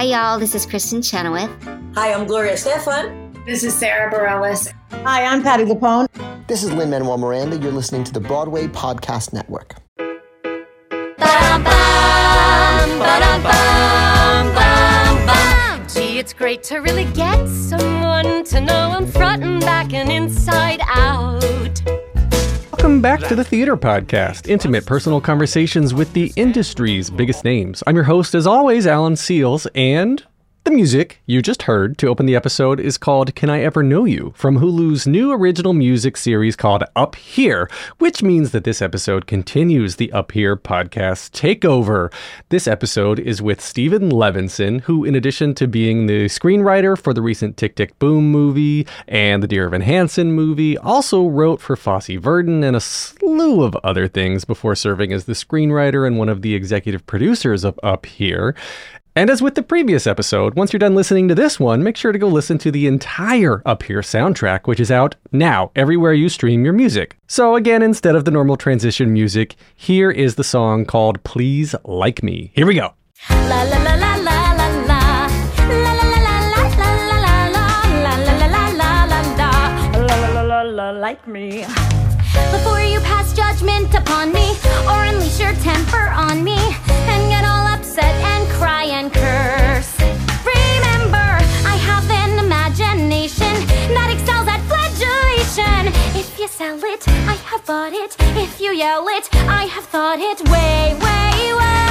Hi, 0.00 0.06
y'all. 0.06 0.38
This 0.38 0.54
is 0.54 0.64
Kristin 0.64 1.04
Chenoweth. 1.04 1.50
Hi, 1.94 2.14
I'm 2.14 2.26
Gloria 2.26 2.54
Estefan. 2.54 3.44
This 3.44 3.62
is 3.62 3.74
Sara 3.74 4.10
Bareilles. 4.10 4.72
Hi, 5.04 5.26
I'm 5.26 5.42
Patti 5.42 5.64
LuPone. 5.64 6.06
This 6.46 6.62
is 6.62 6.72
Lin-Manuel 6.72 7.18
Miranda. 7.18 7.58
You're 7.58 7.70
listening 7.70 8.04
to 8.04 8.12
the 8.14 8.18
Broadway 8.18 8.66
Podcast 8.66 9.34
Network. 9.34 9.74
Gee, 15.92 16.18
it's 16.18 16.32
great 16.32 16.62
to 16.62 16.78
really 16.78 17.04
get 17.12 17.46
someone 17.46 18.42
to 18.44 18.60
know 18.62 18.92
I'm 18.92 19.06
front 19.06 19.42
and 19.42 19.60
back 19.60 19.92
and 19.92 20.10
inside 20.10 20.80
out. 20.86 21.44
Welcome 22.80 23.02
back 23.02 23.20
to 23.28 23.34
the 23.34 23.44
Theater 23.44 23.76
Podcast, 23.76 24.48
intimate 24.48 24.86
personal 24.86 25.20
conversations 25.20 25.92
with 25.92 26.14
the 26.14 26.32
industry's 26.34 27.10
biggest 27.10 27.44
names. 27.44 27.82
I'm 27.86 27.94
your 27.94 28.04
host, 28.04 28.34
as 28.34 28.46
always, 28.46 28.86
Alan 28.86 29.16
Seales, 29.16 29.66
and 29.74 30.24
the 30.64 30.70
music 30.70 31.22
you 31.24 31.40
just 31.40 31.62
heard 31.62 31.96
to 31.96 32.06
open 32.06 32.26
the 32.26 32.36
episode 32.36 32.80
is 32.80 32.98
called 32.98 33.34
Can 33.34 33.48
I 33.48 33.60
Ever 33.60 33.82
Know 33.82 34.04
You 34.04 34.34
from 34.36 34.58
Hulu's 34.58 35.06
new 35.06 35.32
original 35.32 35.72
music 35.72 36.18
series 36.18 36.54
called 36.54 36.84
Up 36.94 37.16
Here, 37.16 37.70
which 37.98 38.22
means 38.22 38.50
that 38.50 38.64
this 38.64 38.82
episode 38.82 39.26
continues 39.26 39.96
the 39.96 40.12
Up 40.12 40.32
Here 40.32 40.56
podcast 40.56 41.30
takeover. 41.30 42.12
This 42.50 42.68
episode 42.68 43.18
is 43.18 43.40
with 43.40 43.60
Steven 43.60 44.10
Levenson, 44.10 44.82
who, 44.82 45.02
in 45.02 45.14
addition 45.14 45.54
to 45.54 45.66
being 45.66 46.06
the 46.06 46.26
screenwriter 46.26 46.96
for 46.96 47.14
the 47.14 47.22
recent 47.22 47.56
Tick 47.56 47.74
Tick 47.74 47.98
Boom 47.98 48.30
movie 48.30 48.86
and 49.08 49.42
the 49.42 49.48
Dear 49.48 49.64
Evan 49.64 49.80
Hansen 49.80 50.32
movie, 50.32 50.76
also 50.76 51.26
wrote 51.26 51.62
for 51.62 51.74
Fosse 51.74 52.18
Verdon 52.18 52.62
and 52.62 52.76
a 52.76 52.80
slew 52.80 53.62
of 53.62 53.74
other 53.76 54.06
things 54.06 54.44
before 54.44 54.74
serving 54.74 55.10
as 55.10 55.24
the 55.24 55.32
screenwriter 55.32 56.06
and 56.06 56.18
one 56.18 56.28
of 56.28 56.42
the 56.42 56.54
executive 56.54 57.06
producers 57.06 57.64
of 57.64 57.80
Up 57.82 58.04
Here. 58.04 58.54
And 59.16 59.28
as 59.28 59.42
with 59.42 59.56
the 59.56 59.62
previous 59.62 60.06
episode, 60.06 60.54
once 60.54 60.72
you're 60.72 60.78
done 60.78 60.94
listening 60.94 61.26
to 61.28 61.34
this 61.34 61.58
one, 61.58 61.82
make 61.82 61.96
sure 61.96 62.12
to 62.12 62.18
go 62.18 62.28
listen 62.28 62.58
to 62.58 62.70
the 62.70 62.86
entire 62.86 63.60
Up 63.66 63.82
Here 63.82 64.02
soundtrack, 64.02 64.68
which 64.68 64.78
is 64.78 64.90
out 64.90 65.16
now 65.32 65.72
everywhere 65.74 66.12
you 66.12 66.28
stream 66.28 66.64
your 66.64 66.72
music. 66.72 67.16
So, 67.26 67.56
again, 67.56 67.82
instead 67.82 68.14
of 68.14 68.24
the 68.24 68.30
normal 68.30 68.56
transition 68.56 69.12
music, 69.12 69.56
here 69.74 70.12
is 70.12 70.36
the 70.36 70.44
song 70.44 70.84
called 70.84 71.22
Please 71.24 71.74
Like 71.84 72.22
Me. 72.22 72.52
Here 72.54 72.66
we 72.66 72.74
go. 72.74 72.94
La, 73.30 73.62
la, 73.62 73.82
la, 73.82 73.94
la. 73.96 74.10
Like 81.00 81.26
me. 81.26 81.64
Before 82.52 82.80
you 82.80 83.00
pass 83.00 83.32
judgment 83.32 83.92
upon 83.94 84.32
me, 84.32 84.50
or 84.86 85.02
unleash 85.04 85.40
your 85.40 85.54
temper 85.54 86.08
on 86.10 86.44
me, 86.44 86.58
and 86.58 87.30
get 87.30 87.44
all 87.44 87.59
upset 88.00 88.14
and 88.24 88.48
cry 88.50 88.84
and 88.84 89.12
curse. 89.12 89.98
Remember, 90.44 91.30
I 91.66 91.76
have 91.76 92.08
an 92.10 92.38
imagination 92.38 93.66
that 93.94 94.10
excels 94.14 94.48
at 94.48 94.60
flagellation. 94.68 95.92
If 96.18 96.38
you 96.38 96.48
sell 96.48 96.78
it, 96.84 97.06
I 97.08 97.34
have 97.44 97.64
bought 97.66 97.92
it. 97.92 98.16
If 98.36 98.60
you 98.60 98.72
yell 98.72 99.06
it, 99.08 99.28
I 99.48 99.64
have 99.64 99.84
thought 99.84 100.18
it 100.18 100.40
way, 100.48 100.94
way 101.04 101.52
worse. 101.60 101.90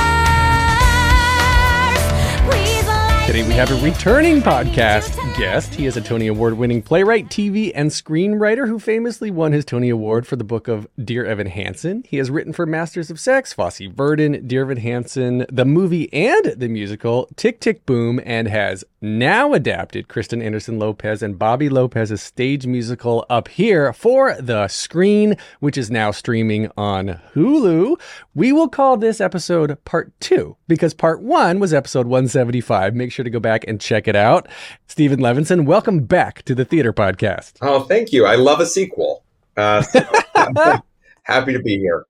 Please 2.49 2.87
Today 3.29 3.47
we 3.47 3.53
have 3.53 3.69
a 3.69 3.79
returning 3.85 4.41
podcast 4.41 5.15
guest. 5.37 5.75
He 5.75 5.85
is 5.85 5.95
a 5.95 6.01
Tony 6.01 6.25
Award 6.25 6.55
winning 6.55 6.81
playwright, 6.81 7.27
TV, 7.27 7.71
and 7.75 7.91
screenwriter 7.91 8.67
who 8.67 8.79
famously 8.79 9.29
won 9.29 9.51
his 9.51 9.65
Tony 9.65 9.89
Award 9.89 10.25
for 10.25 10.35
the 10.35 10.43
book 10.43 10.67
of 10.67 10.87
Dear 10.97 11.25
Evan 11.25 11.45
Hansen. 11.45 12.03
He 12.07 12.17
has 12.17 12.31
written 12.31 12.53
for 12.53 12.65
Masters 12.65 13.11
of 13.11 13.19
Sex, 13.19 13.53
Fosse 13.53 13.81
Verdon, 13.81 14.47
Dear 14.47 14.63
Evan 14.63 14.77
Hansen, 14.77 15.45
the 15.47 15.63
movie 15.63 16.11
and 16.11 16.55
the 16.57 16.67
musical 16.67 17.29
Tick 17.35 17.59
Tick 17.59 17.85
Boom, 17.85 18.19
and 18.25 18.47
has 18.47 18.83
now 19.01 19.53
adapted 19.53 20.07
Kristen 20.07 20.41
Anderson 20.41 20.77
Lopez 20.77 21.23
and 21.23 21.39
Bobby 21.39 21.69
Lopez's 21.69 22.21
stage 22.21 22.67
musical 22.67 23.25
Up 23.29 23.47
Here 23.47 23.93
for 23.93 24.35
the 24.39 24.67
screen, 24.67 25.37
which 25.59 25.77
is 25.77 25.89
now 25.89 26.11
streaming 26.11 26.69
on 26.75 27.19
Hulu. 27.33 27.99
We 28.35 28.51
will 28.51 28.67
call 28.67 28.97
this 28.97 29.21
episode 29.21 29.77
part 29.85 30.11
two 30.19 30.57
because 30.67 30.93
part 30.93 31.21
one 31.21 31.59
was 31.59 31.73
episode 31.73 32.07
175. 32.07 32.95
Make 32.95 33.11
sure 33.11 33.23
to 33.23 33.29
go 33.29 33.39
back 33.39 33.63
and 33.67 33.79
check 33.79 34.07
it 34.07 34.15
out. 34.15 34.47
Steven 34.87 35.19
Levenson, 35.19 35.65
welcome 35.65 36.01
back 36.01 36.43
to 36.43 36.53
the 36.53 36.65
Theater 36.65 36.91
Podcast. 36.91 37.53
Oh, 37.61 37.83
thank 37.83 38.11
you. 38.11 38.25
I 38.25 38.35
love 38.35 38.59
a 38.59 38.65
sequel. 38.65 39.23
Uh, 39.55 39.81
so 39.81 40.01
happy 41.23 41.53
to 41.53 41.59
be 41.61 41.77
here. 41.77 42.05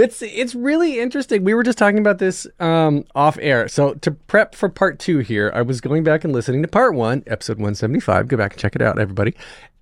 It's 0.00 0.22
it's 0.22 0.54
really 0.54 0.98
interesting. 0.98 1.44
We 1.44 1.54
were 1.54 1.62
just 1.62 1.78
talking 1.78 1.98
about 1.98 2.18
this 2.18 2.46
um, 2.58 3.04
off 3.14 3.38
air. 3.40 3.68
So 3.68 3.94
to 3.94 4.10
prep 4.10 4.54
for 4.54 4.68
part 4.68 4.98
two 4.98 5.18
here, 5.18 5.52
I 5.54 5.62
was 5.62 5.80
going 5.80 6.04
back 6.04 6.24
and 6.24 6.32
listening 6.32 6.62
to 6.62 6.68
part 6.68 6.94
one, 6.94 7.22
episode 7.26 7.58
175. 7.58 8.28
Go 8.28 8.36
back 8.36 8.52
and 8.52 8.60
check 8.60 8.74
it 8.74 8.82
out, 8.82 8.98
everybody. 8.98 9.34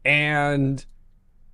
And 0.04 0.84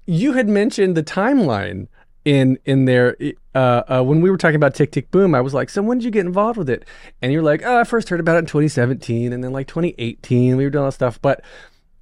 you 0.06 0.32
had 0.32 0.48
mentioned 0.48 0.96
the 0.96 1.02
timeline 1.02 1.88
in 2.24 2.58
in 2.64 2.86
there 2.86 3.16
uh, 3.54 3.82
uh, 3.88 4.02
when 4.02 4.20
we 4.20 4.30
were 4.30 4.38
talking 4.38 4.56
about 4.56 4.74
Tick 4.74 4.92
Tick 4.92 5.10
Boom. 5.10 5.34
I 5.34 5.40
was 5.40 5.54
like, 5.54 5.68
"So 5.68 5.82
when 5.82 5.98
did 5.98 6.04
you 6.04 6.10
get 6.10 6.26
involved 6.26 6.58
with 6.58 6.70
it?" 6.70 6.84
And 7.20 7.32
you're 7.32 7.42
like, 7.42 7.62
"Oh, 7.64 7.78
I 7.78 7.84
first 7.84 8.08
heard 8.08 8.20
about 8.20 8.36
it 8.36 8.40
in 8.40 8.46
2017, 8.46 9.32
and 9.32 9.44
then 9.44 9.52
like 9.52 9.66
2018, 9.68 10.56
we 10.56 10.64
were 10.64 10.70
doing 10.70 10.84
all 10.84 10.88
that 10.88 10.94
stuff." 10.94 11.20
But 11.20 11.42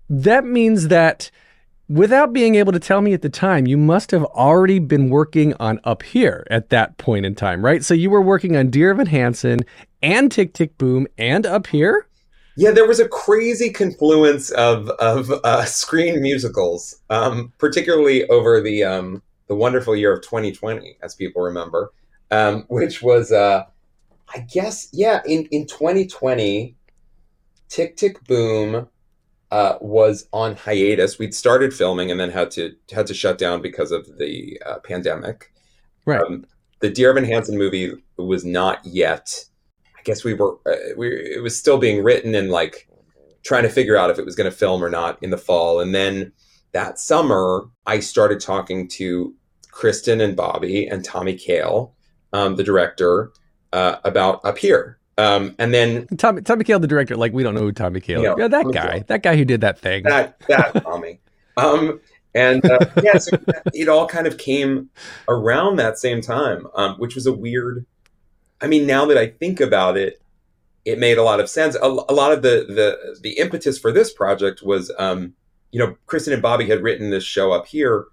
that 0.09 0.45
means 0.45 0.89
that 0.89 1.31
without 1.93 2.33
being 2.33 2.55
able 2.55 2.73
to 2.73 2.81
tell 2.81 3.03
me 3.03 3.13
at 3.13 3.21
the 3.21 3.29
time, 3.29 3.67
you 3.67 3.77
must 3.77 4.11
have 4.13 4.25
already 4.25 4.79
been 4.79 5.11
working 5.11 5.53
on 5.61 5.79
Up 5.85 6.03
Here 6.03 6.47
at 6.51 6.71
that 6.71 6.97
point 6.97 7.27
in 7.27 7.35
time, 7.35 7.63
right? 7.63 7.85
So 7.85 7.93
you 7.93 8.09
were 8.09 8.23
working 8.23 8.57
on 8.57 8.71
Dear 8.71 8.93
Evan 8.93 9.07
Hansen 9.07 9.61
and 10.01 10.33
Tick 10.33 10.55
Tick 10.55 10.79
Boom 10.79 11.07
and 11.19 11.45
Up 11.45 11.67
Here. 11.67 12.07
Yeah, 12.57 12.71
there 12.71 12.87
was 12.87 13.01
a 13.01 13.09
crazy 13.09 13.71
confluence 13.71 14.51
of 14.51 14.89
of 14.91 15.31
uh, 15.45 15.65
screen 15.67 16.23
musicals, 16.23 17.01
um, 17.11 17.53
particularly 17.59 18.27
over 18.29 18.61
the 18.63 18.85
um, 18.85 19.23
the 19.49 19.55
wonderful 19.55 19.95
year 19.95 20.15
of 20.15 20.23
2020, 20.23 20.97
as 21.03 21.15
people 21.15 21.43
remember, 21.43 21.93
um, 22.31 22.65
which 22.69 23.03
was, 23.03 23.33
uh, 23.33 23.65
I 24.35 24.41
guess, 24.41 24.89
yeah, 24.93 25.21
in 25.27 25.47
in 25.47 25.67
2020, 25.67 26.75
Tick 27.69 27.97
Tick 27.97 28.23
Boom 28.25 28.89
uh, 29.53 29.77
was 29.83 30.27
on 30.33 30.57
hiatus. 30.57 31.19
We'd 31.19 31.35
started 31.35 31.75
filming 31.75 32.11
and 32.11 32.19
then 32.19 32.31
had 32.31 32.51
to 32.53 32.75
had 32.91 33.07
to 33.09 33.15
shut 33.15 33.37
down 33.37 33.61
because 33.61 33.93
of 33.93 34.19
the 34.19 34.59
uh, 34.65 34.79
pandemic. 34.79 35.53
Right. 36.07 36.23
Um, 36.23 36.47
the 36.81 36.89
Dear 36.89 37.11
Evan 37.11 37.25
Hansen 37.25 37.59
movie 37.59 37.93
was 38.17 38.47
not 38.47 38.81
yet. 38.85 39.45
I 39.97 40.01
guess 40.05 40.25
we 40.25 40.33
were. 40.33 40.57
Uh, 40.67 40.95
we 40.97 41.09
it 41.09 41.43
was 41.43 41.55
still 41.55 41.77
being 41.77 42.03
written 42.03 42.35
and 42.35 42.51
like 42.51 42.89
trying 43.45 43.65
to 43.65 43.69
figure 43.69 43.97
out 43.97 44.09
if 44.09 44.19
it 44.19 44.25
was 44.25 44.35
going 44.35 44.51
to 44.51 44.57
film 44.57 44.83
or 44.83 44.89
not 44.89 45.23
in 45.23 45.29
the 45.29 45.37
fall. 45.37 45.81
And 45.81 45.95
then 45.95 46.33
that 46.73 46.99
summer, 46.99 47.67
I 47.85 48.01
started 48.01 48.41
talking 48.41 48.89
to 48.89 49.35
Kristen 49.71 50.23
and 50.23 50.35
Bobby 50.35 50.87
and 50.87 51.05
Tommy 51.05 51.35
Kail, 51.35 51.95
um, 52.33 52.57
the 52.57 52.65
director, 52.65 53.33
uh, 53.75 53.97
about 54.05 54.43
Up 54.47 54.57
Here. 54.57 54.99
Um, 55.23 55.55
and 55.59 55.73
then 55.73 56.07
Tommy, 56.17 56.43
Tommy 56.43 56.65
Kail, 56.65 56.81
the 56.81 56.87
director, 56.87 57.17
like 57.17 57.33
we 57.33 57.43
don't 57.43 57.55
know 57.55 57.61
who 57.61 57.73
Tommy 57.73 58.01
Kail. 58.01 58.23
Yeah, 58.23 58.33
is. 58.33 58.39
Yeah, 58.39 58.49
that 58.49 58.73
guy, 58.73 59.05
that 59.07 59.23
guy 59.23 59.37
who 59.37 59.45
did 59.45 59.61
that 59.61 59.79
thing. 59.79 60.03
that 60.05 60.39
that 60.49 60.75
Tommy. 60.83 61.21
Um, 61.57 62.01
and 62.35 62.65
uh, 62.65 62.87
yeah, 63.03 63.19
so 63.19 63.39
it 63.75 63.89
all 63.89 64.07
kind 64.07 64.27
of 64.27 64.39
came 64.39 64.91
around 65.29 65.77
that 65.77 65.99
same 65.99 66.21
time, 66.21 66.67
um, 66.75 66.97
which 66.97 67.15
was 67.15 67.27
a 67.27 67.33
weird. 67.33 67.87
I 68.61 68.67
mean, 68.67 68.87
now 68.87 69.05
that 69.07 69.19
I 69.19 69.29
think 69.29 69.61
about 69.61 69.97
it, 69.97 70.21
it 70.85 70.99
made 70.99 71.19
a 71.19 71.23
lot 71.23 71.41
of 71.41 71.49
sense. 71.49 71.77
A, 71.77 71.87
a 71.87 72.15
lot 72.15 72.33
of 72.33 72.43
the 72.43 72.67
the 72.69 73.21
the 73.21 73.39
impetus 73.39 73.79
for 73.79 73.93
this 73.93 74.13
project 74.13 74.63
was, 74.63 74.91
um, 74.99 75.35
you 75.71 75.79
know, 75.79 75.97
Kristen 76.07 76.33
and 76.33 76.43
Bobby 76.43 76.69
had 76.69 76.83
written 76.83 77.11
this 77.11 77.25
show 77.25 77.53
up 77.53 77.67
here. 77.67 78.07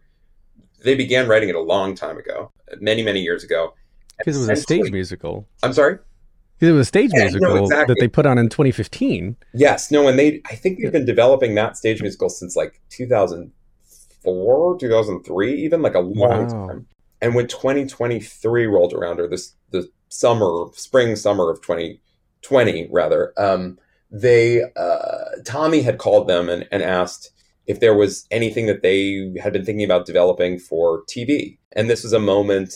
They 0.83 0.95
began 0.95 1.27
writing 1.27 1.49
it 1.49 1.55
a 1.55 1.61
long 1.61 1.95
time 1.95 2.17
ago, 2.17 2.51
many 2.79 3.01
many 3.01 3.21
years 3.21 3.43
ago. 3.43 3.73
because 4.17 4.35
it 4.35 4.39
was 4.41 4.49
a 4.49 4.61
stage 4.61 4.91
musical. 4.91 5.47
I'm 5.63 5.73
sorry. 5.73 5.99
It 6.61 6.71
was 6.71 6.81
a 6.81 6.85
stage 6.85 7.11
Yeah, 7.13 7.19
no, 7.19 7.25
musical 7.31 7.63
exactly. 7.63 7.93
that 7.93 7.99
they 7.99 8.07
put 8.07 8.25
on 8.25 8.37
in 8.37 8.49
2015. 8.49 9.37
Yes, 9.53 9.91
no, 9.91 10.07
and 10.07 10.19
they 10.19 10.41
I 10.49 10.55
think 10.55 10.79
they've 10.81 10.91
been 10.91 11.05
developing 11.05 11.55
that 11.55 11.77
stage 11.77 12.01
musical 12.01 12.29
since 12.29 12.55
like 12.55 12.81
2004, 12.89 14.77
2003, 14.79 15.53
even 15.63 15.81
like 15.81 15.95
a 15.95 15.99
long 15.99 16.47
Wow. 16.47 16.67
time. 16.67 16.87
And 17.21 17.35
when 17.35 17.47
2023 17.47 18.65
rolled 18.67 18.93
around, 18.93 19.19
or 19.19 19.27
this 19.27 19.53
the 19.71 19.89
summer, 20.09 20.65
spring, 20.73 21.15
summer 21.15 21.49
of 21.49 21.61
2020, 21.61 22.89
rather, 22.91 23.33
um, 23.37 23.77
they 24.11 24.63
uh, 24.75 25.25
Tommy 25.45 25.81
had 25.81 25.97
called 25.97 26.27
them 26.27 26.49
and, 26.49 26.67
and 26.71 26.81
asked 26.83 27.31
if 27.67 27.79
there 27.79 27.93
was 27.93 28.25
anything 28.31 28.65
that 28.65 28.81
they 28.81 29.31
had 29.41 29.53
been 29.53 29.63
thinking 29.65 29.85
about 29.85 30.05
developing 30.05 30.57
for 30.59 31.03
TV. 31.05 31.57
And 31.73 31.89
this 31.89 32.03
was 32.03 32.13
a 32.13 32.19
moment 32.19 32.73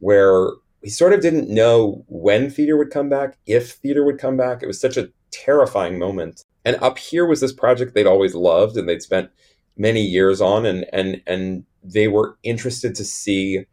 where 0.00 0.48
he 0.82 0.90
sort 0.90 1.12
of 1.12 1.20
didn't 1.20 1.48
know 1.48 2.04
when 2.08 2.50
theater 2.50 2.76
would 2.76 2.90
come 2.90 3.08
back, 3.08 3.38
if 3.46 3.72
theater 3.72 4.04
would 4.04 4.18
come 4.18 4.36
back. 4.36 4.62
It 4.62 4.66
was 4.66 4.80
such 4.80 4.96
a 4.96 5.08
terrifying 5.30 5.98
moment. 5.98 6.42
And 6.64 6.76
up 6.76 6.98
here 6.98 7.26
was 7.26 7.40
this 7.40 7.52
project 7.52 7.94
they'd 7.94 8.06
always 8.06 8.34
loved 8.34 8.76
and 8.76 8.88
they'd 8.88 9.02
spent 9.02 9.30
many 9.76 10.02
years 10.02 10.40
on 10.40 10.66
and 10.66 10.84
and 10.92 11.22
and 11.26 11.64
they 11.82 12.06
were 12.06 12.36
interested 12.42 12.94
to 12.94 13.04
see 13.04 13.64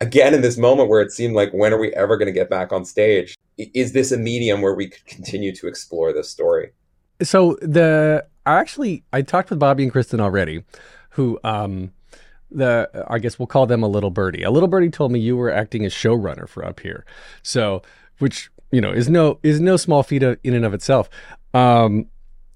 again 0.00 0.32
in 0.32 0.40
this 0.40 0.56
moment 0.56 0.88
where 0.88 1.02
it 1.02 1.10
seemed 1.10 1.34
like 1.34 1.52
when 1.52 1.74
are 1.74 1.80
we 1.80 1.92
ever 1.94 2.16
going 2.16 2.26
to 2.26 2.32
get 2.32 2.48
back 2.48 2.72
on 2.72 2.84
stage 2.84 3.36
is 3.58 3.92
this 3.92 4.12
a 4.12 4.16
medium 4.16 4.62
where 4.62 4.74
we 4.74 4.88
could 4.88 5.04
continue 5.06 5.54
to 5.54 5.66
explore 5.66 6.12
this 6.12 6.30
story? 6.30 6.70
So 7.22 7.56
the 7.60 8.24
I 8.46 8.58
actually 8.58 9.04
I 9.12 9.22
talked 9.22 9.50
with 9.50 9.58
Bobby 9.58 9.82
and 9.82 9.92
Kristen 9.92 10.20
already, 10.20 10.64
who 11.10 11.40
um 11.44 11.92
the 12.50 13.06
I 13.08 13.18
guess 13.18 13.38
we'll 13.38 13.46
call 13.46 13.66
them 13.66 13.82
a 13.82 13.88
little 13.88 14.10
birdie. 14.10 14.42
A 14.42 14.50
little 14.50 14.68
birdie 14.68 14.90
told 14.90 15.12
me 15.12 15.18
you 15.18 15.36
were 15.36 15.50
acting 15.50 15.84
as 15.84 15.92
showrunner 15.92 16.48
for 16.48 16.64
up 16.64 16.80
here, 16.80 17.04
so 17.42 17.82
which 18.18 18.50
you 18.70 18.80
know 18.80 18.90
is 18.90 19.08
no 19.08 19.38
is 19.42 19.60
no 19.60 19.76
small 19.76 20.02
feat 20.02 20.22
of, 20.22 20.38
in 20.42 20.54
and 20.54 20.64
of 20.64 20.74
itself. 20.74 21.08
Um, 21.54 22.06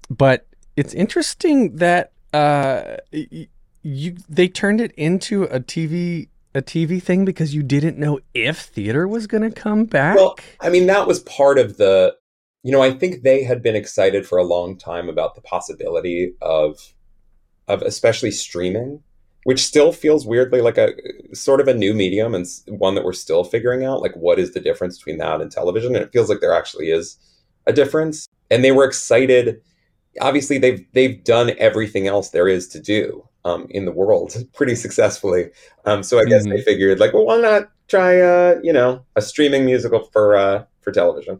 but 0.09 0.47
it's 0.75 0.93
interesting 0.93 1.75
that 1.77 2.11
uh 2.33 2.97
you 3.11 4.15
they 4.29 4.47
turned 4.47 4.81
it 4.81 4.91
into 4.93 5.43
a 5.43 5.59
TV 5.59 6.29
a 6.55 6.61
TV 6.61 7.01
thing 7.01 7.25
because 7.25 7.53
you 7.55 7.63
didn't 7.63 7.97
know 7.97 8.19
if 8.33 8.59
theater 8.59 9.07
was 9.07 9.25
going 9.27 9.41
to 9.43 9.51
come 9.51 9.85
back. 9.85 10.15
Well, 10.15 10.37
I 10.59 10.69
mean 10.69 10.87
that 10.87 11.07
was 11.07 11.19
part 11.21 11.57
of 11.57 11.77
the 11.77 12.15
you 12.63 12.71
know, 12.71 12.81
I 12.81 12.91
think 12.91 13.23
they 13.23 13.43
had 13.43 13.61
been 13.61 13.75
excited 13.75 14.25
for 14.25 14.37
a 14.37 14.43
long 14.43 14.77
time 14.77 15.09
about 15.09 15.35
the 15.35 15.41
possibility 15.41 16.33
of 16.41 16.93
of 17.67 17.81
especially 17.81 18.31
streaming, 18.31 19.03
which 19.43 19.63
still 19.63 19.91
feels 19.91 20.25
weirdly 20.25 20.61
like 20.61 20.77
a 20.77 20.93
sort 21.33 21.59
of 21.59 21.67
a 21.67 21.73
new 21.73 21.93
medium 21.93 22.33
and 22.33 22.45
one 22.67 22.95
that 22.95 23.03
we're 23.03 23.13
still 23.13 23.43
figuring 23.43 23.83
out 23.83 24.01
like 24.01 24.15
what 24.15 24.39
is 24.39 24.53
the 24.53 24.59
difference 24.59 24.97
between 24.97 25.17
that 25.17 25.41
and 25.41 25.51
television 25.51 25.95
and 25.95 26.03
it 26.03 26.11
feels 26.11 26.29
like 26.29 26.39
there 26.39 26.53
actually 26.53 26.89
is 26.89 27.17
a 27.67 27.73
difference. 27.73 28.27
And 28.49 28.63
they 28.63 28.71
were 28.71 28.85
excited 28.85 29.61
obviously 30.21 30.57
they've 30.57 30.85
they've 30.93 31.23
done 31.23 31.51
everything 31.57 32.07
else 32.07 32.29
there 32.29 32.47
is 32.47 32.67
to 32.69 32.79
do 32.79 33.27
um, 33.45 33.67
in 33.69 33.85
the 33.85 33.91
world 33.91 34.35
pretty 34.53 34.75
successfully. 34.75 35.49
Um, 35.85 36.03
so 36.03 36.19
I 36.19 36.25
guess 36.25 36.43
mm-hmm. 36.43 36.57
they 36.57 36.61
figured 36.61 36.99
like, 36.99 37.13
well, 37.13 37.25
why 37.25 37.37
not 37.37 37.69
try 37.87 38.19
uh, 38.19 38.59
you 38.63 38.73
know 38.73 39.05
a 39.15 39.21
streaming 39.21 39.65
musical 39.65 40.09
for 40.11 40.35
uh, 40.35 40.65
for 40.81 40.91
television? 40.91 41.39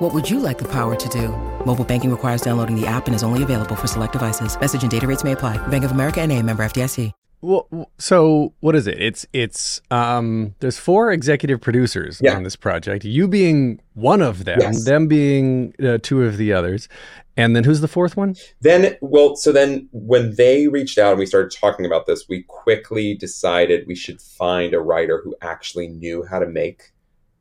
What 0.00 0.14
would 0.14 0.28
you 0.30 0.38
like 0.38 0.58
the 0.58 0.68
power 0.68 0.94
to 0.94 1.08
do? 1.08 1.28
Mobile 1.66 1.84
banking 1.84 2.10
requires 2.10 2.40
downloading 2.40 2.80
the 2.80 2.86
app 2.86 3.06
and 3.06 3.14
is 3.14 3.22
only 3.22 3.42
available 3.42 3.74
for 3.76 3.86
select 3.88 4.12
devices. 4.12 4.58
Message 4.60 4.82
and 4.82 4.90
data 4.90 5.06
rates 5.06 5.24
may 5.24 5.32
apply. 5.32 5.56
Bank 5.68 5.84
of 5.84 5.90
America 5.90 6.20
and 6.20 6.30
a 6.32 6.40
member 6.42 6.64
FDIC. 6.64 7.10
Well, 7.42 7.90
so 7.98 8.54
what 8.60 8.74
is 8.74 8.86
it? 8.86 8.98
It's 9.02 9.26
it's 9.34 9.82
um 9.90 10.54
there's 10.60 10.78
four 10.78 11.12
executive 11.12 11.60
producers 11.60 12.18
Yeah. 12.24 12.36
on 12.36 12.42
this 12.42 12.56
project. 12.56 13.04
You 13.04 13.28
being 13.28 13.80
one 13.92 14.22
of 14.22 14.46
them, 14.46 14.60
Yes. 14.62 14.84
them 14.84 15.08
being 15.08 15.74
uh, 15.84 15.98
two 16.00 16.22
of 16.22 16.38
the 16.38 16.54
others. 16.54 16.88
And 17.36 17.54
then 17.54 17.64
who's 17.64 17.82
the 17.82 17.88
fourth 17.88 18.16
one? 18.16 18.36
Then, 18.62 18.96
well, 19.02 19.36
so 19.36 19.52
then 19.52 19.88
when 19.92 20.36
they 20.36 20.68
reached 20.68 20.96
out 20.98 21.10
and 21.10 21.18
we 21.18 21.26
started 21.26 21.50
talking 21.54 21.84
about 21.84 22.06
this, 22.06 22.26
we 22.28 22.44
quickly 22.44 23.14
decided 23.14 23.86
we 23.86 23.96
should 23.96 24.22
find 24.22 24.72
a 24.72 24.80
writer 24.80 25.20
who 25.22 25.34
actually 25.42 25.88
knew 25.88 26.24
how 26.30 26.38
to 26.38 26.46
make 26.46 26.92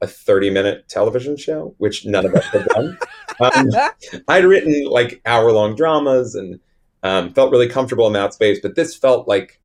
a 0.03 0.07
30 0.07 0.49
minute 0.49 0.87
television 0.89 1.37
show, 1.37 1.73
which 1.77 2.05
none 2.05 2.25
of 2.25 2.35
us 2.35 2.45
had 2.47 2.65
done. 2.65 2.97
Um, 3.39 3.69
I'd 4.27 4.43
written 4.43 4.85
like 4.85 5.21
hour 5.25 5.51
long 5.51 5.75
dramas 5.75 6.35
and 6.35 6.59
um, 7.03 7.33
felt 7.33 7.51
really 7.51 7.69
comfortable 7.69 8.05
in 8.05 8.13
that 8.13 8.33
space, 8.33 8.59
but 8.61 8.75
this 8.75 8.95
felt 8.95 9.27
like 9.27 9.59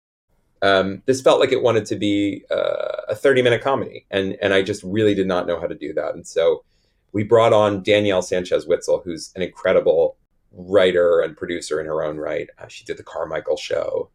um, 0.62 1.02
this 1.06 1.20
felt 1.20 1.40
like 1.40 1.52
it 1.52 1.62
wanted 1.62 1.86
to 1.86 1.96
be 1.96 2.44
uh, 2.50 3.02
a 3.08 3.14
30 3.14 3.42
minute 3.42 3.62
comedy, 3.62 4.06
and 4.10 4.36
and 4.40 4.54
I 4.54 4.62
just 4.62 4.82
really 4.82 5.14
did 5.14 5.26
not 5.26 5.46
know 5.46 5.60
how 5.60 5.66
to 5.66 5.74
do 5.74 5.92
that, 5.94 6.14
and 6.14 6.26
so 6.26 6.64
we 7.12 7.24
brought 7.24 7.52
on 7.52 7.82
Danielle 7.82 8.22
Sanchez 8.22 8.66
Witzel, 8.66 9.02
who's 9.04 9.32
an 9.34 9.42
incredible 9.42 10.16
writer 10.52 11.20
and 11.20 11.36
producer 11.36 11.80
in 11.80 11.86
her 11.86 12.02
own 12.02 12.16
right. 12.16 12.48
Uh, 12.58 12.68
she 12.68 12.84
did 12.84 12.96
the 12.96 13.02
Carmichael 13.02 13.56
Show, 13.56 14.10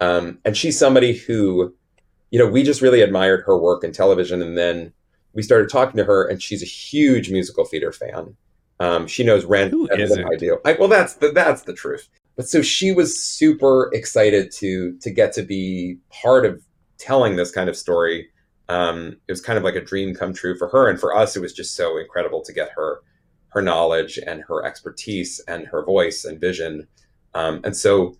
um, 0.00 0.38
and 0.44 0.56
she's 0.56 0.78
somebody 0.78 1.14
who, 1.14 1.74
you 2.30 2.38
know, 2.38 2.46
we 2.46 2.62
just 2.62 2.82
really 2.82 3.00
admired 3.00 3.44
her 3.46 3.58
work 3.58 3.82
in 3.82 3.92
television, 3.92 4.42
and 4.42 4.56
then 4.56 4.92
we 5.36 5.42
started 5.42 5.68
talking 5.68 5.98
to 5.98 6.04
her, 6.04 6.26
and 6.26 6.42
she's 6.42 6.62
a 6.62 6.66
huge 6.66 7.30
musical 7.30 7.66
theater 7.66 7.92
fan. 7.92 8.34
Um, 8.80 9.06
she 9.06 9.22
knows 9.22 9.44
Rent 9.44 9.70
Who 9.70 9.86
better 9.86 10.08
than? 10.08 10.24
I 10.24 10.36
do. 10.36 10.58
I, 10.64 10.72
well, 10.72 10.88
that's 10.88 11.14
the 11.14 11.30
that's 11.30 11.62
the 11.62 11.74
truth. 11.74 12.08
But 12.36 12.48
so 12.48 12.62
she 12.62 12.90
was 12.90 13.22
super 13.22 13.90
excited 13.92 14.50
to 14.52 14.98
to 14.98 15.10
get 15.10 15.34
to 15.34 15.42
be 15.42 15.98
part 16.10 16.46
of 16.46 16.62
telling 16.98 17.36
this 17.36 17.50
kind 17.50 17.68
of 17.68 17.76
story. 17.76 18.28
Um, 18.68 19.18
it 19.28 19.32
was 19.32 19.42
kind 19.42 19.58
of 19.58 19.62
like 19.62 19.76
a 19.76 19.84
dream 19.84 20.14
come 20.14 20.32
true 20.32 20.56
for 20.56 20.68
her, 20.68 20.88
and 20.88 20.98
for 20.98 21.14
us, 21.14 21.36
it 21.36 21.40
was 21.40 21.52
just 21.52 21.76
so 21.76 21.98
incredible 21.98 22.42
to 22.42 22.52
get 22.52 22.70
her 22.74 23.02
her 23.50 23.60
knowledge 23.60 24.18
and 24.26 24.42
her 24.48 24.64
expertise 24.64 25.38
and 25.46 25.66
her 25.66 25.84
voice 25.84 26.24
and 26.24 26.40
vision. 26.40 26.88
Um, 27.34 27.60
and 27.62 27.76
so, 27.76 28.16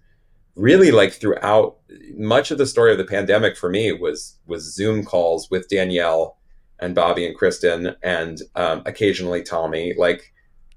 really, 0.55 0.91
like 0.91 1.15
throughout 1.15 1.79
much 2.15 2.51
of 2.51 2.59
the 2.59 2.67
story 2.67 2.93
of 2.93 2.99
the 2.99 3.05
pandemic 3.05 3.57
for 3.57 3.71
me 3.71 3.93
was 3.93 4.39
was 4.47 4.75
Zoom 4.75 5.03
calls 5.03 5.51
with 5.51 5.69
Danielle 5.71 6.37
and 6.81 6.95
Bobby 6.95 7.27
and 7.27 7.37
Kristen 7.37 7.95
and 8.03 8.43
um, 8.55 8.83
occasionally 8.87 9.43
Tommy, 9.43 9.95
like 9.97 10.33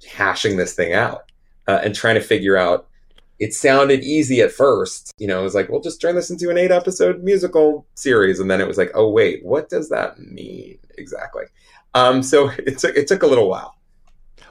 hashing 0.08 0.58
this 0.58 0.74
thing 0.74 0.94
out 0.94 1.32
uh, 1.68 1.80
and 1.84 1.96
trying 1.96 2.16
to 2.16 2.22
figure 2.22 2.58
out. 2.58 2.88
It 3.40 3.54
sounded 3.54 4.04
easy 4.04 4.42
at 4.42 4.52
first, 4.52 5.14
you 5.18 5.26
know. 5.26 5.40
It 5.40 5.44
was 5.44 5.56
like, 5.56 5.70
"We'll 5.70 5.80
just 5.80 6.02
turn 6.02 6.16
this 6.16 6.30
into 6.30 6.50
an 6.50 6.58
eight-episode 6.58 7.24
musical 7.24 7.86
series," 7.96 8.42
and 8.42 8.52
then 8.52 8.60
it 8.60 8.68
was 8.68 8.78
like, 8.78 8.92
"Oh 8.94 9.10
wait, 9.10 9.46
what 9.46 9.70
does 9.70 9.88
that 9.90 10.20
mean 10.20 10.78
exactly?" 10.98 11.44
Um, 11.94 12.22
so 12.22 12.50
it 12.58 12.80
took 12.80 12.98
it 12.98 13.08
took 13.08 13.24
a 13.24 13.28
little 13.28 13.48
while. 13.48 13.76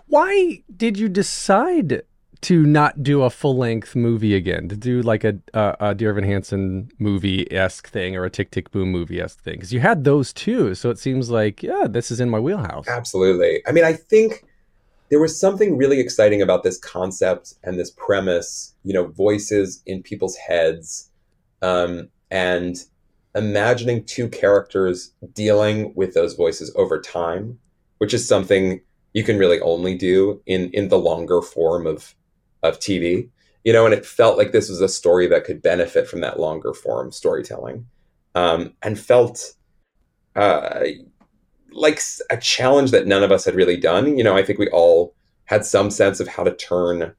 Why 0.06 0.62
did 0.75 0.99
you 0.99 1.11
decide 1.11 2.02
to 2.42 2.64
not 2.64 3.02
do 3.02 3.23
a 3.23 3.30
full 3.30 3.57
length 3.57 3.97
movie 3.97 4.35
again? 4.35 4.68
To 4.68 4.76
do 4.76 5.02
like 5.02 5.25
a 5.25 5.38
a, 5.54 5.76
a 5.80 5.95
Dear 5.95 6.11
Evan 6.11 6.25
Hansen 6.25 6.90
movie 6.99 7.50
esque 7.52 7.88
thing 7.88 8.16
or 8.16 8.25
a 8.25 8.30
Tick 8.30 8.50
Tick 8.50 8.71
Boom 8.71 8.90
movie 8.90 9.21
esque 9.21 9.40
thing? 9.40 9.54
Because 9.54 9.73
you 9.73 9.80
had 9.80 10.04
those 10.04 10.33
too, 10.33 10.75
so 10.75 10.90
it 10.90 10.99
seems 10.99 11.30
like 11.30 11.62
yeah, 11.62 11.87
this 11.88 12.11
is 12.11 12.21
in 12.21 12.30
my 12.30 12.38
wheelhouse. 12.38 12.88
Absolutely. 12.88 13.62
I 13.66 13.73
mean, 13.73 13.85
I 13.85 13.92
think 13.92 14.45
there 15.11 15.21
was 15.21 15.38
something 15.38 15.76
really 15.76 16.00
exciting 16.00 16.42
about 16.42 16.62
this 16.62 16.78
concept 16.78 17.54
and 17.64 17.78
this 17.78 17.90
premise, 17.90 18.75
you 18.85 18.92
know, 18.92 19.07
voices 19.07 19.83
in 19.87 20.02
people's 20.02 20.37
heads, 20.37 21.11
um, 21.62 22.09
and 22.30 22.76
imagining 23.35 24.04
two 24.04 24.28
characters 24.28 25.12
dealing 25.33 25.92
with 25.95 26.14
those 26.14 26.35
voices 26.35 26.73
over 26.76 27.00
time, 27.00 27.59
which 27.99 28.12
is 28.12 28.26
something 28.26 28.80
you 29.14 29.25
can 29.25 29.38
really 29.38 29.61
only 29.61 29.97
do 29.97 30.40
in 30.47 30.71
in 30.73 30.88
the 30.88 30.99
longer 30.99 31.40
form 31.40 31.87
of 31.87 32.14
of 32.62 32.78
TV. 32.78 33.28
You 33.64 33.72
know, 33.72 33.84
and 33.84 33.92
it 33.92 34.06
felt 34.06 34.38
like 34.38 34.52
this 34.52 34.68
was 34.68 34.80
a 34.80 34.88
story 34.88 35.26
that 35.26 35.44
could 35.44 35.60
benefit 35.60 36.08
from 36.08 36.20
that 36.20 36.40
longer 36.40 36.72
form 36.72 37.12
storytelling, 37.12 37.86
um, 38.34 38.74
and 38.82 38.98
felt 38.98 39.52
uh, 40.36 40.84
like 41.72 42.00
a 42.30 42.36
challenge 42.36 42.92
that 42.92 43.06
none 43.06 43.22
of 43.22 43.32
us 43.32 43.44
had 43.44 43.54
really 43.54 43.76
done. 43.76 44.16
You 44.16 44.24
know, 44.24 44.36
I 44.36 44.42
think 44.42 44.58
we 44.58 44.68
all 44.68 45.14
had 45.46 45.64
some 45.64 45.90
sense 45.90 46.20
of 46.20 46.28
how 46.28 46.44
to 46.44 46.54
turn 46.54 47.14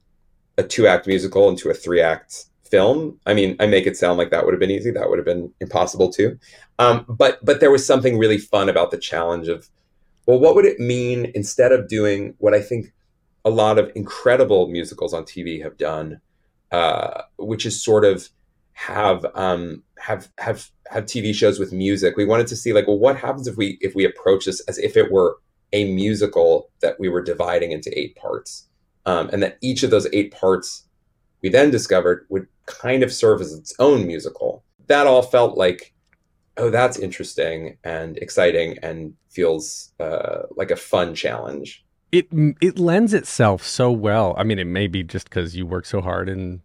a 0.56 0.62
two 0.62 0.86
act 0.86 1.06
musical 1.06 1.48
into 1.48 1.70
a 1.70 1.74
three 1.74 2.00
act 2.00 2.46
film. 2.70 3.18
I 3.26 3.34
mean, 3.34 3.56
I 3.60 3.66
make 3.66 3.86
it 3.86 3.96
sound 3.96 4.18
like 4.18 4.30
that 4.30 4.44
would 4.44 4.54
have 4.54 4.60
been 4.60 4.70
easy. 4.70 4.90
That 4.90 5.10
would 5.10 5.18
have 5.18 5.26
been 5.26 5.52
impossible 5.60 6.12
too. 6.12 6.38
Um, 6.78 7.04
but 7.08 7.44
but 7.44 7.60
there 7.60 7.70
was 7.70 7.86
something 7.86 8.18
really 8.18 8.38
fun 8.38 8.68
about 8.68 8.90
the 8.90 8.98
challenge 8.98 9.48
of, 9.48 9.68
well, 10.26 10.38
what 10.38 10.54
would 10.54 10.64
it 10.64 10.78
mean 10.78 11.32
instead 11.34 11.72
of 11.72 11.88
doing 11.88 12.34
what 12.38 12.54
I 12.54 12.62
think 12.62 12.92
a 13.44 13.50
lot 13.50 13.78
of 13.78 13.90
incredible 13.94 14.68
musicals 14.68 15.14
on 15.14 15.24
TV 15.24 15.62
have 15.62 15.76
done, 15.76 16.20
uh, 16.70 17.22
which 17.36 17.64
is 17.66 17.82
sort 17.82 18.04
of 18.04 18.28
have 18.72 19.26
um, 19.34 19.82
have 19.98 20.28
have 20.38 20.70
have 20.88 21.04
TV 21.04 21.34
shows 21.34 21.58
with 21.58 21.72
music. 21.72 22.16
We 22.16 22.24
wanted 22.24 22.46
to 22.48 22.56
see 22.56 22.72
like, 22.72 22.86
well, 22.86 22.98
what 22.98 23.16
happens 23.16 23.46
if 23.46 23.56
we 23.56 23.78
if 23.80 23.94
we 23.94 24.04
approach 24.04 24.46
this 24.46 24.60
as 24.60 24.78
if 24.78 24.96
it 24.96 25.12
were 25.12 25.38
a 25.72 25.92
musical 25.92 26.70
that 26.80 26.98
we 26.98 27.08
were 27.08 27.22
dividing 27.22 27.72
into 27.72 27.96
eight 27.98 28.16
parts, 28.16 28.68
um, 29.06 29.28
and 29.32 29.42
that 29.42 29.58
each 29.60 29.82
of 29.82 29.90
those 29.90 30.06
eight 30.12 30.32
parts 30.32 30.84
we 31.42 31.48
then 31.48 31.70
discovered 31.70 32.26
would 32.28 32.46
kind 32.66 33.02
of 33.02 33.12
serve 33.12 33.40
as 33.40 33.52
its 33.52 33.74
own 33.78 34.06
musical. 34.06 34.64
That 34.86 35.06
all 35.06 35.22
felt 35.22 35.56
like, 35.56 35.94
oh, 36.56 36.70
that's 36.70 36.98
interesting 36.98 37.78
and 37.84 38.18
exciting 38.18 38.78
and 38.82 39.14
feels 39.30 39.92
uh, 40.00 40.42
like 40.56 40.70
a 40.70 40.76
fun 40.76 41.14
challenge. 41.14 41.84
It 42.12 42.28
it 42.60 42.78
lends 42.78 43.14
itself 43.14 43.62
so 43.62 43.90
well. 43.90 44.34
I 44.36 44.44
mean, 44.44 44.58
it 44.58 44.66
may 44.66 44.86
be 44.86 45.02
just 45.02 45.28
because 45.28 45.56
you 45.56 45.66
work 45.66 45.86
so 45.86 46.00
hard 46.00 46.28
and 46.28 46.60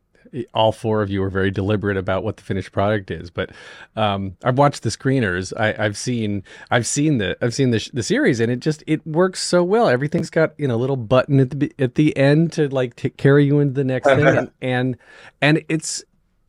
all 0.54 0.72
four 0.72 1.02
of 1.02 1.10
you 1.10 1.24
are 1.24 1.30
very 1.30 1.52
deliberate 1.52 1.98
about 1.98 2.24
what 2.24 2.38
the 2.38 2.44
finished 2.44 2.72
product 2.72 3.12
is. 3.12 3.30
But 3.30 3.52
um, 3.96 4.36
I've 4.44 4.58
watched 4.58 4.84
the 4.84 4.90
screeners. 4.90 5.54
I, 5.58 5.82
have 5.82 5.98
seen 5.98 6.44
I've 6.72 6.88
seen 6.88 7.18
the 7.20 7.38
I've 7.42 7.54
seen 7.54 7.72
the 7.72 7.90
the 7.94 8.04
series, 8.04 8.40
and 8.40 8.52
it 8.52 8.60
just 8.60 8.84
it 8.88 9.06
works 9.06 9.42
so 9.42 9.64
well. 9.64 9.88
Everything's 9.88 10.30
got 10.30 10.54
you 10.58 10.68
know 10.68 10.76
a 10.76 10.78
little 10.78 10.98
button 10.98 11.40
at 11.40 11.52
the 11.52 11.74
at 11.80 11.96
the 11.96 12.16
end 12.18 12.52
to 12.54 12.68
like 12.70 12.96
to 12.98 13.10
carry 13.10 13.46
you 13.46 13.60
into 13.60 13.74
the 13.74 13.84
next 13.84 14.08
thing, 14.08 14.26
and, 14.28 14.52
and 14.62 14.98
and 15.42 15.66
it's 15.70 16.04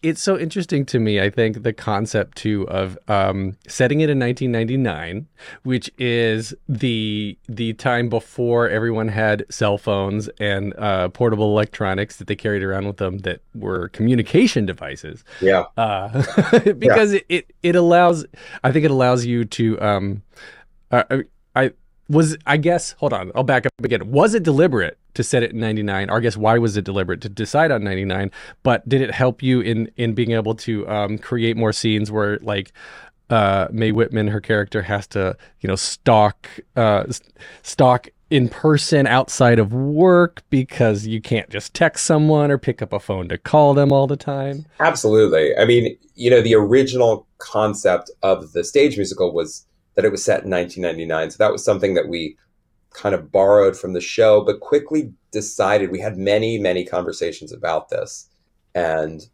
it's 0.07 0.23
so 0.23 0.39
interesting 0.39 0.87
to 0.87 1.01
me. 1.01 1.21
I 1.21 1.31
think 1.31 1.65
the 1.65 1.73
concept 1.73 2.39
too 2.39 2.69
of 2.69 2.97
um, 3.09 3.57
setting 3.67 4.01
it 4.01 4.09
in 4.09 4.21
1999, 4.21 5.27
which 5.65 5.91
is 5.99 6.55
the 6.69 7.37
the 7.49 7.73
time 7.75 8.09
before 8.09 8.69
everyone 8.69 9.09
had 9.09 9.45
cell 9.51 9.79
phones 9.79 10.29
and 10.39 10.75
uh, 10.79 11.09
portable 11.09 11.47
electronics 11.47 12.17
that 12.17 12.29
they 12.29 12.37
carried 12.37 12.63
around 12.63 12.87
with 12.87 12.99
them 12.99 13.19
that 13.19 13.41
were 13.55 13.89
communication 13.89 14.65
devices. 14.65 15.25
Yeah, 15.41 15.65
uh, 15.77 16.09
because 16.79 17.13
yeah. 17.13 17.21
It, 17.21 17.27
it, 17.29 17.55
it 17.63 17.77
allows. 17.77 18.25
I 18.63 18.71
think 18.71 18.85
it 18.85 18.93
allows 18.93 19.27
you 19.27 19.45
to. 19.45 19.81
Um, 19.81 20.23
uh, 20.93 21.19
I 21.57 21.73
was. 22.09 22.37
I 22.47 22.59
guess. 22.59 22.93
Hold 22.99 23.13
on. 23.13 23.33
I'll 23.35 23.43
back 23.43 23.67
up 23.67 23.73
again. 23.83 24.13
Was 24.13 24.35
it 24.35 24.45
deliberate 24.45 24.99
to 25.17 25.25
set 25.25 25.43
it 25.43 25.53
in 25.53 25.59
99 25.59 26.11
or 26.11 26.19
i 26.19 26.21
guess 26.21 26.37
why 26.37 26.59
was 26.59 26.77
it 26.77 26.85
deliberate 26.85 27.21
to 27.21 27.29
decide 27.29 27.71
on 27.71 27.83
99 27.83 28.31
but 28.63 28.89
did 28.89 29.01
it 29.01 29.11
help 29.11 29.43
you 29.43 29.61
in 29.61 29.91
in 29.97 30.15
being 30.15 30.33
able 30.33 30.55
to 30.55 30.89
um, 30.89 31.19
create 31.19 31.57
more 31.57 31.73
scenes 31.73 32.11
where 32.11 32.39
like 32.39 32.73
uh, 33.29 33.67
Mae 33.73 33.91
Whitman, 33.91 34.29
her 34.29 34.41
character, 34.41 34.83
has 34.83 35.07
to, 35.09 35.37
you 35.61 35.69
know, 35.69 35.75
stalk, 35.75 36.49
uh, 36.77 37.05
stalk 37.63 38.09
in 38.29 38.49
person 38.49 39.07
outside 39.07 39.59
of 39.59 39.73
work 39.73 40.43
because 40.51 41.07
you 41.07 41.21
can't 41.21 41.49
just 41.49 41.75
text 41.75 42.05
someone 42.05 42.51
or 42.51 42.59
pick 42.59 42.83
up 42.83 42.93
a 42.93 42.99
phone 42.99 43.29
to 43.29 43.39
call 43.39 43.75
them 43.75 43.93
all 43.93 44.07
the 44.07 44.17
time. 44.17 44.67
Absolutely. 44.81 45.57
I 45.57 45.65
mean, 45.65 45.97
you 46.15 46.31
know, 46.31 46.41
the 46.41 46.55
original 46.55 47.27
concept 47.39 48.11
of 48.23 48.53
the 48.53 48.65
stage 48.65 48.97
musical 48.97 49.33
was 49.33 49.65
that 49.95 50.05
it 50.05 50.11
was 50.11 50.25
set 50.25 50.45
in 50.45 50.51
1999. 50.51 51.31
So 51.31 51.37
that 51.39 51.53
was 51.53 51.65
something 51.65 51.95
that 51.95 52.09
we 52.09 52.37
kind 52.97 53.15
of 53.15 53.31
borrowed 53.31 53.77
from 53.77 53.93
the 53.93 54.01
show, 54.01 54.43
but 54.43 54.61
quickly 54.61 55.13
decided 55.31 55.91
we 55.91 56.01
had 56.01 56.17
many, 56.17 56.59
many 56.59 56.85
conversations 56.85 57.53
about 57.53 57.91
this 57.91 58.29
and 58.75 59.29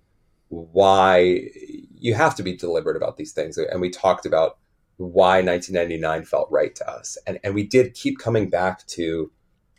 why 0.49 1.49
you 1.95 2.15
have 2.15 2.35
to 2.35 2.43
be 2.43 2.57
deliberate 2.57 2.97
about 2.97 3.17
these 3.17 3.33
things. 3.33 3.57
And 3.57 3.81
we 3.81 3.89
talked 3.89 4.27
about 4.27 4.59
why 4.97 5.41
1999 5.41 6.25
felt 6.25 6.51
right 6.51 6.75
to 6.75 6.91
us. 6.91 7.17
And, 7.27 7.39
and 7.45 7.55
we 7.55 7.63
did 7.63 7.95
keep 7.95 8.19
coming 8.19 8.51
back 8.51 8.87
to 8.89 9.31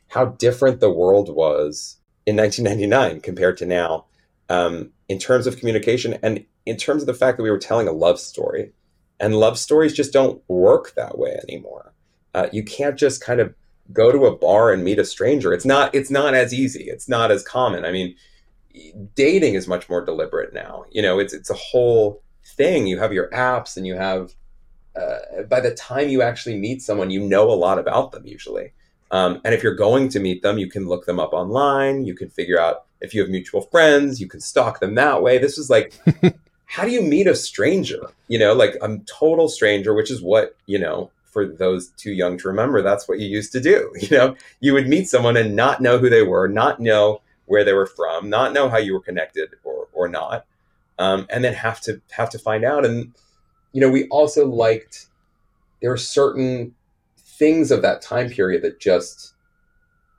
how 0.07 0.25
different 0.25 0.79
the 0.79 0.91
world 0.91 1.33
was 1.33 1.97
in 2.25 2.37
1999 2.37 3.21
compared 3.21 3.57
to 3.57 3.65
now 3.65 4.05
um, 4.49 4.91
in 5.09 5.19
terms 5.19 5.45
of 5.45 5.57
communication 5.57 6.17
and 6.23 6.45
in 6.65 6.77
terms 6.77 7.03
of 7.03 7.07
the 7.07 7.13
fact 7.13 7.37
that 7.37 7.43
we 7.43 7.51
were 7.51 7.59
telling 7.59 7.87
a 7.87 7.91
love 7.91 8.19
story. 8.19 8.71
And 9.19 9.35
love 9.35 9.59
stories 9.59 9.93
just 9.93 10.11
don't 10.11 10.41
work 10.49 10.93
that 10.95 11.17
way 11.17 11.39
anymore. 11.47 11.93
Uh, 12.33 12.47
you 12.51 12.63
can't 12.63 12.97
just 12.97 13.21
kind 13.21 13.39
of 13.39 13.53
go 13.91 14.11
to 14.11 14.25
a 14.25 14.35
bar 14.35 14.71
and 14.71 14.83
meet 14.83 14.99
a 14.99 15.05
stranger. 15.05 15.53
It's 15.53 15.65
not 15.65 15.93
it's 15.93 16.11
not 16.11 16.33
as 16.33 16.53
easy. 16.53 16.83
It's 16.85 17.09
not 17.09 17.31
as 17.31 17.43
common. 17.43 17.85
I 17.85 17.91
mean, 17.91 18.15
dating 19.15 19.55
is 19.55 19.67
much 19.67 19.89
more 19.89 20.03
deliberate 20.03 20.53
now. 20.53 20.85
You 20.91 21.01
know, 21.01 21.19
it's 21.19 21.33
it's 21.33 21.49
a 21.49 21.55
whole 21.55 22.21
thing. 22.45 22.87
You 22.87 22.99
have 22.99 23.13
your 23.13 23.29
apps 23.31 23.77
and 23.77 23.85
you 23.85 23.95
have 23.95 24.33
uh, 24.95 25.43
by 25.49 25.59
the 25.59 25.73
time 25.73 26.09
you 26.09 26.21
actually 26.21 26.57
meet 26.57 26.81
someone, 26.81 27.09
you 27.09 27.19
know 27.19 27.49
a 27.49 27.53
lot 27.53 27.79
about 27.79 28.11
them 28.11 28.25
usually. 28.25 28.73
Um, 29.11 29.41
and 29.43 29.53
if 29.53 29.61
you're 29.61 29.75
going 29.75 30.09
to 30.09 30.19
meet 30.19 30.41
them, 30.41 30.57
you 30.57 30.69
can 30.69 30.87
look 30.87 31.05
them 31.05 31.19
up 31.19 31.33
online. 31.33 32.05
You 32.05 32.15
can 32.15 32.29
figure 32.29 32.59
out 32.59 32.85
if 32.99 33.13
you 33.13 33.21
have 33.21 33.29
mutual 33.29 33.61
friends. 33.61 34.19
You 34.19 34.27
can 34.27 34.39
stalk 34.39 34.79
them 34.79 34.95
that 34.95 35.21
way. 35.21 35.37
This 35.37 35.57
is 35.57 35.69
like, 35.69 35.93
how 36.65 36.83
do 36.83 36.91
you 36.91 37.01
meet 37.01 37.27
a 37.27 37.35
stranger? 37.35 38.01
You 38.27 38.39
know, 38.39 38.53
like 38.53 38.75
a 38.81 38.97
total 39.05 39.49
stranger, 39.49 39.93
which 39.93 40.09
is 40.09 40.21
what 40.21 40.55
you 40.65 40.79
know 40.79 41.11
for 41.33 41.45
those 41.45 41.89
too 41.89 42.11
young 42.11 42.37
to 42.37 42.47
remember, 42.47 42.81
that's 42.81 43.07
what 43.07 43.19
you 43.19 43.27
used 43.27 43.51
to 43.53 43.59
do. 43.59 43.91
You 44.01 44.17
know, 44.17 44.35
you 44.59 44.73
would 44.73 44.87
meet 44.87 45.09
someone 45.09 45.35
and 45.35 45.55
not 45.55 45.81
know 45.81 45.97
who 45.97 46.09
they 46.09 46.21
were, 46.23 46.47
not 46.47 46.79
know 46.79 47.21
where 47.45 47.63
they 47.63 47.73
were 47.73 47.87
from, 47.87 48.29
not 48.29 48.53
know 48.53 48.69
how 48.69 48.77
you 48.77 48.93
were 48.93 49.01
connected 49.01 49.49
or 49.63 49.87
or 49.93 50.07
not, 50.07 50.45
um, 50.99 51.25
and 51.29 51.43
then 51.43 51.53
have 51.53 51.81
to 51.81 52.01
have 52.11 52.29
to 52.31 52.39
find 52.39 52.63
out. 52.63 52.85
And 52.85 53.13
you 53.71 53.81
know, 53.81 53.89
we 53.89 54.07
also 54.09 54.47
liked 54.47 55.07
there 55.81 55.91
are 55.91 55.97
certain 55.97 56.75
things 57.17 57.71
of 57.71 57.81
that 57.81 58.01
time 58.01 58.29
period 58.29 58.61
that 58.61 58.79
just 58.79 59.33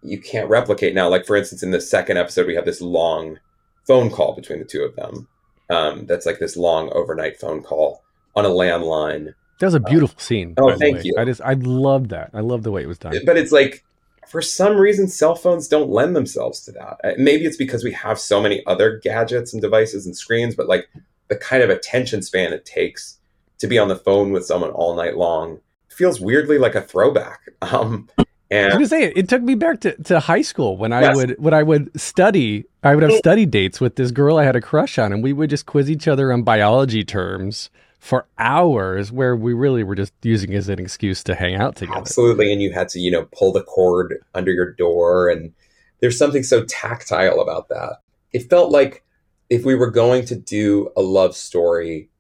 you 0.02 0.18
can't 0.21 0.49
replicate 0.49 0.94
now. 0.94 1.09
Like 1.09 1.26
for 1.26 1.37
instance, 1.37 1.62
in 1.62 1.71
the 1.71 1.80
second 1.80 2.16
episode, 2.16 2.47
we 2.47 2.54
have 2.54 2.66
this 2.66 2.80
long 2.80 3.38
phone 3.87 4.11
call 4.11 4.35
between 4.35 4.59
the 4.59 4.64
two 4.64 4.83
of 4.83 4.97
them. 4.97 5.28
Um, 5.71 6.06
that's 6.06 6.26
like 6.26 6.38
this 6.38 6.56
long 6.56 6.90
overnight 6.92 7.38
phone 7.38 7.62
call 7.62 8.02
on 8.37 8.44
a 8.44 8.50
landline 8.50 9.35
that 9.58 9.66
was 9.66 9.75
a 9.75 9.80
beautiful 9.80 10.18
scene. 10.18 10.54
Oh, 10.56 10.76
thank 10.76 11.04
you. 11.04 11.14
I 11.18 11.25
just 11.25 11.40
I 11.40 11.54
loved 11.54 12.11
that. 12.11 12.30
I 12.34 12.40
love 12.40 12.62
the 12.62 12.70
way 12.70 12.82
it 12.82 12.88
was 12.88 12.99
done. 12.99 13.18
But 13.25 13.37
it's 13.37 13.52
like 13.52 13.84
for 14.28 14.42
some 14.42 14.76
reason 14.76 15.08
cell 15.08 15.34
phones 15.34 15.68
don't 15.68 15.90
lend 15.90 16.16
themselves 16.16 16.64
to 16.64 16.73
that. 16.73 16.96
Uh, 17.04 17.12
maybe 17.18 17.44
it's 17.44 17.56
because 17.56 17.84
we 17.84 17.92
have 17.92 18.18
so 18.18 18.40
many 18.40 18.64
other 18.66 18.99
gadgets 19.02 19.52
and 19.52 19.62
devices 19.62 20.06
and 20.06 20.16
screens, 20.16 20.54
but 20.54 20.66
like 20.66 20.88
the 21.28 21.37
kind 21.37 21.62
of 21.62 21.70
attention 21.70 22.23
span 22.23 22.52
it 22.52 22.64
takes 22.64 23.18
to 23.58 23.66
be 23.66 23.78
on 23.78 23.88
the 23.88 23.96
phone 23.96 24.32
with 24.32 24.44
someone 24.44 24.70
all 24.70 24.94
night 24.96 25.16
long 25.16 25.61
feels 25.88 26.20
weirdly 26.20 26.58
like 26.58 26.75
a 26.75 26.82
throwback. 26.82 27.40
Um, 27.62 28.11
and 28.50 28.75
I'm 28.75 28.78
just 28.78 28.90
saying, 28.90 29.14
it 29.16 29.28
took 29.28 29.42
me 29.42 29.54
back 29.54 29.80
to, 29.80 29.96
to 30.04 30.20
high 30.20 30.42
school 30.42 30.76
when 30.76 30.92
I 30.92 31.00
yes. 31.00 31.16
would 31.16 31.37
when 31.38 31.54
I 31.54 31.62
would 31.62 31.99
study. 31.99 32.66
I 32.82 32.94
would 32.94 33.02
have 33.02 33.12
study 33.12 33.46
dates 33.46 33.80
with 33.80 33.96
this 33.96 34.11
girl 34.11 34.37
I 34.37 34.44
had 34.44 34.54
a 34.54 34.61
crush 34.61 34.99
on, 34.99 35.14
and 35.14 35.23
we 35.23 35.32
would 35.32 35.49
just 35.49 35.64
quiz 35.64 35.90
each 35.90 36.06
other 36.06 36.30
on 36.30 36.42
biology 36.42 37.04
terms 37.04 37.70
for 38.04 38.26
hours 38.37 39.11
where 39.11 39.34
we 39.34 39.54
really 39.54 39.82
were 39.82 39.94
just 39.94 40.12
using 40.23 40.52
as 40.52 40.68
an 40.68 40.78
excuse 40.78 41.25
to 41.25 41.34
hang 41.34 41.54
out 41.54 41.75
together. 41.75 41.96
Absolutely. 41.96 42.52
And 42.52 42.61
you 42.61 42.70
had 42.70 42.90
to, 42.90 43.00
you 43.00 43.11
know, 43.11 43.26
pull 43.32 43.50
the 43.50 43.62
cord 43.62 44.23
under 44.34 44.52
your 44.52 44.73
door. 44.73 45.30
And 45.30 45.54
there's 46.00 46.18
something 46.18 46.42
so 46.42 46.64
tactile 46.64 47.40
about 47.40 47.70
that. 47.70 48.00
It 48.34 48.50
felt 48.50 48.70
like 48.70 49.02
if 49.49 49.64
we 49.64 49.75
were 49.75 49.90
going 49.90 50.26
to 50.26 50.37
do 50.37 50.92
a 50.99 51.00
love 51.00 51.34
story 51.34 52.11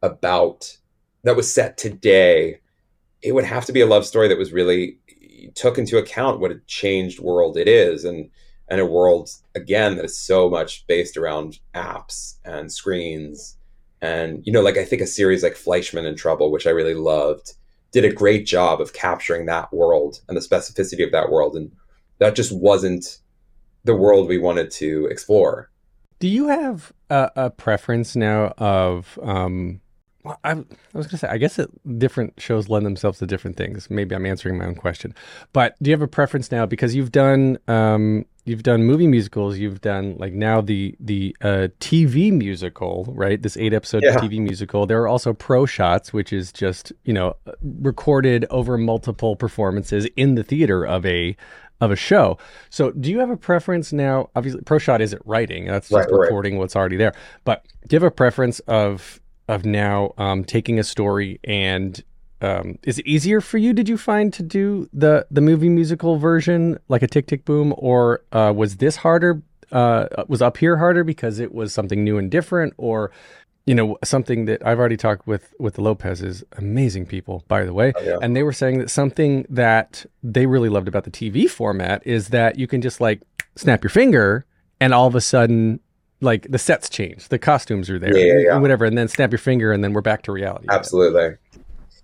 about 0.00 0.78
that 1.24 1.34
was 1.34 1.52
set 1.52 1.76
today, 1.76 2.60
it 3.20 3.32
would 3.32 3.44
have 3.44 3.64
to 3.64 3.72
be 3.72 3.80
a 3.80 3.86
love 3.86 4.06
story 4.06 4.28
that 4.28 4.38
was 4.38 4.52
really 4.52 4.96
took 5.56 5.76
into 5.76 5.98
account 5.98 6.38
what 6.38 6.52
a 6.52 6.60
changed 6.68 7.18
world 7.18 7.56
it 7.56 7.66
is 7.66 8.04
and 8.04 8.30
and 8.68 8.80
a 8.80 8.86
world 8.86 9.28
again 9.56 9.96
that 9.96 10.04
is 10.04 10.16
so 10.16 10.48
much 10.48 10.86
based 10.86 11.16
around 11.16 11.58
apps 11.74 12.36
and 12.44 12.70
screens 12.70 13.56
and, 14.02 14.44
you 14.44 14.52
know, 14.52 14.60
like 14.60 14.76
I 14.76 14.84
think 14.84 15.00
a 15.00 15.06
series 15.06 15.42
like 15.42 15.56
Fleishman 15.56 16.04
in 16.04 16.16
Trouble, 16.16 16.52
which 16.52 16.66
I 16.66 16.70
really 16.70 16.94
loved, 16.94 17.54
did 17.92 18.04
a 18.04 18.12
great 18.12 18.46
job 18.46 18.80
of 18.80 18.92
capturing 18.92 19.46
that 19.46 19.72
world 19.72 20.20
and 20.26 20.36
the 20.36 20.40
specificity 20.40 21.04
of 21.04 21.12
that 21.12 21.30
world. 21.30 21.56
And 21.56 21.72
that 22.18 22.34
just 22.34 22.50
wasn't 22.50 23.18
the 23.84 23.94
world 23.94 24.28
we 24.28 24.38
wanted 24.38 24.70
to 24.72 25.06
explore. 25.06 25.70
Do 26.18 26.28
you 26.28 26.48
have 26.48 26.92
a, 27.10 27.30
a 27.36 27.50
preference 27.50 28.16
now 28.16 28.54
of, 28.58 29.18
um, 29.22 29.81
well, 30.24 30.38
I, 30.44 30.52
I 30.52 30.54
was 30.94 31.06
going 31.06 31.10
to 31.10 31.18
say, 31.18 31.28
I 31.28 31.38
guess 31.38 31.58
it, 31.58 31.70
different 31.98 32.34
shows 32.40 32.68
lend 32.68 32.86
themselves 32.86 33.18
to 33.18 33.26
different 33.26 33.56
things. 33.56 33.90
Maybe 33.90 34.14
I'm 34.14 34.26
answering 34.26 34.58
my 34.58 34.66
own 34.66 34.76
question, 34.76 35.14
but 35.52 35.74
do 35.82 35.90
you 35.90 35.94
have 35.94 36.02
a 36.02 36.08
preference 36.08 36.52
now 36.52 36.64
because 36.66 36.94
you've 36.94 37.12
done 37.12 37.58
um, 37.66 38.24
you've 38.44 38.62
done 38.62 38.84
movie 38.84 39.06
musicals, 39.06 39.58
you've 39.58 39.80
done 39.80 40.16
like 40.18 40.32
now 40.32 40.60
the 40.60 40.94
the 41.00 41.36
uh, 41.40 41.68
TV 41.80 42.32
musical, 42.32 43.04
right? 43.08 43.40
This 43.40 43.56
eight 43.56 43.72
episode 43.72 44.02
yeah. 44.04 44.16
TV 44.16 44.40
musical. 44.40 44.86
There 44.86 45.00
are 45.02 45.08
also 45.08 45.32
pro 45.32 45.66
shots, 45.66 46.12
which 46.12 46.32
is 46.32 46.52
just 46.52 46.92
you 47.04 47.12
know 47.12 47.36
recorded 47.60 48.44
over 48.50 48.78
multiple 48.78 49.36
performances 49.36 50.06
in 50.16 50.34
the 50.34 50.44
theater 50.44 50.86
of 50.86 51.04
a 51.06 51.36
of 51.80 51.90
a 51.90 51.96
show. 51.96 52.38
So, 52.70 52.92
do 52.92 53.10
you 53.10 53.18
have 53.18 53.30
a 53.30 53.36
preference 53.36 53.92
now? 53.92 54.30
Obviously, 54.36 54.62
pro 54.62 54.78
shot 54.78 55.00
isn't 55.00 55.22
writing; 55.24 55.66
that's 55.66 55.88
just 55.88 56.10
right, 56.10 56.20
recording 56.20 56.54
right. 56.54 56.60
what's 56.60 56.76
already 56.76 56.96
there. 56.96 57.14
But 57.44 57.66
do 57.88 57.96
you 57.96 58.00
have 58.00 58.06
a 58.06 58.14
preference 58.14 58.60
of 58.60 59.20
of 59.48 59.64
now 59.64 60.12
um, 60.18 60.44
taking 60.44 60.78
a 60.78 60.84
story 60.84 61.40
and 61.44 62.02
um, 62.42 62.78
is 62.82 62.98
it 62.98 63.06
easier 63.06 63.40
for 63.40 63.58
you? 63.58 63.72
Did 63.72 63.88
you 63.88 63.96
find 63.96 64.32
to 64.32 64.42
do 64.42 64.88
the 64.92 65.26
the 65.30 65.40
movie 65.40 65.68
musical 65.68 66.18
version 66.18 66.78
like 66.88 67.02
a 67.02 67.06
Tick 67.06 67.28
Tick 67.28 67.44
Boom, 67.44 67.72
or 67.78 68.22
uh, 68.32 68.52
was 68.54 68.78
this 68.78 68.96
harder? 68.96 69.42
Uh, 69.70 70.06
was 70.28 70.42
up 70.42 70.58
here 70.58 70.76
harder 70.76 71.02
because 71.02 71.38
it 71.38 71.54
was 71.54 71.72
something 71.72 72.04
new 72.04 72.18
and 72.18 72.30
different, 72.30 72.74
or 72.76 73.12
you 73.64 73.76
know 73.76 73.96
something 74.02 74.46
that 74.46 74.66
I've 74.66 74.78
already 74.78 74.96
talked 74.96 75.26
with 75.26 75.54
with 75.60 75.74
the 75.74 75.82
Lopez's 75.82 76.42
amazing 76.56 77.06
people, 77.06 77.44
by 77.46 77.64
the 77.64 77.72
way, 77.72 77.92
oh, 77.96 78.02
yeah. 78.02 78.16
and 78.20 78.34
they 78.34 78.42
were 78.42 78.52
saying 78.52 78.78
that 78.78 78.90
something 78.90 79.46
that 79.48 80.04
they 80.24 80.46
really 80.46 80.68
loved 80.68 80.88
about 80.88 81.04
the 81.04 81.12
TV 81.12 81.48
format 81.48 82.04
is 82.04 82.28
that 82.28 82.58
you 82.58 82.66
can 82.66 82.82
just 82.82 83.00
like 83.00 83.22
snap 83.54 83.84
your 83.84 83.90
finger 83.90 84.44
and 84.80 84.92
all 84.92 85.06
of 85.06 85.14
a 85.14 85.20
sudden 85.20 85.78
like 86.22 86.46
the 86.50 86.58
sets 86.58 86.88
change, 86.88 87.28
the 87.28 87.38
costumes 87.38 87.90
are 87.90 87.98
there, 87.98 88.16
Yeah, 88.16 88.34
yeah, 88.34 88.38
yeah. 88.46 88.58
whatever, 88.58 88.84
and 88.84 88.96
then 88.96 89.08
snap 89.08 89.30
your 89.30 89.38
finger, 89.38 89.72
and 89.72 89.82
then 89.84 89.92
we're 89.92 90.00
back 90.00 90.22
to 90.22 90.32
reality. 90.32 90.64
again. 90.66 90.78
Absolutely. 90.78 91.36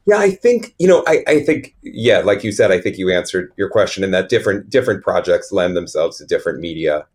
Yeah, 0.06 0.18
I 0.18 0.30
think 0.30 0.74
you 0.78 0.88
know. 0.88 1.04
I, 1.06 1.22
I 1.26 1.40
think 1.40 1.76
yeah, 1.82 2.18
like 2.20 2.42
you 2.42 2.50
said, 2.50 2.70
I 2.72 2.80
think 2.80 2.96
you 2.98 3.10
answered 3.10 3.52
your 3.56 3.68
question 3.68 4.02
in 4.02 4.10
that 4.12 4.28
different 4.28 4.70
different 4.70 5.02
projects 5.04 5.52
lend 5.52 5.76
themselves 5.76 6.18
to 6.18 6.24
different 6.26 6.60
media. 6.60 7.06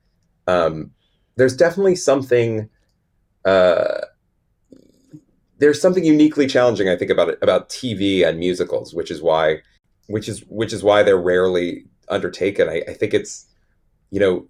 Um, 0.48 0.92
there's 1.36 1.56
definitely 1.56 1.96
something. 1.96 2.70
Uh, 3.46 4.02
there's 5.58 5.82
something 5.82 6.04
uniquely 6.06 6.46
challenging, 6.46 6.88
I 6.90 6.96
think, 6.96 7.10
about 7.10 7.30
it, 7.30 7.40
about 7.42 7.70
TV 7.70 8.28
and 8.28 8.38
musicals, 8.38 8.94
which 8.94 9.10
is 9.10 9.22
why, 9.22 9.58
which 10.08 10.30
is 10.30 10.42
which 10.48 10.72
is 10.74 10.84
why 10.84 11.02
they're 11.04 11.18
rarely 11.18 11.86
undertaken. 12.10 12.70
I, 12.70 12.84
I 12.88 12.94
think 12.94 13.14
it's, 13.16 13.48
you 14.12 14.20
know, 14.20 14.48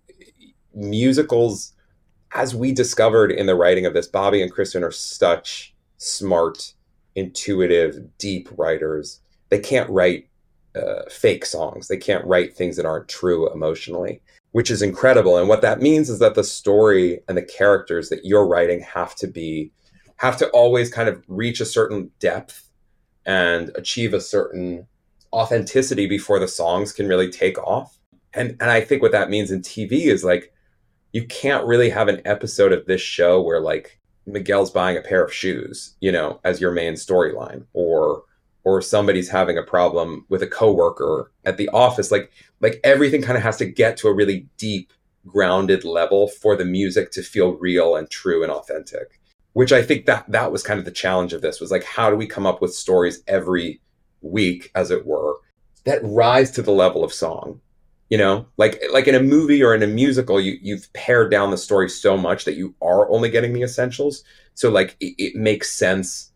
musicals, 0.74 1.72
as 2.34 2.56
we 2.56 2.72
discovered 2.72 3.32
in 3.32 3.46
the 3.46 3.56
writing 3.56 3.86
of 3.86 3.94
this, 3.94 4.08
Bobby 4.08 4.42
and 4.42 4.52
Kristen 4.52 4.84
are 4.84 4.92
such 4.92 5.74
smart, 5.98 6.74
intuitive, 7.16 8.18
deep 8.18 8.50
writers. 8.58 9.22
They 9.50 9.60
can't 9.60 9.90
write 9.90 10.28
uh, 10.76 11.04
fake 11.10 11.46
songs. 11.46 11.88
They 11.88 11.98
can't 11.98 12.26
write 12.26 12.56
things 12.56 12.76
that 12.78 12.86
aren't 12.86 13.08
true 13.08 13.52
emotionally, 13.52 14.22
which 14.52 14.72
is 14.72 14.82
incredible. 14.82 15.38
And 15.38 15.48
what 15.48 15.62
that 15.62 15.82
means 15.82 16.10
is 16.10 16.20
that 16.20 16.34
the 16.34 16.44
story 16.44 17.20
and 17.28 17.38
the 17.38 17.44
characters 17.44 18.10
that 18.10 18.26
you're 18.26 18.48
writing 18.48 18.82
have 18.82 19.16
to 19.18 19.28
be 19.28 19.72
have 20.18 20.38
to 20.38 20.50
always 20.50 20.92
kind 20.92 21.10
of 21.10 21.24
reach 21.28 21.60
a 21.60 21.66
certain 21.66 22.10
depth 22.20 22.70
and 23.26 23.72
achieve 23.76 24.14
a 24.14 24.22
certain 24.22 24.88
authenticity 25.34 26.08
before 26.08 26.40
the 26.40 26.48
songs 26.48 26.94
can 26.94 27.08
really 27.08 27.30
take 27.30 27.58
off. 27.60 28.00
And 28.34 28.52
and 28.60 28.72
I 28.72 28.82
think 28.82 29.04
what 29.04 29.12
that 29.12 29.30
means 29.30 29.52
in 29.52 29.62
TV 29.62 30.06
is 30.06 30.24
like 30.24 30.52
you 31.14 31.26
can't 31.28 31.66
really 31.66 31.90
have 31.90 32.08
an 32.08 32.22
episode 32.26 32.74
of 32.74 32.86
this 32.86 33.02
show 33.02 33.42
where 33.42 33.62
like 33.62 34.00
Miguel's 34.26 34.72
buying 34.72 34.98
a 34.98 35.02
pair 35.02 35.24
of 35.24 35.34
shoes, 35.34 35.96
you 36.00 36.12
know, 36.12 36.40
as 36.44 36.60
your 36.60 36.72
main 36.72 36.94
storyline 36.94 37.66
or 37.74 38.24
or 38.66 38.82
somebody's 38.82 39.30
having 39.30 39.58
a 39.58 39.64
problem 39.64 40.26
with 40.30 40.42
a 40.42 40.48
coworker 40.48 41.32
at 41.46 41.58
the 41.58 41.70
office. 41.70 42.12
Like 42.12 42.32
like 42.60 42.80
everything 42.84 43.22
kind 43.22 43.38
of 43.38 43.44
has 43.44 43.58
to 43.58 43.66
get 43.66 43.98
to 43.98 44.08
a 44.08 44.14
really 44.14 44.48
deep 44.58 44.92
grounded 45.26 45.84
level 45.84 46.28
for 46.28 46.56
the 46.56 46.66
music 46.66 47.12
to 47.12 47.22
feel 47.22 47.54
real 47.54 47.96
and 47.96 48.10
true 48.10 48.44
and 48.44 48.52
authentic 48.52 49.20
which 49.54 49.72
i 49.72 49.82
think 49.82 50.06
that 50.06 50.30
that 50.30 50.52
was 50.52 50.64
kind 50.64 50.80
of 50.80 50.86
the 50.86 50.92
challenge 50.92 51.32
of 51.32 51.42
this 51.42 51.62
was 51.62 51.72
like 51.72 51.84
how 51.84 52.10
do 52.10 52.16
we 52.16 52.28
come 52.28 52.46
up 52.46 52.62
with 52.62 52.74
stories 52.74 53.24
every 53.28 53.80
week 54.22 54.70
as 54.76 54.92
it 54.92 55.06
were 55.06 55.36
that 55.86 56.04
rise 56.04 56.52
to 56.52 56.62
the 56.62 56.72
level 56.72 57.04
of 57.04 57.14
song 57.14 57.60
you 58.14 58.20
know 58.20 58.46
like 58.58 58.80
like 58.92 59.08
in 59.08 59.16
a 59.16 59.20
movie 59.20 59.64
or 59.64 59.74
in 59.74 59.82
a 59.82 59.88
musical 59.88 60.40
you 60.40 60.56
you've 60.62 60.88
pared 60.94 61.32
down 61.32 61.50
the 61.50 61.58
story 61.58 61.90
so 61.90 62.16
much 62.16 62.46
that 62.46 62.54
you 62.54 62.76
are 62.80 63.10
only 63.10 63.28
getting 63.28 63.54
the 63.54 63.64
essentials 63.64 64.24
so 64.54 64.70
like 64.70 64.96
it, 65.00 65.16
it 65.18 65.36
makes 65.36 65.74
sense 65.74 66.32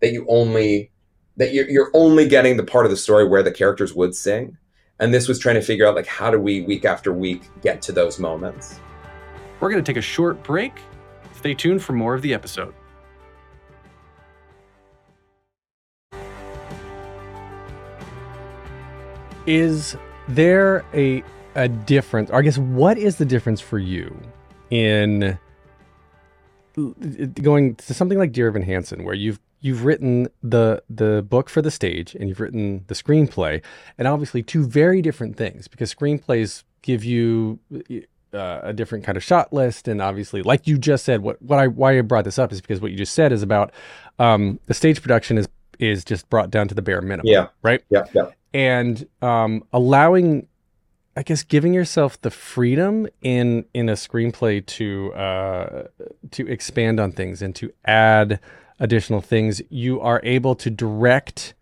that 0.00 0.10
you 0.10 0.24
only 0.26 0.90
that 1.36 1.52
you're, 1.52 1.68
you're 1.68 1.90
only 1.92 2.26
getting 2.26 2.56
the 2.56 2.64
part 2.64 2.86
of 2.86 2.90
the 2.90 2.96
story 2.96 3.28
where 3.28 3.42
the 3.42 3.52
characters 3.52 3.92
would 3.92 4.14
sing 4.14 4.56
and 5.00 5.12
this 5.12 5.28
was 5.28 5.38
trying 5.38 5.56
to 5.56 5.60
figure 5.60 5.86
out 5.86 5.94
like 5.94 6.06
how 6.06 6.30
do 6.30 6.40
we 6.40 6.62
week 6.62 6.86
after 6.86 7.12
week 7.12 7.42
get 7.60 7.82
to 7.82 7.92
those 7.92 8.18
moments 8.18 8.80
We're 9.60 9.68
going 9.70 9.84
to 9.84 9.92
take 9.92 9.98
a 9.98 10.00
short 10.00 10.42
break. 10.42 10.80
Stay 11.36 11.52
tuned 11.52 11.82
for 11.82 11.92
more 11.92 12.14
of 12.14 12.22
the 12.22 12.32
episode. 12.32 12.72
Is 19.46 19.94
there 20.28 20.84
a 20.94 21.22
a 21.54 21.68
difference? 21.68 22.30
Or 22.30 22.38
I 22.38 22.42
guess 22.42 22.58
what 22.58 22.98
is 22.98 23.16
the 23.16 23.24
difference 23.24 23.60
for 23.60 23.78
you 23.78 24.16
in 24.70 25.38
going 27.42 27.74
to 27.74 27.94
something 27.94 28.18
like 28.18 28.32
Dear 28.32 28.48
Evan 28.48 28.62
Hansen, 28.62 29.04
where 29.04 29.14
you've 29.14 29.40
you've 29.60 29.84
written 29.84 30.28
the 30.42 30.82
the 30.88 31.24
book 31.28 31.48
for 31.48 31.62
the 31.62 31.70
stage 31.70 32.14
and 32.14 32.28
you've 32.28 32.40
written 32.40 32.84
the 32.86 32.94
screenplay, 32.94 33.62
and 33.96 34.06
obviously 34.06 34.42
two 34.42 34.66
very 34.66 35.02
different 35.02 35.36
things 35.36 35.68
because 35.68 35.92
screenplays 35.94 36.64
give 36.82 37.04
you 37.04 37.58
uh, 38.32 38.60
a 38.62 38.72
different 38.72 39.04
kind 39.04 39.16
of 39.16 39.24
shot 39.24 39.52
list, 39.52 39.88
and 39.88 40.00
obviously, 40.00 40.42
like 40.42 40.66
you 40.66 40.78
just 40.78 41.04
said, 41.04 41.22
what 41.22 41.40
what 41.42 41.58
I 41.58 41.66
why 41.66 41.98
I 41.98 42.02
brought 42.02 42.24
this 42.24 42.38
up 42.38 42.52
is 42.52 42.60
because 42.60 42.80
what 42.80 42.90
you 42.90 42.96
just 42.96 43.14
said 43.14 43.32
is 43.32 43.42
about 43.42 43.72
um, 44.18 44.60
the 44.66 44.74
stage 44.74 45.00
production 45.02 45.38
is 45.38 45.48
is 45.78 46.04
just 46.04 46.28
brought 46.28 46.50
down 46.50 46.68
to 46.68 46.74
the 46.74 46.82
bare 46.82 47.00
minimum. 47.00 47.26
Yeah. 47.26 47.48
Right 47.62 47.82
yeah 47.90 48.04
yeah 48.12 48.30
and 48.54 49.06
um, 49.22 49.62
allowing 49.72 50.46
i 51.16 51.22
guess 51.22 51.42
giving 51.42 51.74
yourself 51.74 52.20
the 52.20 52.30
freedom 52.30 53.06
in 53.22 53.64
in 53.74 53.88
a 53.88 53.94
screenplay 53.94 54.64
to 54.64 55.12
uh, 55.14 55.84
to 56.30 56.46
expand 56.46 57.00
on 57.00 57.12
things 57.12 57.42
and 57.42 57.54
to 57.56 57.72
add 57.84 58.40
additional 58.80 59.20
things 59.20 59.60
you 59.68 60.00
are 60.00 60.20
able 60.22 60.54
to 60.54 60.70
direct 60.70 61.54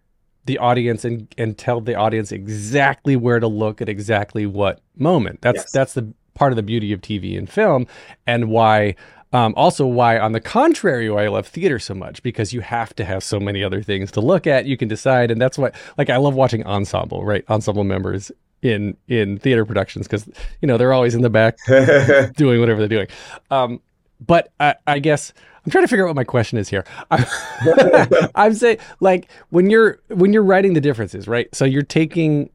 the 0.45 0.59
audience 0.59 1.05
and 1.05 1.35
and 1.39 1.59
tell 1.59 1.81
the 1.81 1.95
audience 1.95 2.31
exactly 2.33 3.17
where 3.17 3.41
to 3.41 3.49
look 3.49 3.81
at 3.81 3.89
exactly 3.89 4.47
what 4.47 4.81
moment 4.97 5.41
that's 5.41 5.59
Yes. 5.59 5.73
that's 5.73 5.95
the 5.95 6.13
part 6.35 6.53
of 6.53 6.57
the 6.57 6.63
beauty 6.63 6.93
of 6.93 7.01
tv 7.01 7.37
and 7.39 7.49
film 7.49 7.87
and 8.27 8.51
why 8.51 8.95
um, 9.33 9.55
also 9.57 9.87
why 9.87 10.19
on 10.19 10.33
the 10.33 10.41
contrary 10.41 11.11
why 11.11 11.25
i 11.25 11.29
love 11.29 11.47
theater 11.47 11.79
so 11.79 11.95
much 11.95 12.23
because 12.23 12.53
you 12.53 12.61
have 12.61 12.95
to 12.95 13.05
have 13.05 13.23
so 13.25 13.41
many 13.41 13.63
other 13.63 13.83
things 13.83 14.11
to 14.13 14.21
look 14.21 14.47
at. 14.47 14.67
You 14.67 14.77
can 14.77 14.89
decide 14.89 15.31
and 15.31 15.41
that's 15.41 15.59
what 15.59 15.75
like 15.99 16.11
i 16.11 16.17
love 16.17 16.35
watching 16.35 16.65
ensemble 16.67 17.25
right? 17.25 17.45
Ensemble 17.49 17.85
members 17.85 18.31
in 18.63 18.97
in 19.09 19.39
theater 19.39 19.65
productions 19.65 20.07
because 20.07 20.29
you 20.61 20.69
know 20.69 20.77
they're 20.77 20.93
always 20.93 21.15
in 21.15 21.23
the 21.23 21.31
back 21.31 21.57
doing 22.37 22.61
whatever 22.61 22.81
they're 22.81 22.89
doing. 22.89 23.09
Um, 23.51 23.81
but 24.25 24.53
I, 24.59 24.77
I 24.87 24.99
guess 24.99 25.33
i'm 25.65 25.71
trying 25.71 25.85
to 25.85 25.89
figure 25.89 26.07
out 26.07 26.09
what 26.09 26.17
my 26.17 26.25
question 26.25 26.59
is 26.59 26.69
here. 26.69 26.85
I'm, 27.11 27.25
I'm 28.35 28.55
saying 28.55 28.79
like 29.01 29.31
when 29.51 29.69
you're 29.71 30.01
when 30.09 30.33
you're 30.33 30.45
writing 30.45 30.73
the 30.73 30.81
differences 30.81 31.29
right? 31.29 31.53
So 31.55 31.65
you're 31.65 31.83
taking 31.83 32.51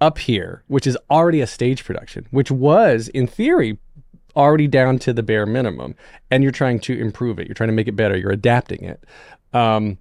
up 0.00 0.18
here 0.18 0.64
which 0.66 0.86
is 0.86 0.98
already 1.10 1.40
a 1.40 1.46
stage 1.46 1.84
production 1.84 2.26
which 2.30 2.50
was 2.50 3.08
in 3.08 3.26
theory 3.26 3.78
already 4.36 4.66
down 4.66 4.98
to 5.00 5.12
the 5.12 5.22
bare 5.22 5.46
minimum 5.46 5.94
and 6.30 6.42
you're 6.42 6.52
trying 6.52 6.80
to 6.80 6.98
improve 6.98 7.38
it. 7.38 7.46
You're 7.46 7.54
trying 7.54 7.68
to 7.68 7.74
make 7.74 7.88
it 7.88 7.96
better. 7.96 8.16
You're 8.16 8.32
adapting 8.32 8.84
it. 8.84 9.04
Um, 9.52 9.98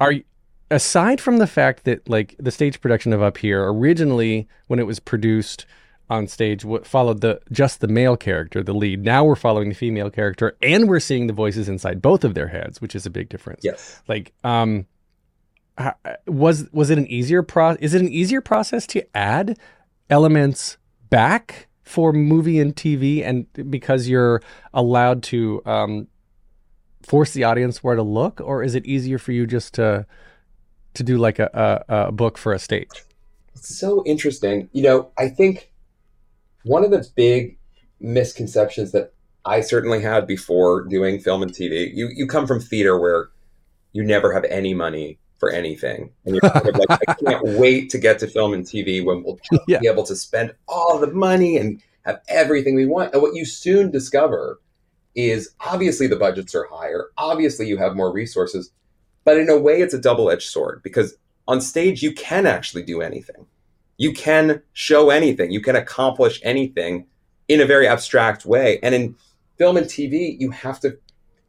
are 0.00 0.12
you 0.12 0.24
aside 0.70 1.20
from 1.20 1.38
the 1.38 1.46
fact 1.46 1.84
that 1.84 2.08
like 2.08 2.34
the 2.38 2.50
stage 2.50 2.80
production 2.80 3.12
of 3.12 3.22
up 3.22 3.38
here 3.38 3.64
originally 3.68 4.48
when 4.66 4.78
it 4.78 4.86
was 4.86 4.98
produced 4.98 5.64
on 6.08 6.26
stage 6.26 6.64
what 6.64 6.86
followed 6.86 7.20
the 7.20 7.40
just 7.52 7.80
the 7.80 7.88
male 7.88 8.16
character 8.16 8.62
the 8.62 8.74
lead 8.74 9.04
now 9.04 9.24
we're 9.24 9.36
following 9.36 9.68
the 9.68 9.74
female 9.74 10.10
character 10.10 10.56
and 10.62 10.88
we're 10.88 11.00
seeing 11.00 11.26
the 11.26 11.32
voices 11.32 11.68
inside 11.68 12.02
both 12.02 12.24
of 12.24 12.34
their 12.34 12.48
heads 12.48 12.80
which 12.80 12.94
is 12.94 13.06
a 13.06 13.10
big 13.10 13.28
difference. 13.28 13.60
Yes. 13.62 14.02
Like 14.08 14.32
um 14.44 14.86
was 16.26 16.68
was 16.72 16.90
it 16.90 16.98
an 16.98 17.06
easier 17.06 17.42
pro 17.42 17.76
is 17.80 17.94
it 17.94 18.00
an 18.00 18.08
easier 18.08 18.40
process 18.40 18.86
to 18.88 19.16
add 19.16 19.58
elements 20.10 20.78
back 21.10 21.68
for 21.86 22.12
movie 22.12 22.58
and 22.58 22.74
TV 22.74 23.24
and 23.24 23.46
because 23.70 24.08
you're 24.08 24.42
allowed 24.74 25.22
to 25.22 25.62
um 25.64 26.08
force 27.02 27.32
the 27.32 27.44
audience 27.44 27.82
where 27.82 27.94
to 27.94 28.02
look 28.02 28.40
or 28.40 28.64
is 28.64 28.74
it 28.74 28.84
easier 28.84 29.18
for 29.18 29.30
you 29.30 29.46
just 29.46 29.72
to 29.74 30.04
to 30.94 31.04
do 31.04 31.16
like 31.16 31.38
a, 31.38 31.84
a, 31.88 32.08
a 32.08 32.12
book 32.12 32.36
for 32.36 32.52
a 32.52 32.58
stage 32.58 33.04
It's 33.54 33.78
so 33.78 34.02
interesting. 34.04 34.68
You 34.72 34.82
know, 34.82 35.10
I 35.16 35.28
think 35.28 35.70
one 36.64 36.84
of 36.84 36.90
the 36.90 37.06
big 37.14 37.56
misconceptions 38.00 38.90
that 38.92 39.12
I 39.44 39.60
certainly 39.60 40.02
had 40.02 40.26
before 40.26 40.82
doing 40.84 41.20
film 41.20 41.42
and 41.42 41.52
TV, 41.52 41.94
you, 41.94 42.10
you 42.12 42.26
come 42.26 42.46
from 42.48 42.60
theater 42.60 42.98
where 42.98 43.28
you 43.92 44.02
never 44.02 44.34
have 44.34 44.44
any 44.44 44.74
money 44.74 45.18
for 45.38 45.50
anything. 45.50 46.10
And 46.24 46.34
you're 46.34 46.50
kind 46.50 46.68
of 46.68 46.76
like, 46.76 47.00
I 47.08 47.14
can't 47.24 47.44
wait 47.58 47.90
to 47.90 47.98
get 47.98 48.18
to 48.20 48.26
film 48.26 48.52
and 48.54 48.64
TV 48.64 49.04
when 49.04 49.22
we'll 49.22 49.38
Yeah. 49.68 49.78
be 49.80 49.88
able 49.88 50.04
to 50.04 50.16
spend 50.16 50.54
all 50.68 50.98
the 50.98 51.08
money 51.12 51.56
and 51.58 51.82
have 52.04 52.20
everything 52.28 52.74
we 52.74 52.86
want. 52.86 53.12
And 53.12 53.22
what 53.22 53.34
you 53.34 53.44
soon 53.44 53.90
discover 53.90 54.60
is 55.14 55.50
obviously 55.60 56.06
the 56.06 56.16
budgets 56.16 56.54
are 56.54 56.66
higher. 56.70 57.06
Obviously 57.18 57.66
you 57.66 57.76
have 57.78 57.96
more 57.96 58.12
resources. 58.12 58.70
But 59.24 59.38
in 59.38 59.48
a 59.50 59.58
way, 59.58 59.80
it's 59.80 59.94
a 59.94 59.98
double 59.98 60.30
edged 60.30 60.48
sword 60.48 60.82
because 60.82 61.16
on 61.48 61.60
stage, 61.60 62.02
you 62.02 62.12
can 62.12 62.46
actually 62.46 62.82
do 62.82 63.02
anything. 63.02 63.46
You 63.98 64.12
can 64.12 64.62
show 64.72 65.10
anything. 65.10 65.50
You 65.50 65.60
can 65.60 65.74
accomplish 65.76 66.40
anything 66.44 67.06
in 67.48 67.60
a 67.60 67.66
very 67.66 67.88
abstract 67.88 68.44
way. 68.44 68.78
And 68.82 68.94
in 68.94 69.16
film 69.58 69.76
and 69.76 69.86
TV, 69.86 70.38
you 70.38 70.50
have 70.50 70.80
to, 70.80 70.98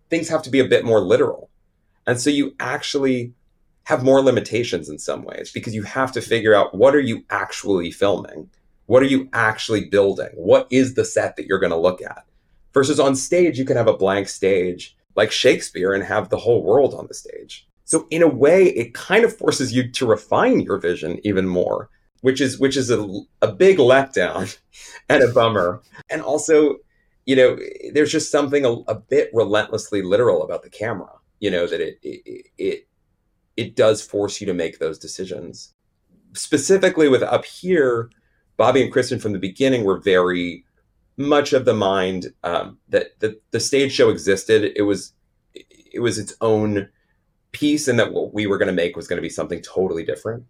things 0.10 0.30
have 0.30 0.42
to 0.44 0.50
be 0.50 0.60
a 0.60 0.66
bit 0.66 0.86
more 0.86 1.02
literal. 1.02 1.50
And 2.06 2.20
so 2.20 2.30
you 2.30 2.56
actually 2.60 3.34
have 3.88 4.04
more 4.04 4.22
limitations 4.22 4.90
in 4.90 5.00
some 5.00 5.24
ways 5.24 5.50
because 5.50 5.74
you 5.74 5.82
have 5.82 6.12
to 6.12 6.20
figure 6.20 6.54
out 6.54 6.76
what 6.76 6.94
are 6.94 7.00
you 7.00 7.24
actually 7.30 7.90
filming? 7.90 8.50
What 8.88 9.02
are 9.02 9.06
you 9.06 9.30
actually 9.32 9.86
building? 9.86 10.28
What 10.34 10.68
is 10.70 10.96
the 10.96 11.06
set 11.06 11.38
that 11.38 11.46
you're 11.46 11.58
going 11.58 11.72
to 11.72 11.78
look 11.78 12.02
at? 12.02 12.26
Versus 12.74 13.00
on 13.00 13.16
stage, 13.16 13.58
you 13.58 13.64
can 13.64 13.78
have 13.78 13.88
a 13.88 13.96
blank 13.96 14.28
stage 14.28 14.98
like 15.16 15.32
Shakespeare 15.32 15.94
and 15.94 16.04
have 16.04 16.28
the 16.28 16.38
whole 16.38 16.64
world 16.64 16.94
on 16.94 17.08
the 17.08 17.14
stage. 17.14 17.66
So 17.86 18.08
in 18.10 18.22
a 18.22 18.28
way, 18.28 18.66
it 18.66 18.94
kind 18.94 19.24
of 19.24 19.38
forces 19.38 19.72
you 19.72 19.90
to 19.90 20.06
refine 20.06 20.60
your 20.60 20.80
vision 20.80 21.22
even 21.24 21.48
more, 21.48 21.90
which 22.20 22.42
is 22.42 22.60
which 22.60 22.76
is 22.76 22.90
a, 22.90 23.08
a 23.42 23.54
big 23.54 23.78
letdown 23.78 24.58
and 25.10 25.24
a 25.24 25.32
bummer. 25.32 25.82
And 26.10 26.22
also, 26.22 26.80
you 27.26 27.38
know, 27.38 27.58
there's 27.94 28.12
just 28.12 28.34
something 28.34 28.66
a, 28.66 28.72
a 28.90 28.96
bit 28.96 29.30
relentlessly 29.34 30.02
literal 30.02 30.44
about 30.44 30.64
the 30.64 30.70
camera. 30.70 31.14
You 31.40 31.52
know 31.52 31.68
that 31.68 31.80
it 31.80 32.00
it 32.04 32.46
it, 32.58 32.87
it 33.58 33.76
does 33.76 34.02
force 34.02 34.40
you 34.40 34.48
to 34.48 34.54
make 34.54 34.80
those 34.80 35.00
decisions. 35.00 35.74
Specifically 36.34 37.10
with 37.10 37.24
up 37.24 37.44
here, 37.44 38.10
Bobby 38.56 38.84
and 38.84 38.92
Kristen 38.92 39.20
from 39.20 39.34
the 39.34 39.40
beginning 39.40 39.84
were 39.84 40.00
very 40.00 40.64
much 41.18 41.52
of 41.52 41.66
the 41.66 41.74
mind 41.74 42.28
um, 42.44 42.78
that 42.90 43.20
the, 43.20 43.40
the 43.52 43.60
stage 43.60 43.92
show 43.92 44.10
existed. 44.10 44.72
It 44.76 44.84
was 44.84 45.14
it 45.54 46.00
was 46.00 46.20
its 46.20 46.36
own 46.42 46.90
piece, 47.52 47.88
and 47.88 48.00
that 48.00 48.14
what 48.14 48.34
we 48.34 48.46
were 48.46 48.60
going 48.60 48.68
to 48.68 48.74
make 48.74 48.96
was 48.96 49.08
going 49.08 49.18
to 49.18 49.22
be 49.22 49.30
something 49.30 49.62
totally 49.62 50.06
different. 50.06 50.46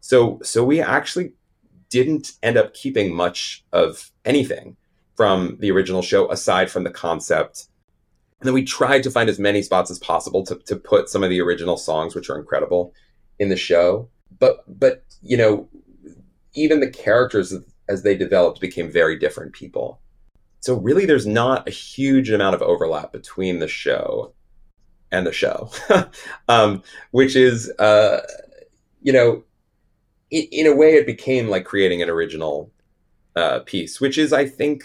So 0.00 0.38
so 0.42 0.62
we 0.62 0.80
actually 0.80 1.32
didn't 1.88 2.32
end 2.42 2.56
up 2.56 2.74
keeping 2.74 3.14
much 3.14 3.64
of 3.72 4.10
anything 4.24 4.76
from 5.16 5.56
the 5.60 5.70
original 5.70 6.02
show 6.02 6.30
aside 6.30 6.70
from 6.70 6.84
the 6.84 6.90
concept. 6.90 7.66
And 8.40 8.46
then 8.46 8.54
we 8.54 8.64
tried 8.64 9.02
to 9.02 9.10
find 9.10 9.28
as 9.28 9.38
many 9.38 9.62
spots 9.62 9.90
as 9.90 9.98
possible 9.98 10.44
to, 10.46 10.56
to 10.56 10.76
put 10.76 11.08
some 11.08 11.22
of 11.22 11.30
the 11.30 11.40
original 11.40 11.76
songs, 11.76 12.14
which 12.14 12.30
are 12.30 12.38
incredible, 12.38 12.94
in 13.38 13.50
the 13.50 13.56
show. 13.56 14.08
But 14.38 14.64
but 14.66 15.04
you 15.22 15.36
know, 15.36 15.68
even 16.54 16.80
the 16.80 16.90
characters 16.90 17.54
as 17.88 18.02
they 18.02 18.16
developed 18.16 18.60
became 18.60 18.90
very 18.90 19.18
different 19.18 19.52
people. 19.52 20.00
So 20.60 20.76
really, 20.76 21.06
there's 21.06 21.26
not 21.26 21.66
a 21.66 21.72
huge 21.72 22.30
amount 22.30 22.54
of 22.54 22.62
overlap 22.62 23.12
between 23.12 23.58
the 23.58 23.68
show 23.68 24.32
and 25.10 25.26
the 25.26 25.32
show, 25.32 25.70
um, 26.48 26.82
which 27.10 27.34
is, 27.34 27.70
uh, 27.78 28.20
you 29.02 29.12
know, 29.12 29.42
in, 30.30 30.46
in, 30.52 30.66
a 30.66 30.76
way, 30.76 30.94
it 30.94 31.06
became 31.06 31.48
like 31.48 31.64
creating 31.64 32.02
an 32.02 32.10
original 32.10 32.70
uh, 33.36 33.60
piece, 33.60 34.00
which 34.00 34.18
is, 34.18 34.32
I 34.32 34.46
think, 34.46 34.84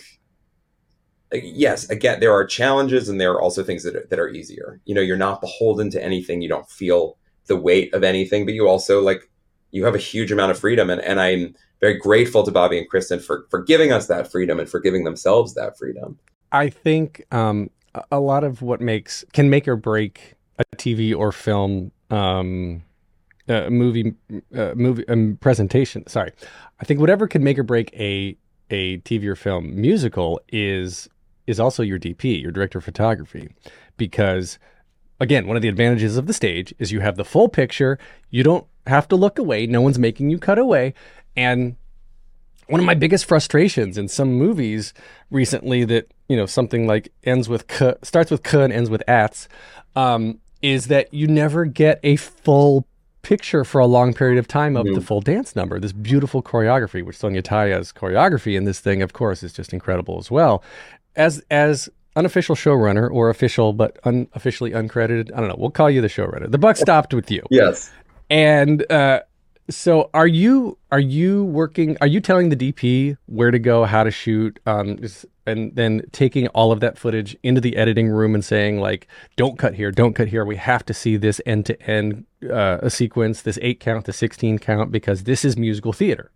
yes, 1.44 1.90
again, 1.90 2.20
there 2.20 2.34
are 2.34 2.46
challenges 2.46 3.10
and 3.10 3.20
there 3.20 3.32
are 3.34 3.42
also 3.42 3.64
things 3.64 3.84
that 3.84 3.96
are, 3.96 4.06
that 4.10 4.20
are 4.20 4.30
easier. 4.30 4.80
You 4.86 4.96
know, 4.96 5.02
you're 5.02 5.18
not 5.18 5.42
beholden 5.42 5.90
to 5.92 6.04
anything. 6.04 6.42
You 6.42 6.50
don't 6.50 6.70
feel 6.70 7.18
the 7.48 7.56
weight 7.56 7.94
of 7.94 8.04
anything, 8.04 8.46
but 8.46 8.54
you 8.54 8.68
also 8.68 9.02
like 9.02 9.30
you 9.72 9.86
have 9.86 9.96
a 9.96 10.00
huge 10.00 10.32
amount 10.32 10.52
of 10.52 10.60
freedom. 10.60 10.90
And, 10.90 11.02
and 11.02 11.20
I'm 11.20 11.56
very 11.82 11.98
grateful 11.98 12.44
to 12.44 12.52
Bobby 12.52 12.78
and 12.78 12.90
Kristen 12.90 13.20
for, 13.20 13.46
for 13.50 13.62
giving 13.62 13.92
us 13.92 14.08
that 14.08 14.32
freedom 14.32 14.60
and 14.60 14.70
for 14.70 14.80
giving 14.80 15.04
themselves 15.04 15.54
that 15.56 15.78
freedom. 15.78 16.18
I 16.52 16.70
think 16.70 17.26
um, 17.32 17.70
a 18.12 18.20
lot 18.20 18.44
of 18.44 18.62
what 18.62 18.82
makes 18.82 19.26
can 19.34 19.50
make 19.50 19.68
or 19.68 19.76
break 19.76 20.36
a 20.58 20.64
TV 20.78 21.16
or 21.16 21.32
film 21.32 21.92
um, 22.10 22.84
uh, 23.48 23.70
movie 23.70 24.14
uh, 24.56 24.74
movie 24.76 25.08
um, 25.08 25.38
presentation. 25.42 26.08
Sorry, 26.08 26.32
I 26.80 26.86
think 26.86 27.00
whatever 27.00 27.28
can 27.28 27.44
make 27.44 27.60
or 27.60 27.64
break 27.64 27.94
a 27.94 28.38
a 28.72 28.98
TV 29.00 29.26
or 29.26 29.36
film 29.36 29.80
musical 29.80 30.42
is 30.50 31.08
is 31.48 31.60
also 31.60 31.84
your 31.84 32.00
DP, 32.00 32.42
your 32.42 32.52
director 32.52 32.80
of 32.80 32.84
photography, 32.84 33.50
because 33.98 34.60
again, 35.20 35.48
one 35.48 35.56
of 35.56 35.62
the 35.62 35.70
advantages 35.70 36.18
of 36.18 36.28
the 36.28 36.34
stage 36.34 36.74
is 36.80 36.92
you 36.92 37.00
have 37.00 37.16
the 37.16 37.26
full 37.26 37.50
picture. 37.50 37.98
You 38.30 38.44
don't 38.44 38.66
have 38.88 39.08
to 39.10 39.16
look 39.16 39.40
away. 39.40 39.66
No 39.68 39.82
one's 39.82 40.00
making 40.00 40.30
you 40.30 40.38
cut 40.38 40.60
away. 40.60 40.94
And 41.36 41.76
one 42.68 42.80
of 42.80 42.86
my 42.86 42.96
biggest 42.96 43.26
frustrations 43.26 43.98
in 43.98 44.08
some 44.08 44.34
movies 44.34 44.94
recently 45.30 45.86
that, 45.86 46.12
you 46.28 46.36
know, 46.36 46.46
something 46.46 46.88
like 46.88 47.12
ends 47.24 47.48
with 47.48 47.68
k, 47.68 47.94
starts 48.02 48.32
with 48.32 48.44
k 48.44 48.64
and 48.64 48.74
ends 48.74 48.90
with 48.90 49.04
ats, 49.08 49.48
um, 49.96 50.40
is 50.62 50.88
that 50.88 51.14
you 51.14 51.28
never 51.28 51.66
get 51.66 52.00
a 52.04 52.16
full 52.16 52.88
picture 53.22 53.64
for 53.64 53.80
a 53.80 53.88
long 53.88 54.14
period 54.14 54.38
of 54.38 54.48
time 54.48 54.76
of 54.76 54.86
mm-hmm. 54.86 54.96
the 54.96 55.02
full 55.02 55.22
dance 55.22 55.56
number. 55.56 55.80
This 55.80 55.94
beautiful 55.94 56.44
choreography, 56.44 57.04
which 57.04 57.18
Sonya 57.18 57.42
Tayeh's 57.42 57.92
choreography 57.92 58.56
in 58.56 58.66
this 58.66 58.80
thing, 58.80 59.02
of 59.02 59.14
course, 59.14 59.44
is 59.44 59.54
just 59.54 59.74
incredible 59.74 60.18
as 60.20 60.30
well. 60.30 60.64
As 61.16 61.44
as 61.50 61.90
unofficial 62.16 62.56
showrunner 62.56 63.12
or 63.12 63.30
official 63.30 63.74
but 63.74 63.98
unofficially 64.06 64.72
uncredited, 64.72 65.32
I 65.34 65.40
don't 65.40 65.50
know. 65.50 65.56
We'll 65.58 65.72
call 65.72 65.90
you 65.90 66.02
the 66.02 66.08
showrunner. 66.08 66.50
The 66.50 66.58
buck 66.58 66.78
stopped 66.78 67.14
with 67.14 67.30
you. 67.30 67.44
Yes. 67.50 67.92
And 68.30 68.90
uh, 68.92 69.22
so 69.70 70.10
are 70.14 70.28
you 70.28 70.78
are 70.92 71.00
you 71.00 71.46
working 71.46 71.98
are 72.02 72.08
you 72.08 72.20
telling 72.20 72.50
the 72.50 72.56
DP 72.56 73.18
where 73.26 73.52
to 73.52 73.60
go, 73.60 73.86
how 73.86 74.04
to 74.04 74.12
shoot, 74.12 74.60
um, 74.66 75.00
and 75.48 75.76
then 75.76 76.04
taking 76.12 76.48
all 76.50 76.72
of 76.72 76.80
that 76.80 76.98
footage 76.98 77.36
into 77.44 77.62
the 77.62 77.76
editing 77.76 78.08
room 78.08 78.34
and 78.34 78.44
saying 78.44 78.80
like, 78.80 79.08
don't 79.36 79.58
cut 79.58 79.76
here, 79.76 79.92
don't 79.92 80.14
cut 80.14 80.28
here. 80.28 80.46
We 80.46 80.56
have 80.56 80.86
to 80.86 80.94
see 80.94 81.18
this 81.18 81.42
end 81.46 81.66
to 81.68 81.82
end 81.84 82.26
a 82.42 82.90
sequence, 82.90 83.42
this 83.42 83.60
eight 83.62 83.80
count, 83.80 84.06
the 84.06 84.14
sixteen 84.14 84.60
count, 84.60 84.92
because 84.92 85.24
this 85.24 85.44
is 85.44 85.58
musical 85.58 85.94
theater. 85.94 86.32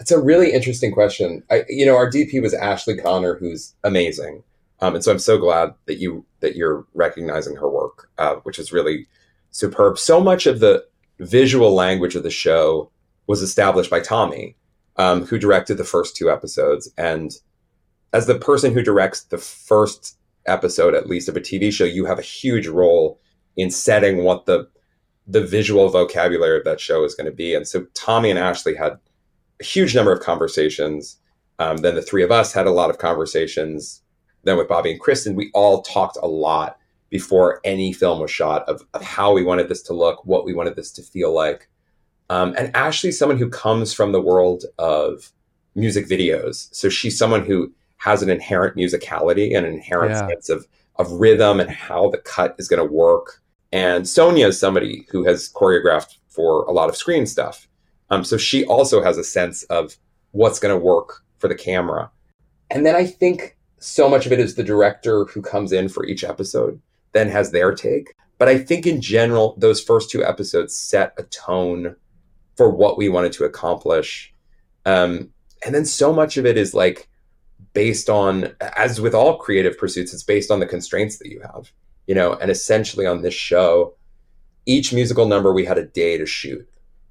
It's 0.00 0.10
a 0.10 0.20
really 0.20 0.52
interesting 0.52 0.92
question. 0.92 1.42
I, 1.50 1.64
you 1.68 1.84
know, 1.84 1.96
our 1.96 2.10
DP 2.10 2.40
was 2.40 2.54
Ashley 2.54 2.96
Connor, 2.96 3.34
who's 3.34 3.74
amazing, 3.82 4.42
um, 4.80 4.94
and 4.94 5.02
so 5.02 5.10
I'm 5.10 5.18
so 5.18 5.38
glad 5.38 5.74
that 5.86 5.98
you 5.98 6.24
that 6.40 6.54
you're 6.54 6.86
recognizing 6.94 7.56
her 7.56 7.68
work, 7.68 8.10
uh, 8.18 8.36
which 8.44 8.58
is 8.58 8.72
really 8.72 9.06
superb. 9.50 9.98
So 9.98 10.20
much 10.20 10.46
of 10.46 10.60
the 10.60 10.84
visual 11.18 11.74
language 11.74 12.14
of 12.14 12.22
the 12.22 12.30
show 12.30 12.90
was 13.26 13.42
established 13.42 13.90
by 13.90 14.00
Tommy, 14.00 14.56
um, 14.96 15.26
who 15.26 15.38
directed 15.38 15.76
the 15.76 15.84
first 15.84 16.16
two 16.16 16.30
episodes. 16.30 16.90
And 16.96 17.32
as 18.12 18.26
the 18.26 18.38
person 18.38 18.72
who 18.72 18.82
directs 18.82 19.24
the 19.24 19.38
first 19.38 20.16
episode, 20.46 20.94
at 20.94 21.08
least 21.08 21.28
of 21.28 21.36
a 21.36 21.40
TV 21.40 21.72
show, 21.72 21.84
you 21.84 22.06
have 22.06 22.18
a 22.18 22.22
huge 22.22 22.66
role 22.66 23.20
in 23.56 23.70
setting 23.70 24.24
what 24.24 24.46
the 24.46 24.68
the 25.30 25.44
visual 25.44 25.90
vocabulary 25.90 26.56
of 26.56 26.64
that 26.64 26.80
show 26.80 27.04
is 27.04 27.14
going 27.14 27.26
to 27.26 27.36
be. 27.36 27.54
And 27.54 27.68
so 27.68 27.84
Tommy 27.92 28.30
and 28.30 28.38
Ashley 28.38 28.74
had 28.74 28.98
a 29.60 29.64
huge 29.64 29.94
number 29.94 30.12
of 30.12 30.20
conversations. 30.20 31.18
Um, 31.58 31.78
then 31.78 31.94
the 31.94 32.02
three 32.02 32.22
of 32.22 32.30
us 32.30 32.52
had 32.52 32.66
a 32.66 32.72
lot 32.72 32.90
of 32.90 32.98
conversations. 32.98 34.02
Then 34.44 34.56
with 34.56 34.68
Bobby 34.68 34.92
and 34.92 35.00
Kristen, 35.00 35.34
we 35.34 35.50
all 35.54 35.82
talked 35.82 36.16
a 36.22 36.28
lot 36.28 36.78
before 37.10 37.60
any 37.64 37.92
film 37.92 38.20
was 38.20 38.30
shot 38.30 38.68
of, 38.68 38.82
of 38.94 39.02
how 39.02 39.32
we 39.32 39.42
wanted 39.42 39.68
this 39.68 39.82
to 39.82 39.94
look, 39.94 40.24
what 40.24 40.44
we 40.44 40.54
wanted 40.54 40.76
this 40.76 40.92
to 40.92 41.02
feel 41.02 41.32
like. 41.34 41.68
Um, 42.30 42.54
and 42.58 42.74
Ashley's 42.76 43.18
someone 43.18 43.38
who 43.38 43.48
comes 43.48 43.92
from 43.92 44.12
the 44.12 44.20
world 44.20 44.64
of 44.78 45.32
music 45.74 46.06
videos. 46.06 46.68
So 46.74 46.88
she's 46.88 47.18
someone 47.18 47.44
who 47.44 47.72
has 47.96 48.22
an 48.22 48.30
inherent 48.30 48.76
musicality 48.76 49.56
and 49.56 49.66
an 49.66 49.74
inherent 49.74 50.12
yeah. 50.12 50.28
sense 50.28 50.48
of, 50.48 50.66
of 50.96 51.10
rhythm 51.12 51.60
and 51.60 51.70
how 51.70 52.10
the 52.10 52.18
cut 52.18 52.54
is 52.58 52.68
going 52.68 52.86
to 52.86 52.92
work. 52.92 53.42
And 53.72 54.08
Sonya 54.08 54.48
is 54.48 54.60
somebody 54.60 55.06
who 55.10 55.24
has 55.24 55.50
choreographed 55.52 56.16
for 56.28 56.64
a 56.64 56.72
lot 56.72 56.88
of 56.88 56.96
screen 56.96 57.26
stuff. 57.26 57.67
Um, 58.10 58.24
so 58.24 58.36
she 58.36 58.64
also 58.64 59.02
has 59.02 59.18
a 59.18 59.24
sense 59.24 59.62
of 59.64 59.96
what's 60.32 60.58
going 60.58 60.74
to 60.74 60.84
work 60.84 61.22
for 61.38 61.48
the 61.48 61.54
camera. 61.54 62.10
And 62.70 62.84
then 62.84 62.94
I 62.94 63.06
think 63.06 63.56
so 63.78 64.08
much 64.08 64.26
of 64.26 64.32
it 64.32 64.40
is 64.40 64.54
the 64.54 64.64
director 64.64 65.24
who 65.26 65.42
comes 65.42 65.72
in 65.72 65.88
for 65.88 66.04
each 66.04 66.24
episode 66.24 66.80
then 67.12 67.28
has 67.28 67.50
their 67.50 67.74
take. 67.74 68.14
But 68.38 68.48
I 68.48 68.58
think 68.58 68.86
in 68.86 69.00
general, 69.00 69.54
those 69.58 69.82
first 69.82 70.10
two 70.10 70.24
episodes 70.24 70.76
set 70.76 71.14
a 71.18 71.24
tone 71.24 71.96
for 72.56 72.70
what 72.70 72.98
we 72.98 73.08
wanted 73.08 73.32
to 73.32 73.44
accomplish. 73.44 74.32
Um, 74.84 75.30
and 75.64 75.74
then 75.74 75.84
so 75.84 76.12
much 76.12 76.36
of 76.36 76.46
it 76.46 76.56
is 76.56 76.74
like 76.74 77.08
based 77.72 78.08
on, 78.08 78.54
as 78.60 79.00
with 79.00 79.14
all 79.14 79.38
creative 79.38 79.76
pursuits, 79.78 80.12
it's 80.12 80.22
based 80.22 80.50
on 80.50 80.60
the 80.60 80.66
constraints 80.66 81.18
that 81.18 81.28
you 81.28 81.40
have, 81.40 81.72
you 82.06 82.14
know, 82.14 82.34
and 82.34 82.50
essentially 82.50 83.06
on 83.06 83.22
this 83.22 83.34
show, 83.34 83.94
each 84.66 84.92
musical 84.92 85.26
number 85.26 85.52
we 85.52 85.64
had 85.64 85.78
a 85.78 85.86
day 85.86 86.18
to 86.18 86.26
shoot, 86.26 86.68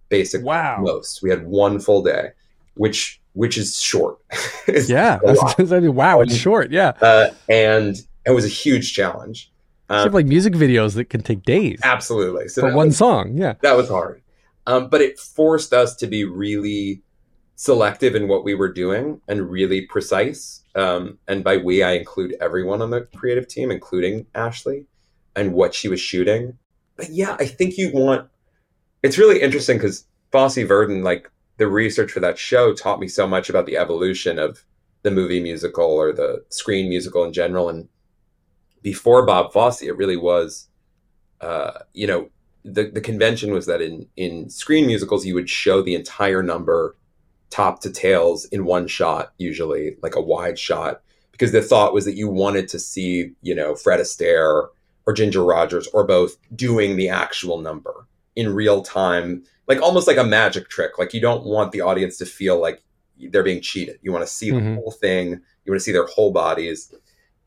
basically. 0.10 0.46
Wow. 0.46 0.80
Most. 0.82 1.22
We 1.22 1.30
had 1.30 1.46
one 1.46 1.80
full 1.80 2.04
day, 2.04 2.32
which 2.76 3.22
which 3.34 3.58
is 3.58 3.80
short. 3.80 4.18
yeah. 4.88 5.20
I 5.24 5.64
mean, 5.80 5.96
wow, 5.96 6.22
it's 6.22 6.36
short. 6.36 6.72
Yeah. 6.72 6.94
Uh, 7.02 7.30
and 7.48 7.96
it 8.26 8.32
was 8.32 8.46
a 8.46 8.50
huge 8.50 8.94
challenge. 8.94 9.52
Um, 9.90 10.04
have 10.04 10.14
like 10.14 10.26
music 10.26 10.54
videos 10.54 10.96
that 10.96 11.06
can 11.06 11.22
take 11.22 11.44
days. 11.44 11.80
Absolutely. 11.84 12.48
So 12.50 12.62
for 12.62 12.74
one 12.74 12.88
was, 12.88 12.98
song. 12.98 13.38
Yeah. 13.38 13.54
That 13.62 13.78
was 13.78 13.90
hard. 13.90 14.22
Um, 14.66 14.90
but 14.90 15.02
it 15.02 15.18
forced 15.18 15.72
us 15.72 15.96
to 15.98 16.08
be 16.08 16.26
really 16.26 17.02
selective 17.56 18.16
in 18.16 18.28
what 18.28 18.44
we 18.44 18.54
were 18.54 18.72
doing 18.72 19.22
and 19.28 19.50
really 19.50 19.82
precise. 19.82 20.64
Um, 20.76 21.18
and 21.28 21.44
by 21.44 21.58
we, 21.58 21.84
I 21.84 21.92
include 21.94 22.36
everyone 22.42 22.82
on 22.82 22.92
the 22.92 23.02
creative 23.16 23.48
team, 23.48 23.72
including 23.72 24.26
Ashley, 24.36 24.86
and 25.36 25.54
what 25.54 25.74
she 25.74 25.88
was 25.88 26.00
shooting. 26.00 26.58
But 26.96 27.10
yeah, 27.10 27.36
I 27.40 27.46
think 27.46 27.78
you 27.78 27.92
want. 27.94 28.30
It's 29.04 29.18
really 29.18 29.42
interesting 29.42 29.78
because 29.78 30.06
Fosse 30.32 30.58
Verdon, 30.58 31.04
like 31.04 31.32
the 31.58 31.68
research 31.68 32.12
for 32.12 32.20
that 32.20 32.38
show, 32.38 32.74
taught 32.74 33.00
me 33.00 33.08
so 33.08 33.28
much 33.28 33.50
about 33.50 33.66
the 33.66 33.78
evolution 33.78 34.40
of 34.40 34.64
the 35.04 35.12
movie 35.12 35.42
musical 35.42 35.86
or 35.86 36.12
the 36.12 36.44
screen 36.50 36.90
musical 36.90 37.24
in 37.24 37.34
general, 37.34 37.70
and 37.70 37.88
before 38.82 39.26
Bob 39.26 39.54
Fosse, 39.54 39.82
it 39.82 39.98
really 39.98 40.18
was, 40.18 40.68
uh, 41.42 41.80
you 41.94 42.08
know, 42.08 42.30
the, 42.64 42.90
the 42.90 43.02
convention 43.02 43.54
was 43.54 43.66
that 43.66 43.82
in, 43.82 44.08
in 44.18 44.50
screen 44.50 44.88
musicals, 44.88 45.26
you 45.26 45.34
would 45.36 45.50
show 45.50 45.82
the 45.82 45.96
entire 45.96 46.44
number 46.44 46.96
top 47.50 47.80
to 47.82 47.92
tails 47.92 48.46
in 48.46 48.66
one 48.66 48.88
shot, 48.88 49.34
usually 49.38 49.96
like 50.02 50.16
a 50.16 50.22
wide 50.22 50.60
shot, 50.60 51.02
because 51.32 51.52
the 51.52 51.62
thought 51.62 51.94
was 51.94 52.06
that 52.06 52.16
you 52.16 52.28
wanted 52.28 52.68
to 52.68 52.80
see, 52.80 53.32
you 53.42 53.56
know, 53.56 53.76
Fred 53.76 54.00
Astaire 54.00 54.68
or 55.06 55.14
Ginger 55.14 55.44
Rogers 55.44 55.88
or 55.88 56.04
both 56.04 56.38
doing 56.56 56.98
the 56.98 57.10
actual 57.10 57.62
number 57.62 58.08
in 58.38 58.54
real 58.54 58.82
time, 58.84 59.44
like 59.68 59.82
almost 59.82 60.08
like 60.08 60.18
a 60.18 60.24
magic 60.24 60.70
trick. 60.70 60.98
Like 60.98 61.14
you 61.14 61.20
don't 61.20 61.44
want 61.44 61.74
the 61.74 61.82
audience 61.82 62.18
to 62.20 62.26
feel 62.26 62.62
like 62.62 62.82
they're 63.32 63.44
being 63.44 63.62
cheated. 63.62 63.98
You 64.04 64.14
want 64.14 64.26
to 64.26 64.32
see 64.32 64.52
mm-hmm. 64.52 64.76
the 64.76 64.76
whole 64.76 64.92
thing. 64.92 65.42
You 65.66 65.72
want 65.74 65.82
to 65.82 65.84
see 65.84 65.92
their 65.92 66.06
whole 66.06 66.32
bodies. 66.32 66.94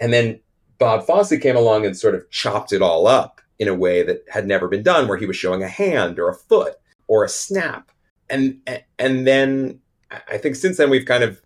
and 0.00 0.12
then 0.12 0.40
Bob 0.79 1.07
Fosse 1.07 1.38
came 1.38 1.57
along 1.57 1.87
and 1.87 1.96
sort 1.96 2.14
of 2.14 2.29
chopped 2.31 2.72
it 2.72 2.83
all 2.83 3.07
up 3.07 3.40
in 3.59 3.68
a 3.68 3.74
way 3.74 4.03
that 4.03 4.24
had 4.29 4.46
never 4.46 4.66
been 4.66 4.83
done, 4.83 5.07
where 5.07 5.18
he 5.18 5.26
was 5.26 5.37
showing 5.37 5.62
a 5.62 5.68
hand 5.68 6.18
or 6.18 6.29
a 6.29 6.35
foot 6.35 6.74
or 7.07 7.22
a 7.22 7.29
snap, 7.29 7.90
and 8.29 8.59
and 8.98 9.26
then 9.26 9.79
I 10.11 10.38
think 10.38 10.57
since 10.57 10.79
then 10.79 10.90
we've 10.90 11.05
kind 11.05 11.22
of, 11.22 11.40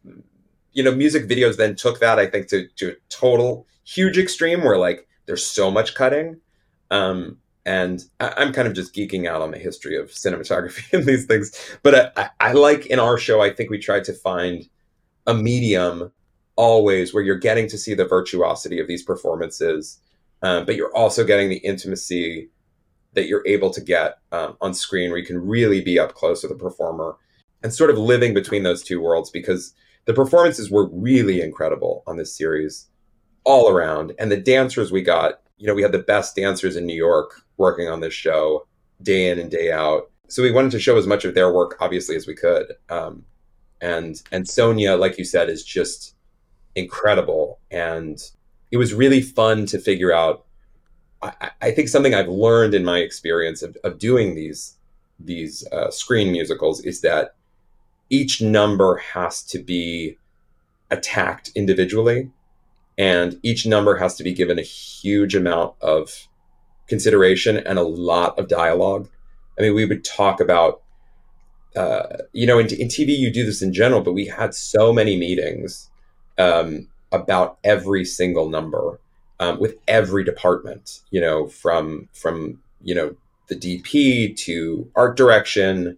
you 0.73 0.83
know, 0.83 0.95
music 0.95 1.29
videos 1.29 1.57
then 1.57 1.75
took 1.75 2.01
that 2.01 2.19
I 2.19 2.27
think 2.27 2.47
to 2.49 2.69
to 2.77 2.91
a 2.91 2.95
total 3.09 3.67
huge 3.85 4.17
extreme 4.17 4.63
where 4.63 4.79
like 4.79 5.09
there's 5.27 5.45
so 5.45 5.71
much 5.71 5.95
cutting, 5.95 6.41
um, 6.91 7.39
and 7.67 8.05
I, 8.21 8.43
am 8.43 8.53
kind 8.53 8.69
of 8.69 8.75
just 8.75 8.95
geeking 8.95 9.27
out 9.29 9.43
on 9.43 9.51
the 9.51 9.59
history 9.59 9.97
of 9.97 10.11
cinematography 10.11 10.93
and 10.93 11.05
these 11.05 11.27
things. 11.27 11.53
But 11.83 12.13
I, 12.17 12.31
I 12.41 12.53
like 12.53 12.87
in 12.87 12.99
our 12.99 13.19
show, 13.19 13.41
I 13.41 13.51
think 13.51 13.71
we 13.71 13.79
tried 13.79 14.05
to 14.05 14.13
find 14.13 14.69
a 15.27 15.35
medium 15.35 16.13
always 16.57 17.13
where 17.13 17.23
you're 17.23 17.39
getting 17.39 17.69
to 17.69 17.79
see 17.79 17.95
the 17.95 18.05
virtuosity 18.05 18.79
of 18.79 18.87
these 18.87 19.03
performances, 19.03 20.01
um, 20.43 20.65
but 20.65 20.77
you're 20.77 20.95
also 20.95 21.25
getting 21.25 21.49
the 21.49 21.57
intimacy 21.59 22.51
that 23.15 23.27
you're 23.27 23.47
able 23.47 23.71
to 23.71 23.81
get 23.81 24.19
um, 24.33 24.57
on 24.61 24.75
screen 24.75 25.11
where 25.11 25.19
you 25.19 25.27
can 25.27 25.39
really 25.39 25.81
be 25.81 25.99
up 25.99 26.15
close 26.15 26.43
with 26.43 26.53
a 26.53 26.57
performer 26.57 27.17
and 27.63 27.73
sort 27.73 27.91
of 27.91 27.97
living 27.97 28.35
between 28.35 28.63
those 28.63 28.83
two 28.83 29.01
worlds 29.01 29.31
because 29.31 29.75
the 30.05 30.13
performances 30.13 30.71
were 30.71 30.89
really 30.91 31.41
incredible 31.41 32.03
on 32.07 32.17
this 32.17 32.37
series 32.37 32.89
all 33.45 33.71
around 33.71 34.13
and 34.19 34.31
the 34.31 34.37
dancers 34.37 34.91
we 34.91 35.03
got 35.03 35.41
you 35.57 35.67
know 35.67 35.75
we 35.75 35.83
had 35.83 35.93
the 35.93 35.99
best 35.99 36.35
dancers 36.35 36.77
in 36.77 36.87
new 36.87 36.97
york 36.97 37.44
working 37.57 37.89
on 37.89 38.01
this 38.01 38.15
show 38.15 38.67
day 39.03 39.31
in 39.31 39.39
and 39.39 39.51
day 39.51 39.71
out. 39.73 40.11
So 40.29 40.43
we 40.43 40.51
wanted 40.51 40.73
to 40.73 40.81
show 40.81 40.97
as 40.97 41.07
much 41.07 41.25
of 41.25 41.35
their 41.35 41.53
work 41.53 41.77
obviously 41.81 42.17
as 42.17 42.27
we 42.27 42.35
could. 42.35 42.73
Um, 42.89 43.25
and 43.81 44.21
and 44.33 44.49
Sonya 44.49 44.97
like 44.97 45.19
you 45.19 45.25
said 45.25 45.49
is 45.49 45.65
just 45.65 46.15
incredible. 46.75 47.59
And 47.71 48.21
it 48.71 48.77
was 48.77 48.95
really 48.95 49.21
fun 49.21 49.67
to 49.67 49.79
figure 49.79 50.13
out 50.13 50.45
I, 51.23 51.51
I 51.63 51.71
think 51.71 51.89
something 51.89 52.15
I've 52.15 52.29
learned 52.29 52.75
in 52.75 52.85
my 52.85 52.99
experience 52.99 53.63
of, 53.63 53.77
of 53.85 53.99
doing 53.99 54.35
these 54.35 54.77
these 55.19 55.67
uh, 55.69 55.91
screen 55.91 56.33
musicals 56.33 56.81
is 56.81 57.01
that 57.03 57.35
each 58.11 58.43
number 58.43 58.97
has 58.97 59.43
to 59.45 59.59
be 59.59 60.19
attacked 60.91 61.51
individually, 61.55 62.31
and 62.99 63.39
each 63.43 63.67
number 63.67 63.97
has 63.97 64.17
to 64.17 64.25
be 64.25 64.35
given 64.35 64.59
a 64.59 64.63
huge 64.63 65.35
amount 65.35 65.75
of 65.81 66.29
consideration 66.89 67.57
and 67.57 67.79
a 67.79 67.83
lot 67.83 68.39
of 68.39 68.49
dialogue. 68.49 69.09
I 69.59 69.63
mean, 69.63 69.75
we 69.75 69.85
would 69.85 70.05
talk 70.05 70.41
about, 70.41 70.83
uh, 71.77 72.05
you 72.33 72.47
know, 72.47 72.59
in, 72.59 72.67
in, 72.75 72.89
TV 72.89 73.17
you 73.17 73.31
do 73.33 73.45
this 73.45 73.63
in 73.63 73.73
general, 73.73 74.01
but 74.01 74.13
we 74.13 74.27
had 74.27 74.55
so 74.55 74.93
many 74.93 75.17
meetings 75.17 75.91
um, 76.39 76.89
about 77.13 77.59
every 77.65 78.05
single 78.05 78.49
number 78.49 78.99
um, 79.41 79.59
with 79.61 79.77
every 79.89 80.25
department, 80.25 81.01
you 81.11 81.21
know, 81.21 81.49
from 81.49 82.09
from 82.13 82.61
you 82.83 82.95
know 82.95 83.15
the 83.49 83.57
DP 83.57 84.37
to 84.37 84.91
art 84.95 85.17
direction, 85.17 85.97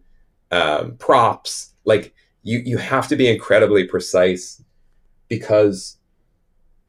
um, 0.51 0.97
props. 0.97 1.73
Like 1.85 2.15
you, 2.43 2.63
you 2.65 2.79
have 2.79 3.09
to 3.09 3.17
be 3.17 3.29
incredibly 3.29 3.85
precise 3.85 4.63
because 5.29 5.97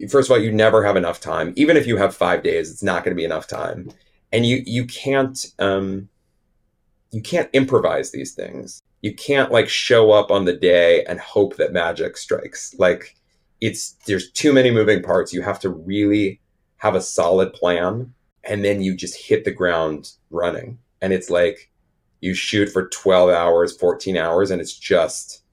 first 0.10 0.29
of 0.29 0.31
all, 0.31 0.41
you 0.41 0.51
never 0.51 0.83
have 0.83 0.95
enough 0.95 1.19
time. 1.19 1.53
Even 1.55 1.77
if 1.77 1.88
you 1.88 1.97
have 1.97 2.15
five 2.15 2.43
days, 2.43 2.71
it's 2.71 2.83
not 2.83 3.03
going 3.03 3.15
to 3.15 3.19
be 3.19 3.25
enough 3.25 3.47
time, 3.47 3.91
and 4.31 4.45
you 4.45 4.63
you 4.65 4.86
can't 4.86 5.45
um, 5.60 6.10
you 7.12 7.21
can't 7.21 7.49
improvise 7.53 8.12
these 8.12 8.33
things. 8.33 8.81
You 9.01 9.13
can't 9.13 9.51
like 9.51 9.69
show 9.69 10.12
up 10.12 10.31
on 10.31 10.45
the 10.45 10.53
day 10.53 11.03
and 11.05 11.19
hope 11.19 11.55
that 11.57 11.73
magic 11.73 12.17
strikes. 12.17 12.75
Like 12.77 13.15
it's 13.62 13.91
there's 14.05 14.31
too 14.31 14.53
many 14.53 14.71
moving 14.71 15.01
parts. 15.01 15.33
You 15.33 15.41
have 15.41 15.60
to 15.62 15.69
really 15.69 16.39
have 16.77 16.95
a 16.95 17.01
solid 17.01 17.53
plan 17.53 18.13
and 18.43 18.63
then 18.63 18.81
you 18.81 18.95
just 18.95 19.15
hit 19.15 19.43
the 19.43 19.51
ground 19.51 20.12
running. 20.29 20.77
And 21.01 21.13
it's 21.13 21.29
like 21.29 21.71
you 22.21 22.33
shoot 22.33 22.69
for 22.69 22.88
12 22.89 23.29
hours, 23.29 23.75
14 23.77 24.17
hours 24.17 24.51
and 24.51 24.62
it's 24.62 24.77
just 24.77 25.43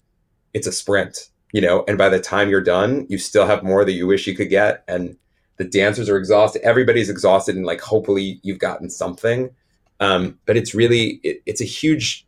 it's 0.52 0.66
a 0.66 0.72
sprint, 0.72 1.30
you 1.54 1.60
know, 1.60 1.84
and 1.86 1.96
by 1.96 2.08
the 2.08 2.18
time 2.18 2.50
you're 2.50 2.60
done, 2.60 3.06
you 3.08 3.16
still 3.16 3.46
have 3.46 3.62
more 3.62 3.84
that 3.84 3.92
you 3.92 4.08
wish 4.08 4.26
you 4.26 4.34
could 4.34 4.50
get 4.50 4.82
and 4.88 5.16
the 5.56 5.64
dancers 5.64 6.08
are 6.08 6.16
exhausted. 6.16 6.60
Everybody's 6.62 7.08
exhausted 7.08 7.54
and 7.54 7.64
like 7.64 7.80
hopefully 7.80 8.40
you've 8.42 8.58
gotten 8.58 8.90
something. 8.90 9.50
Um, 10.00 10.40
but 10.46 10.56
it's 10.56 10.74
really 10.74 11.20
it, 11.22 11.42
it's 11.46 11.60
a 11.60 11.64
huge 11.64 12.26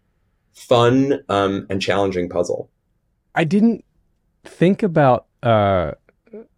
fun 0.52 1.24
um, 1.28 1.66
and 1.68 1.82
challenging 1.82 2.28
puzzle. 2.28 2.70
I 3.34 3.42
didn't 3.42 3.84
think 4.44 4.84
about 4.84 5.26
uh, 5.42 5.94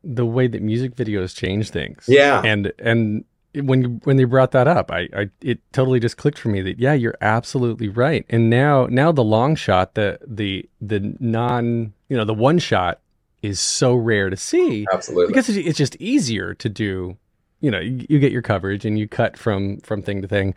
the 0.04 0.26
way 0.26 0.46
that 0.46 0.60
music 0.60 0.94
videos 0.94 1.34
change 1.34 1.70
things. 1.70 2.04
Yeah, 2.06 2.42
and 2.44 2.70
and 2.78 3.24
when 3.54 4.02
when 4.04 4.18
they 4.18 4.24
brought 4.24 4.50
that 4.50 4.68
up, 4.68 4.90
I, 4.90 5.08
I 5.16 5.30
it 5.40 5.60
totally 5.72 6.00
just 6.00 6.18
clicked 6.18 6.38
for 6.38 6.50
me 6.50 6.60
that 6.60 6.78
yeah, 6.78 6.92
you're 6.92 7.16
absolutely 7.22 7.88
right. 7.88 8.26
And 8.28 8.50
now 8.50 8.86
now 8.90 9.10
the 9.10 9.24
long 9.24 9.56
shot, 9.56 9.94
the 9.94 10.18
the 10.26 10.68
the 10.82 11.16
non 11.18 11.94
you 12.08 12.16
know 12.16 12.24
the 12.24 12.34
one 12.34 12.58
shot 12.58 13.00
is 13.42 13.60
so 13.60 13.94
rare 13.94 14.30
to 14.30 14.36
see. 14.36 14.86
Absolutely, 14.92 15.28
because 15.28 15.48
it's 15.48 15.78
just 15.78 15.96
easier 15.96 16.54
to 16.54 16.68
do. 16.68 17.16
You 17.60 17.72
know, 17.72 17.80
you, 17.80 18.06
you 18.08 18.18
get 18.20 18.30
your 18.30 18.42
coverage 18.42 18.84
and 18.84 18.98
you 18.98 19.08
cut 19.08 19.36
from 19.36 19.78
from 19.80 20.02
thing 20.02 20.22
to 20.22 20.28
thing, 20.28 20.54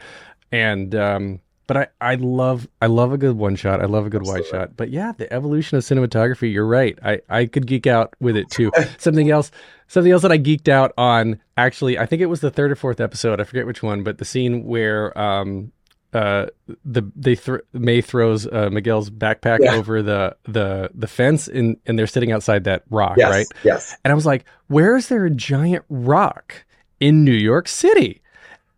and 0.52 0.94
um, 0.94 1.40
but 1.68 1.78
I, 2.02 2.12
I 2.12 2.16
love 2.16 2.68
I 2.82 2.88
love 2.88 3.14
a 3.14 3.18
good 3.18 3.38
one 3.38 3.56
shot. 3.56 3.82
I 3.82 3.86
love 3.86 4.06
a 4.06 4.10
good 4.10 4.22
Absolutely. 4.22 4.42
wide 4.42 4.50
shot. 4.50 4.78
But 4.78 4.90
yeah, 4.90 5.14
the 5.18 5.32
evolution 5.32 5.78
of 5.78 5.84
cinematography, 5.84 6.52
you're 6.52 6.68
right. 6.68 7.00
I, 7.04 7.22
I 7.30 7.46
could 7.46 7.66
geek 7.66 7.88
out 7.88 8.14
with 8.20 8.36
it 8.36 8.50
too. 8.50 8.72
something 8.98 9.32
else 9.32 9.52
something 9.88 10.12
else 10.12 10.22
that 10.22 10.32
I 10.32 10.38
geeked 10.38 10.70
out 10.70 10.94
on 10.98 11.40
actually, 11.58 12.00
I 12.00 12.06
think 12.06 12.22
it 12.22 12.28
was 12.28 12.40
the 12.40 12.52
third 12.52 12.72
or 12.72 12.76
fourth 12.76 13.00
episode, 13.02 13.42
I 13.42 13.44
forget 13.44 13.66
which 13.66 13.84
one, 13.84 14.04
but 14.04 14.18
the 14.18 14.26
scene 14.26 14.64
where 14.64 15.18
um 15.18 15.72
uh 16.14 16.48
the 16.86 17.04
they 17.16 17.36
th- 17.36 17.62
Mae 17.74 18.02
throws 18.02 18.48
uh, 18.48 18.70
Miguel's 18.72 19.10
backpack 19.10 19.60
yeah. 19.62 19.76
over 19.76 20.02
the 20.02 20.36
the 20.44 20.90
the 20.94 21.08
fence 21.08 21.48
and 21.48 21.78
and 21.86 21.98
they're 21.98 22.08
sitting 22.08 22.32
outside 22.32 22.66
that 22.66 22.84
rock, 22.90 23.16
yes, 23.18 23.32
right? 23.32 23.48
Yes. 23.64 23.96
And 24.04 24.12
I 24.12 24.16
was 24.16 24.26
like, 24.26 24.46
where 24.68 24.96
is 24.96 25.08
there 25.08 25.26
a 25.26 25.30
giant 25.30 25.86
rock 25.90 26.66
in 27.00 27.24
New 27.24 27.32
York 27.32 27.68
City? 27.68 28.22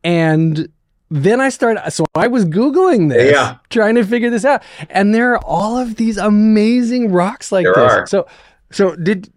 And 0.04 0.70
then 1.10 1.40
I 1.40 1.50
started, 1.50 1.92
so 1.92 2.06
I 2.16 2.28
was 2.28 2.44
Googling 2.44 3.10
this, 3.10 3.32
yeah. 3.32 3.58
trying 3.70 3.96
to 3.96 4.04
figure 4.04 4.32
this 4.32 4.46
out. 4.46 4.64
And 4.90 5.14
there 5.14 5.34
are 5.34 5.46
all 5.46 5.78
of 5.78 5.96
these 5.96 6.18
amazing 6.18 7.12
rocks 7.12 7.52
like 7.52 7.66
there 7.66 7.76
this. 7.76 7.94
Are. 7.94 8.08
So, 8.08 8.28
so 8.72 8.96
did, 8.96 9.32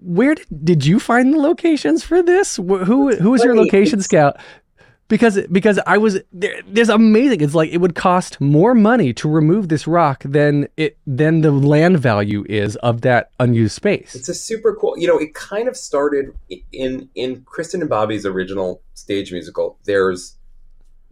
where 0.00 0.34
did, 0.34 0.46
did 0.64 0.84
you 0.84 0.98
find 0.98 1.32
the 1.32 1.38
locations 1.38 2.02
for 2.02 2.24
this? 2.24 2.56
Who, 2.56 3.14
who 3.14 3.30
was 3.30 3.44
your 3.44 3.54
location 3.54 4.02
scout? 4.02 4.38
Because, 5.08 5.38
because 5.52 5.78
I 5.86 5.98
was 5.98 6.18
there, 6.32 6.60
there's 6.66 6.88
amazing. 6.88 7.40
It's 7.40 7.54
like 7.54 7.70
it 7.70 7.78
would 7.78 7.94
cost 7.94 8.40
more 8.40 8.74
money 8.74 9.12
to 9.14 9.28
remove 9.28 9.68
this 9.68 9.86
rock 9.86 10.22
than 10.24 10.68
it, 10.76 10.98
than 11.06 11.42
the 11.42 11.52
land 11.52 12.00
value 12.00 12.44
is 12.48 12.76
of 12.76 13.02
that 13.02 13.30
unused 13.38 13.74
space. 13.74 14.14
It's 14.14 14.28
a 14.28 14.34
super 14.34 14.74
cool, 14.74 14.98
you 14.98 15.06
know, 15.06 15.18
it 15.18 15.34
kind 15.34 15.68
of 15.68 15.76
started 15.76 16.36
in, 16.72 17.08
in 17.14 17.42
Kristen 17.42 17.80
and 17.82 17.88
Bobby's 17.90 18.26
original 18.26 18.82
stage 18.94 19.30
musical. 19.30 19.78
There's, 19.84 20.36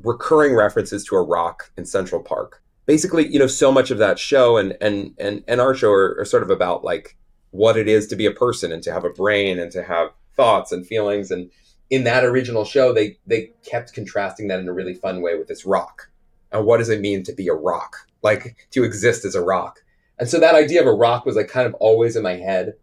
recurring 0.03 0.55
references 0.55 1.05
to 1.05 1.17
a 1.17 1.23
rock 1.23 1.71
in 1.77 1.85
Central 1.85 2.23
Park. 2.23 2.63
Basically, 2.87 3.27
you 3.27 3.39
know, 3.39 3.47
so 3.47 3.73
much 3.73 3.91
of 3.91 3.99
that 3.99 4.19
show 4.19 4.57
and 4.59 4.77
and 4.81 5.15
and 5.19 5.43
and 5.49 5.61
our 5.61 5.75
show 5.75 5.91
are, 5.91 6.19
are 6.19 6.25
sort 6.25 6.43
of 6.43 6.51
about 6.51 6.85
like 6.85 7.17
what 7.51 7.77
it 7.77 7.89
is 7.89 8.07
to 8.09 8.17
be 8.17 8.27
a 8.27 8.31
person 8.31 8.73
and 8.73 8.83
to 8.83 8.93
have 8.93 9.05
a 9.05 9.11
brain 9.11 9.59
and 9.59 9.73
to 9.73 9.83
have 9.83 10.11
thoughts 10.37 10.73
and 10.73 10.87
feelings. 10.87 11.31
And 11.31 11.51
in 11.95 12.05
that 12.05 12.25
original 12.25 12.65
show, 12.65 12.93
they 12.93 13.19
they 13.27 13.53
kept 13.65 13.93
contrasting 13.93 14.49
that 14.49 14.59
in 14.59 14.69
a 14.69 14.73
really 14.73 14.95
fun 14.95 15.23
way 15.23 15.39
with 15.39 15.47
this 15.47 15.65
rock. 15.65 16.11
And 16.51 16.67
what 16.67 16.79
does 16.79 16.89
it 16.89 17.01
mean 17.01 17.23
to 17.25 17.33
be 17.33 17.47
a 17.47 17.55
rock? 17.55 17.97
Like 18.23 18.57
to 18.73 18.83
exist 18.83 19.25
as 19.25 19.35
a 19.35 19.43
rock. 19.43 19.81
And 20.19 20.29
so 20.29 20.41
that 20.41 20.55
idea 20.55 20.81
of 20.81 20.87
a 20.87 20.93
rock 20.93 21.25
was 21.25 21.37
like 21.37 21.49
kind 21.49 21.67
of 21.67 21.75
always 21.75 22.17
in 22.17 22.23
my 22.23 22.35
head. 22.35 22.75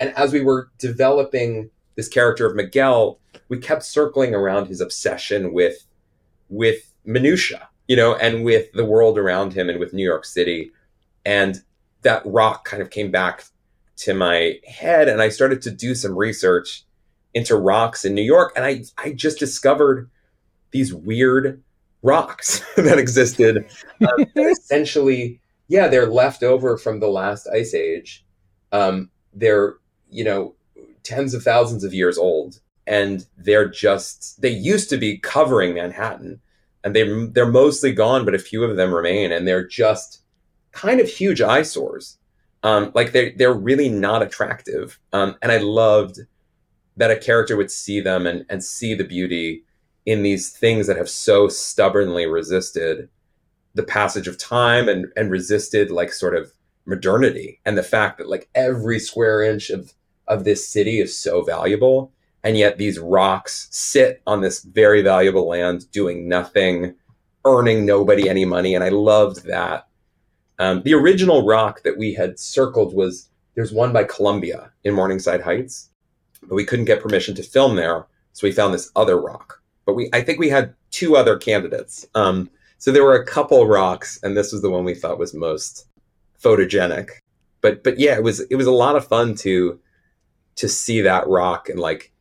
And 0.00 0.10
as 0.16 0.32
we 0.32 0.42
were 0.42 0.70
developing 0.78 1.70
this 1.96 2.08
character 2.08 2.46
of 2.46 2.54
Miguel, 2.54 3.18
we 3.48 3.58
kept 3.58 3.84
circling 3.84 4.34
around 4.34 4.66
his 4.66 4.80
obsession 4.80 5.52
with 5.54 5.86
with 6.50 6.92
minutia, 7.04 7.68
you 7.86 7.96
know, 7.96 8.16
and 8.16 8.44
with 8.44 8.70
the 8.72 8.84
world 8.84 9.18
around 9.18 9.54
him 9.54 9.70
and 9.70 9.78
with 9.78 9.94
New 9.94 10.04
York 10.04 10.26
City. 10.26 10.72
And 11.24 11.62
that 12.02 12.22
rock 12.26 12.66
kind 12.66 12.82
of 12.82 12.90
came 12.90 13.10
back 13.10 13.44
to 13.96 14.14
my 14.14 14.60
head 14.66 15.08
and 15.08 15.20
I 15.20 15.30
started 15.30 15.62
to 15.62 15.70
do 15.70 15.94
some 15.94 16.16
research 16.16 16.84
into 17.38 17.56
rocks 17.56 18.04
in 18.04 18.14
New 18.14 18.22
York 18.22 18.52
and 18.56 18.64
I 18.64 18.84
I 18.98 19.12
just 19.12 19.38
discovered 19.38 20.10
these 20.70 20.92
weird 20.92 21.62
rocks 22.02 22.62
that 22.76 22.98
existed. 22.98 23.66
Um, 24.00 24.26
that 24.34 24.56
essentially 24.60 25.40
yeah 25.68 25.88
they're 25.88 26.06
left 26.06 26.42
over 26.42 26.76
from 26.76 27.00
the 27.00 27.08
last 27.08 27.46
ice 27.48 27.74
age. 27.74 28.24
Um, 28.72 29.10
they're 29.32 29.76
you 30.10 30.24
know 30.24 30.54
tens 31.02 31.32
of 31.32 31.42
thousands 31.42 31.84
of 31.84 31.94
years 31.94 32.18
old 32.18 32.60
and 32.88 33.26
they're 33.36 33.68
just 33.68 34.40
they 34.40 34.48
used 34.48 34.88
to 34.90 34.96
be 34.96 35.18
covering 35.18 35.74
Manhattan, 35.74 36.40
and 36.82 36.96
they 36.96 37.26
they're 37.28 37.46
mostly 37.46 37.92
gone, 37.92 38.24
but 38.24 38.34
a 38.34 38.38
few 38.38 38.64
of 38.64 38.76
them 38.76 38.92
remain, 38.92 39.30
and 39.30 39.46
they're 39.46 39.66
just 39.66 40.22
kind 40.72 40.98
of 40.98 41.08
huge 41.08 41.40
eyesores. 41.40 42.16
Um, 42.62 42.90
like 42.94 43.12
they 43.12 43.32
they're 43.32 43.52
really 43.52 43.90
not 43.90 44.22
attractive, 44.22 44.98
um, 45.12 45.36
and 45.42 45.52
I 45.52 45.58
loved 45.58 46.20
that 46.98 47.10
a 47.10 47.16
character 47.16 47.56
would 47.56 47.70
see 47.70 48.00
them 48.00 48.26
and, 48.26 48.44
and 48.48 48.62
see 48.62 48.94
the 48.94 49.04
beauty 49.04 49.64
in 50.04 50.22
these 50.22 50.50
things 50.50 50.86
that 50.86 50.96
have 50.96 51.08
so 51.08 51.48
stubbornly 51.48 52.26
resisted 52.26 53.08
the 53.74 53.82
passage 53.82 54.26
of 54.26 54.36
time 54.36 54.88
and, 54.88 55.06
and 55.16 55.30
resisted 55.30 55.90
like 55.90 56.12
sort 56.12 56.36
of 56.36 56.52
modernity 56.86 57.60
and 57.64 57.78
the 57.78 57.82
fact 57.82 58.18
that 58.18 58.28
like 58.28 58.48
every 58.54 58.98
square 58.98 59.42
inch 59.42 59.70
of, 59.70 59.94
of 60.26 60.44
this 60.44 60.66
city 60.66 61.00
is 61.00 61.16
so 61.16 61.42
valuable. 61.42 62.12
And 62.42 62.56
yet 62.56 62.78
these 62.78 62.98
rocks 62.98 63.68
sit 63.70 64.22
on 64.26 64.40
this 64.40 64.62
very 64.62 65.02
valuable 65.02 65.46
land 65.46 65.90
doing 65.92 66.28
nothing, 66.28 66.94
earning 67.44 67.86
nobody 67.86 68.28
any 68.28 68.44
money. 68.44 68.74
And 68.74 68.82
I 68.82 68.88
loved 68.88 69.46
that. 69.46 69.86
Um, 70.58 70.82
the 70.82 70.94
original 70.94 71.46
rock 71.46 71.82
that 71.84 71.98
we 71.98 72.14
had 72.14 72.38
circled 72.38 72.94
was 72.94 73.28
there's 73.54 73.72
one 73.72 73.92
by 73.92 74.04
Columbia 74.04 74.72
in 74.82 74.94
Morningside 74.94 75.42
Heights, 75.42 75.90
but 76.42 76.54
we 76.54 76.64
couldn't 76.64 76.84
get 76.86 77.02
permission 77.02 77.34
to 77.36 77.42
film 77.42 77.76
there. 77.76 78.06
So 78.32 78.46
we 78.46 78.52
found 78.52 78.74
this 78.74 78.90
other 78.94 79.20
rock. 79.20 79.62
But 79.86 79.94
we 79.94 80.10
I 80.12 80.22
think 80.22 80.38
we 80.38 80.48
had 80.48 80.74
two 80.90 81.16
other 81.16 81.36
candidates. 81.36 82.06
Um, 82.14 82.50
so 82.78 82.92
there 82.92 83.04
were 83.04 83.20
a 83.20 83.26
couple 83.26 83.66
rocks, 83.66 84.20
and 84.22 84.36
this 84.36 84.52
was 84.52 84.62
the 84.62 84.70
one 84.70 84.84
we 84.84 84.94
thought 84.94 85.18
was 85.18 85.34
most 85.34 85.86
photogenic. 86.42 87.08
But 87.60 87.82
but 87.82 87.98
yeah, 87.98 88.14
it 88.14 88.22
was 88.22 88.40
it 88.40 88.56
was 88.56 88.66
a 88.66 88.72
lot 88.72 88.96
of 88.96 89.06
fun 89.06 89.34
to 89.36 89.80
to 90.58 90.68
see 90.68 91.00
that 91.00 91.26
rock 91.28 91.68
and 91.68 91.78
like 91.78 92.12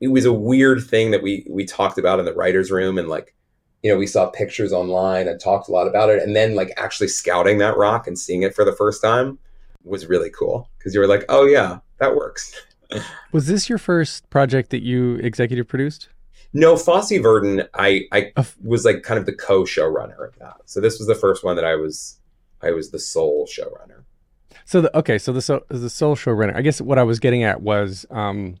it 0.00 0.08
was 0.08 0.24
a 0.24 0.32
weird 0.32 0.82
thing 0.82 1.10
that 1.10 1.22
we 1.22 1.44
we 1.50 1.64
talked 1.64 1.98
about 1.98 2.20
in 2.20 2.24
the 2.24 2.32
writers 2.32 2.70
room 2.70 2.96
and 2.96 3.08
like 3.08 3.34
you 3.82 3.90
know 3.90 3.98
we 3.98 4.06
saw 4.06 4.30
pictures 4.30 4.72
online 4.72 5.26
and 5.26 5.40
talked 5.40 5.68
a 5.68 5.72
lot 5.72 5.88
about 5.88 6.08
it 6.08 6.22
and 6.22 6.36
then 6.36 6.54
like 6.54 6.72
actually 6.76 7.08
scouting 7.08 7.58
that 7.58 7.76
rock 7.76 8.06
and 8.06 8.16
seeing 8.16 8.44
it 8.44 8.54
for 8.54 8.64
the 8.64 8.72
first 8.72 9.02
time 9.02 9.38
was 9.82 10.06
really 10.06 10.30
cool 10.30 10.70
because 10.78 10.94
you 10.94 11.00
were 11.00 11.08
like 11.08 11.24
oh 11.28 11.44
yeah 11.44 11.78
that 11.98 12.14
works 12.14 12.54
was 13.32 13.46
this 13.46 13.68
your 13.68 13.78
first 13.78 14.28
project 14.30 14.70
that 14.70 14.82
you 14.82 15.16
executive 15.16 15.68
produced? 15.68 16.08
No 16.52 16.76
fosse 16.76 17.10
verdon 17.10 17.62
i 17.74 18.02
i 18.12 18.32
was 18.62 18.84
like 18.84 19.02
kind 19.02 19.18
of 19.18 19.26
the 19.26 19.32
co-showrunner 19.32 20.28
of 20.28 20.38
that. 20.38 20.56
So 20.64 20.80
this 20.80 20.98
was 20.98 21.06
the 21.06 21.14
first 21.14 21.44
one 21.44 21.56
that 21.56 21.64
i 21.64 21.76
was 21.76 22.18
i 22.62 22.70
was 22.70 22.90
the 22.90 22.98
sole 22.98 23.46
showrunner. 23.46 24.04
So 24.64 24.80
the, 24.80 24.96
okay 24.98 25.18
so 25.18 25.32
the 25.32 25.42
so 25.42 25.64
the 25.68 25.90
sole 25.90 26.16
showrunner. 26.16 26.56
I 26.56 26.62
guess 26.62 26.80
what 26.80 26.98
i 26.98 27.02
was 27.02 27.20
getting 27.20 27.44
at 27.44 27.62
was 27.62 28.04
um 28.10 28.56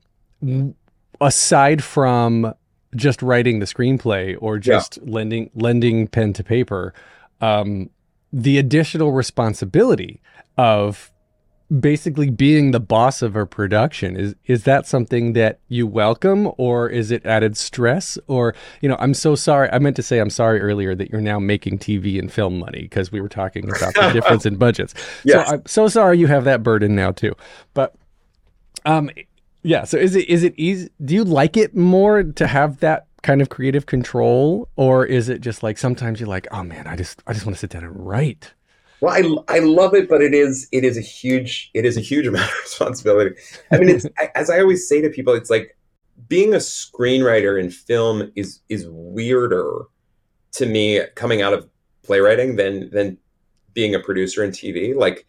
aside 1.20 1.82
from 1.82 2.54
just 2.96 3.22
writing 3.22 3.60
the 3.60 3.66
screenplay 3.66 4.36
or 4.40 4.58
just 4.58 4.96
yeah. 4.96 5.12
lending 5.12 5.50
lending 5.54 6.08
pen 6.08 6.32
to 6.34 6.44
paper, 6.44 6.94
um, 7.40 7.90
the 8.32 8.58
additional 8.58 9.12
responsibility 9.12 10.20
of 10.56 11.10
basically 11.78 12.30
being 12.30 12.72
the 12.72 12.80
boss 12.80 13.22
of 13.22 13.36
a 13.36 13.46
production 13.46 14.16
is 14.16 14.34
is 14.46 14.64
that 14.64 14.86
something 14.86 15.34
that 15.34 15.60
you 15.68 15.86
welcome 15.86 16.50
or 16.58 16.88
is 16.88 17.12
it 17.12 17.24
added 17.24 17.56
stress 17.56 18.18
or 18.26 18.54
you 18.80 18.88
know 18.88 18.96
i'm 18.98 19.14
so 19.14 19.36
sorry 19.36 19.68
i 19.70 19.78
meant 19.78 19.94
to 19.94 20.02
say 20.02 20.18
i'm 20.18 20.30
sorry 20.30 20.60
earlier 20.60 20.96
that 20.96 21.10
you're 21.10 21.20
now 21.20 21.38
making 21.38 21.78
tv 21.78 22.18
and 22.18 22.32
film 22.32 22.58
money 22.58 22.82
because 22.82 23.12
we 23.12 23.20
were 23.20 23.28
talking 23.28 23.68
about 23.68 23.94
the 23.94 24.10
difference 24.12 24.44
in 24.44 24.56
budgets 24.56 24.94
yes. 25.22 25.46
so 25.46 25.54
i'm 25.54 25.62
so 25.66 25.86
sorry 25.86 26.18
you 26.18 26.26
have 26.26 26.42
that 26.42 26.62
burden 26.62 26.96
now 26.96 27.12
too 27.12 27.32
but 27.72 27.94
um 28.84 29.08
yeah. 29.62 29.84
So 29.84 29.98
is 29.98 30.16
it 30.16 30.28
is 30.28 30.42
it 30.42 30.54
easy? 30.56 30.90
Do 31.04 31.14
you 31.14 31.24
like 31.24 31.56
it 31.56 31.76
more 31.76 32.22
to 32.22 32.46
have 32.46 32.80
that 32.80 33.06
kind 33.22 33.42
of 33.42 33.50
creative 33.50 33.86
control, 33.86 34.68
or 34.76 35.04
is 35.04 35.28
it 35.28 35.40
just 35.40 35.62
like 35.62 35.78
sometimes 35.78 36.20
you're 36.20 36.28
like, 36.28 36.46
oh 36.50 36.62
man, 36.62 36.86
I 36.86 36.96
just 36.96 37.22
I 37.26 37.32
just 37.32 37.44
want 37.44 37.56
to 37.56 37.60
sit 37.60 37.70
down 37.70 37.84
and 37.84 38.06
write. 38.06 38.54
Well, 39.00 39.44
I, 39.48 39.56
I 39.56 39.58
love 39.60 39.94
it, 39.94 40.08
but 40.08 40.22
it 40.22 40.34
is 40.34 40.68
it 40.72 40.84
is 40.84 40.96
a 40.96 41.02
huge 41.02 41.70
it 41.74 41.84
is 41.84 41.96
a 41.96 42.00
huge 42.00 42.26
amount 42.28 42.50
of 42.50 42.58
responsibility. 42.62 43.36
I 43.70 43.78
mean, 43.78 43.88
it's 43.88 44.06
as 44.34 44.50
I 44.50 44.60
always 44.60 44.88
say 44.88 45.00
to 45.00 45.10
people, 45.10 45.34
it's 45.34 45.50
like 45.50 45.76
being 46.28 46.54
a 46.54 46.58
screenwriter 46.58 47.60
in 47.60 47.70
film 47.70 48.30
is 48.36 48.60
is 48.68 48.86
weirder 48.88 49.84
to 50.52 50.66
me 50.66 51.00
coming 51.14 51.42
out 51.42 51.52
of 51.52 51.68
playwriting 52.02 52.56
than 52.56 52.90
than 52.90 53.18
being 53.72 53.94
a 53.94 54.00
producer 54.00 54.44
in 54.44 54.50
TV. 54.50 54.94
Like 54.94 55.26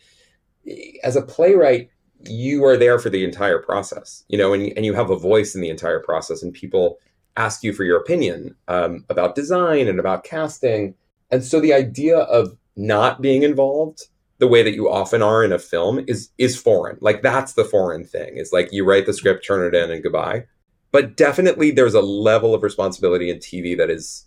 as 1.04 1.16
a 1.16 1.22
playwright, 1.22 1.90
you 2.20 2.64
are 2.66 2.78
there 2.78 3.00
for 3.00 3.10
the 3.10 3.24
entire 3.24 3.60
process, 3.60 4.24
you 4.28 4.38
know, 4.38 4.54
and, 4.54 4.74
and 4.76 4.86
you 4.86 4.94
have 4.94 5.10
a 5.10 5.18
voice 5.18 5.56
in 5.56 5.62
the 5.62 5.70
entire 5.70 6.00
process, 6.00 6.44
and 6.44 6.54
people 6.54 7.00
ask 7.38 7.64
you 7.64 7.74
for 7.74 7.84
your 7.84 7.98
opinion 7.98 8.56
um, 8.68 9.06
about 9.10 9.36
design 9.36 9.88
and 9.88 10.00
about 10.00 10.24
casting. 10.24 10.94
And 11.30 11.44
so 11.44 11.62
the 11.62 11.74
idea 11.74 12.18
of 12.18 12.58
not 12.76 13.22
being 13.22 13.44
involved 13.44 14.08
the 14.40 14.48
way 14.48 14.64
that 14.64 14.74
you 14.74 14.90
often 14.90 15.22
are 15.22 15.44
in 15.44 15.52
a 15.52 15.60
film 15.60 16.04
is 16.08 16.32
is 16.38 16.60
foreign. 16.60 16.98
Like 17.00 17.22
that's 17.22 17.54
the 17.54 17.64
foreign 17.64 18.04
thing. 18.04 18.38
Is 18.38 18.52
like 18.52 18.72
you 18.72 18.84
write 18.84 19.06
the 19.06 19.14
script, 19.14 19.46
turn 19.46 19.66
it 19.66 19.78
in, 19.78 19.92
and 19.92 20.02
goodbye. 20.02 20.46
But 20.92 21.16
definitely 21.16 21.72
there's 21.72 21.94
a 21.94 22.02
level 22.02 22.54
of 22.54 22.64
responsibility 22.64 23.30
in 23.30 23.38
TV 23.38 23.78
that 23.78 23.90
is 23.90 24.26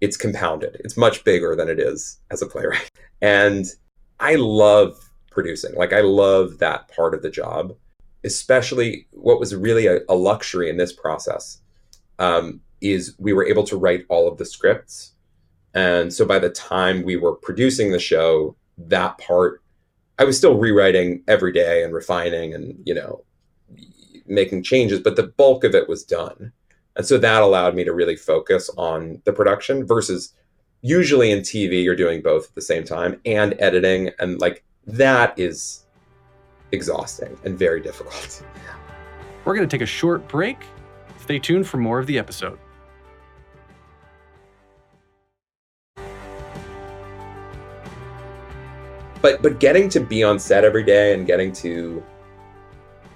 it's 0.00 0.16
compounded. 0.16 0.80
It's 0.84 0.96
much 0.96 1.24
bigger 1.24 1.56
than 1.56 1.68
it 1.68 1.80
is 1.80 2.18
as 2.30 2.42
a 2.42 2.46
playwright. 2.46 2.90
And 3.22 3.64
I 4.20 4.34
love 4.34 5.10
producing. 5.30 5.74
Like 5.74 5.94
I 5.94 6.02
love 6.02 6.58
that 6.58 6.88
part 6.88 7.14
of 7.14 7.22
the 7.22 7.30
job, 7.30 7.74
especially 8.24 9.06
what 9.10 9.40
was 9.40 9.54
really 9.54 9.86
a, 9.86 10.00
a 10.08 10.14
luxury 10.14 10.68
in 10.68 10.76
this 10.76 10.92
process 10.92 11.62
um, 12.18 12.60
is 12.82 13.14
we 13.18 13.32
were 13.32 13.46
able 13.46 13.64
to 13.64 13.76
write 13.76 14.04
all 14.10 14.28
of 14.28 14.36
the 14.36 14.44
scripts. 14.44 15.12
And 15.76 16.12
so 16.12 16.24
by 16.24 16.38
the 16.38 16.48
time 16.48 17.02
we 17.02 17.16
were 17.16 17.34
producing 17.34 17.92
the 17.92 17.98
show, 17.98 18.56
that 18.78 19.18
part, 19.18 19.62
I 20.18 20.24
was 20.24 20.38
still 20.38 20.56
rewriting 20.56 21.22
every 21.28 21.52
day 21.52 21.84
and 21.84 21.92
refining 21.92 22.54
and, 22.54 22.82
you 22.86 22.94
know, 22.94 23.22
making 24.26 24.62
changes, 24.62 25.00
but 25.00 25.16
the 25.16 25.24
bulk 25.26 25.64
of 25.64 25.74
it 25.74 25.86
was 25.86 26.02
done. 26.02 26.50
And 26.96 27.04
so 27.04 27.18
that 27.18 27.42
allowed 27.42 27.74
me 27.74 27.84
to 27.84 27.92
really 27.92 28.16
focus 28.16 28.70
on 28.78 29.20
the 29.24 29.34
production 29.34 29.86
versus 29.86 30.32
usually 30.80 31.30
in 31.30 31.40
TV, 31.40 31.84
you're 31.84 31.94
doing 31.94 32.22
both 32.22 32.48
at 32.48 32.54
the 32.54 32.62
same 32.62 32.82
time 32.82 33.20
and 33.26 33.54
editing. 33.58 34.12
And 34.18 34.40
like 34.40 34.64
that 34.86 35.38
is 35.38 35.84
exhausting 36.72 37.36
and 37.44 37.58
very 37.58 37.82
difficult. 37.82 38.42
We're 39.44 39.54
going 39.54 39.68
to 39.68 39.76
take 39.76 39.84
a 39.84 39.86
short 39.86 40.26
break. 40.26 40.56
Stay 41.18 41.38
tuned 41.38 41.66
for 41.66 41.76
more 41.76 41.98
of 41.98 42.06
the 42.06 42.18
episode. 42.18 42.58
But 49.26 49.42
but 49.42 49.58
getting 49.58 49.88
to 49.88 49.98
be 49.98 50.22
on 50.22 50.38
set 50.38 50.62
every 50.62 50.84
day 50.84 51.12
and 51.12 51.26
getting 51.26 51.50
to 51.54 52.00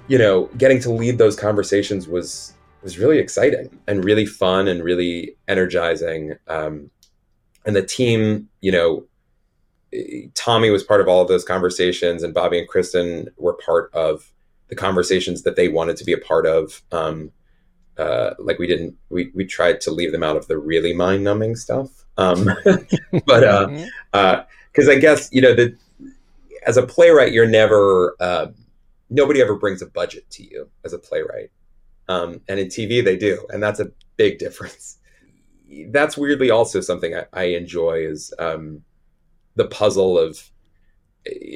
you 0.08 0.18
know, 0.18 0.46
getting 0.58 0.80
to 0.80 0.90
lead 0.90 1.18
those 1.18 1.36
conversations 1.36 2.08
was 2.08 2.52
was 2.82 2.98
really 2.98 3.20
exciting 3.20 3.78
and 3.86 4.04
really 4.04 4.26
fun 4.26 4.66
and 4.66 4.82
really 4.82 5.36
energizing. 5.46 6.34
Um, 6.48 6.90
and 7.64 7.76
the 7.76 7.82
team, 7.82 8.48
you 8.60 8.72
know, 8.72 9.04
Tommy 10.34 10.70
was 10.70 10.82
part 10.82 11.00
of 11.00 11.06
all 11.06 11.22
of 11.22 11.28
those 11.28 11.44
conversations, 11.44 12.24
and 12.24 12.34
Bobby 12.34 12.58
and 12.58 12.66
Kristen 12.66 13.28
were 13.36 13.54
part 13.64 13.94
of 13.94 14.32
the 14.66 14.74
conversations 14.74 15.42
that 15.44 15.54
they 15.54 15.68
wanted 15.68 15.96
to 15.98 16.04
be 16.04 16.12
a 16.12 16.18
part 16.18 16.44
of. 16.44 16.82
Um, 16.90 17.30
uh, 17.96 18.34
like 18.40 18.58
we 18.58 18.66
didn't, 18.66 18.96
we 19.10 19.30
we 19.32 19.44
tried 19.44 19.80
to 19.82 19.92
leave 19.92 20.10
them 20.10 20.24
out 20.24 20.36
of 20.36 20.48
the 20.48 20.58
really 20.58 20.92
mind 20.92 21.22
numbing 21.22 21.54
stuff. 21.54 22.04
Um, 22.16 22.46
but 23.26 23.44
uh, 23.44 23.66
because 23.68 23.86
mm-hmm. 24.12 24.88
uh, 24.88 24.92
I 24.92 24.98
guess 24.98 25.28
you 25.30 25.40
know 25.40 25.54
that 25.54 25.78
as 26.66 26.76
a 26.76 26.86
playwright, 26.86 27.32
you're 27.32 27.48
never 27.48 28.16
uh, 28.20 28.48
nobody 29.08 29.40
ever 29.40 29.56
brings 29.56 29.82
a 29.82 29.86
budget 29.86 30.28
to 30.30 30.42
you 30.42 30.68
as 30.84 30.92
a 30.92 30.98
playwright, 30.98 31.50
um, 32.08 32.40
and 32.48 32.60
in 32.60 32.68
TV 32.68 33.04
they 33.04 33.16
do, 33.16 33.46
and 33.50 33.62
that's 33.62 33.80
a 33.80 33.90
big 34.16 34.38
difference. 34.38 34.96
That's 35.90 36.16
weirdly 36.16 36.50
also 36.50 36.80
something 36.80 37.14
I, 37.14 37.26
I 37.32 37.42
enjoy 37.44 38.04
is. 38.04 38.34
Um, 38.40 38.82
the 39.56 39.66
puzzle 39.66 40.18
of 40.18 40.50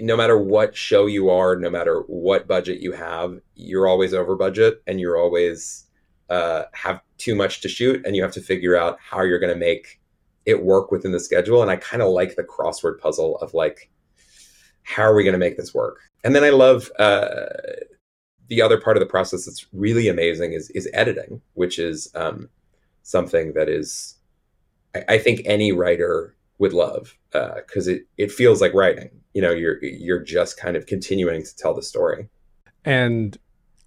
no 0.02 0.16
matter 0.16 0.38
what 0.38 0.76
show 0.76 1.06
you 1.06 1.30
are, 1.30 1.56
no 1.56 1.70
matter 1.70 2.00
what 2.06 2.46
budget 2.46 2.80
you 2.80 2.92
have, 2.92 3.40
you're 3.54 3.88
always 3.88 4.12
over 4.12 4.36
budget 4.36 4.82
and 4.86 5.00
you're 5.00 5.18
always 5.18 5.86
uh, 6.28 6.64
have 6.72 7.00
too 7.18 7.34
much 7.34 7.60
to 7.62 7.68
shoot, 7.68 8.04
and 8.04 8.16
you 8.16 8.22
have 8.22 8.32
to 8.32 8.40
figure 8.40 8.76
out 8.76 8.98
how 9.00 9.22
you're 9.22 9.38
going 9.38 9.52
to 9.52 9.58
make 9.58 10.00
it 10.46 10.62
work 10.62 10.90
within 10.90 11.12
the 11.12 11.20
schedule. 11.20 11.62
And 11.62 11.70
I 11.70 11.76
kind 11.76 12.02
of 12.02 12.10
like 12.10 12.36
the 12.36 12.44
crossword 12.44 12.98
puzzle 12.98 13.36
of 13.38 13.54
like, 13.54 13.90
how 14.84 15.02
are 15.02 15.14
we 15.14 15.24
going 15.24 15.32
to 15.32 15.38
make 15.38 15.56
this 15.56 15.74
work? 15.74 15.98
And 16.22 16.34
then 16.34 16.44
I 16.44 16.50
love 16.50 16.90
uh, 16.98 17.46
the 18.48 18.62
other 18.62 18.80
part 18.80 18.96
of 18.96 19.00
the 19.00 19.06
process 19.06 19.44
that's 19.44 19.66
really 19.72 20.08
amazing 20.08 20.52
is 20.52 20.70
is 20.70 20.88
editing, 20.94 21.40
which 21.54 21.78
is 21.78 22.10
um, 22.14 22.48
something 23.02 23.52
that 23.54 23.68
is 23.68 24.16
I, 24.94 25.04
I 25.08 25.18
think 25.18 25.42
any 25.44 25.72
writer 25.72 26.36
would 26.58 26.72
love 26.72 27.18
because 27.32 27.88
uh, 27.88 27.92
it 27.92 28.06
it 28.16 28.32
feels 28.32 28.60
like 28.60 28.74
writing. 28.74 29.10
You 29.32 29.42
know, 29.42 29.50
you're 29.50 29.82
you're 29.82 30.22
just 30.22 30.56
kind 30.56 30.76
of 30.76 30.86
continuing 30.86 31.42
to 31.44 31.56
tell 31.56 31.74
the 31.74 31.82
story. 31.82 32.28
And 32.84 33.36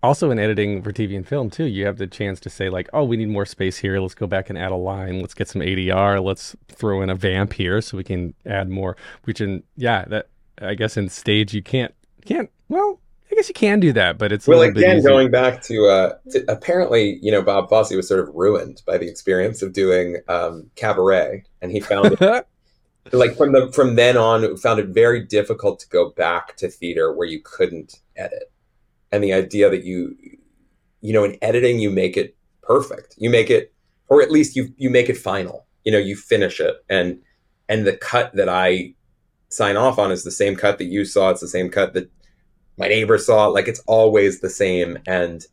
also 0.04 0.32
in 0.32 0.40
editing 0.40 0.82
for 0.82 0.92
TV 0.92 1.16
and 1.16 1.28
film 1.28 1.50
too, 1.50 1.66
you 1.66 1.86
have 1.86 1.98
the 1.98 2.08
chance 2.08 2.40
to 2.42 2.50
say 2.50 2.70
like, 2.70 2.90
oh, 2.94 3.04
we 3.04 3.18
need 3.18 3.30
more 3.30 3.46
space 3.46 3.78
here. 3.78 4.00
Let's 4.00 4.16
go 4.16 4.28
back 4.28 4.50
and 4.50 4.58
add 4.58 4.72
a 4.72 4.76
line. 4.76 5.22
Let's 5.22 5.34
get 5.34 5.48
some 5.48 5.62
ADR. 5.62 6.24
Let's 6.24 6.56
throw 6.68 7.02
in 7.02 7.10
a 7.10 7.16
vamp 7.16 7.54
here 7.54 7.82
so 7.82 7.98
we 7.98 8.04
can 8.04 8.34
add 8.46 8.70
more. 8.70 8.96
Which 9.24 9.42
in 9.42 9.64
yeah, 9.76 10.06
that 10.06 10.30
I 10.62 10.76
guess 10.76 10.98
in 10.98 11.10
stage 11.10 11.54
you 11.54 11.62
can't 11.62 11.94
can't 12.26 12.50
well 12.70 13.00
I 13.32 13.36
guess 13.36 13.50
you 13.50 13.54
can 13.54 13.80
do 13.80 13.92
that, 13.94 14.18
but 14.18 14.32
it's 14.32 14.48
a 14.48 14.52
Well, 14.52 14.60
little 14.60 14.74
bit 14.74 14.84
again, 14.84 15.04
going 15.04 15.30
back 15.30 15.62
to, 15.64 15.88
uh, 15.88 16.14
to 16.32 16.46
apparently, 16.50 17.20
you 17.22 17.32
know, 17.32 17.42
Bob 17.42 17.70
Fosse 17.70 17.94
was 17.94 18.08
sort 18.08 18.22
of 18.22 18.34
ruined 18.34 18.82
by 18.86 18.98
the 18.98 19.08
experience 19.08 19.62
of 19.62 19.74
doing 19.74 20.18
um, 20.30 20.70
cabaret, 20.76 21.44
and 21.62 21.72
he 21.72 21.80
found 21.82 22.16
it, 22.20 22.48
like 23.12 23.36
from 23.36 23.52
the 23.52 23.72
from 23.74 23.96
then 23.96 24.16
on 24.18 24.56
found 24.58 24.80
it 24.80 24.88
very 24.88 25.24
difficult 25.24 25.80
to 25.82 25.90
go 25.90 26.10
back 26.12 26.56
to 26.58 26.70
theater 26.70 27.14
where 27.14 27.28
you 27.28 27.42
couldn't 27.44 28.00
edit, 28.16 28.52
and 29.12 29.24
the 29.24 29.34
idea 29.34 29.70
that 29.70 29.84
you, 29.84 30.16
you 31.02 31.12
know, 31.12 31.26
in 31.26 31.38
editing 31.42 31.80
you 31.80 31.90
make 31.90 32.16
it 32.16 32.36
perfect, 32.62 33.16
you 33.18 33.30
make 33.30 33.50
it, 33.50 33.74
or 34.08 34.22
at 34.22 34.32
least 34.32 34.56
you 34.56 34.74
you 34.78 34.90
make 34.90 35.10
it 35.10 35.18
final, 35.18 35.66
you 35.84 35.92
know, 35.92 35.98
you 35.98 36.16
finish 36.16 36.62
it, 36.62 36.78
and 36.90 37.20
and 37.68 37.86
the 37.86 37.98
cut 37.98 38.34
that 38.36 38.48
I 38.48 38.94
sign 39.50 39.78
off 39.78 39.98
on 40.00 40.12
is 40.12 40.24
the 40.24 40.32
same 40.32 40.56
cut 40.56 40.78
that 40.78 40.86
you 40.86 41.06
saw, 41.06 41.30
it's 41.30 41.42
the 41.42 41.48
same 41.48 41.70
cut 41.70 41.94
that 41.94 42.10
my 42.78 42.88
neighbor 42.88 43.18
saw 43.18 43.48
like 43.48 43.68
it's 43.68 43.82
always 43.88 44.40
the 44.40 44.50
same. 44.50 44.98
And 45.08 45.46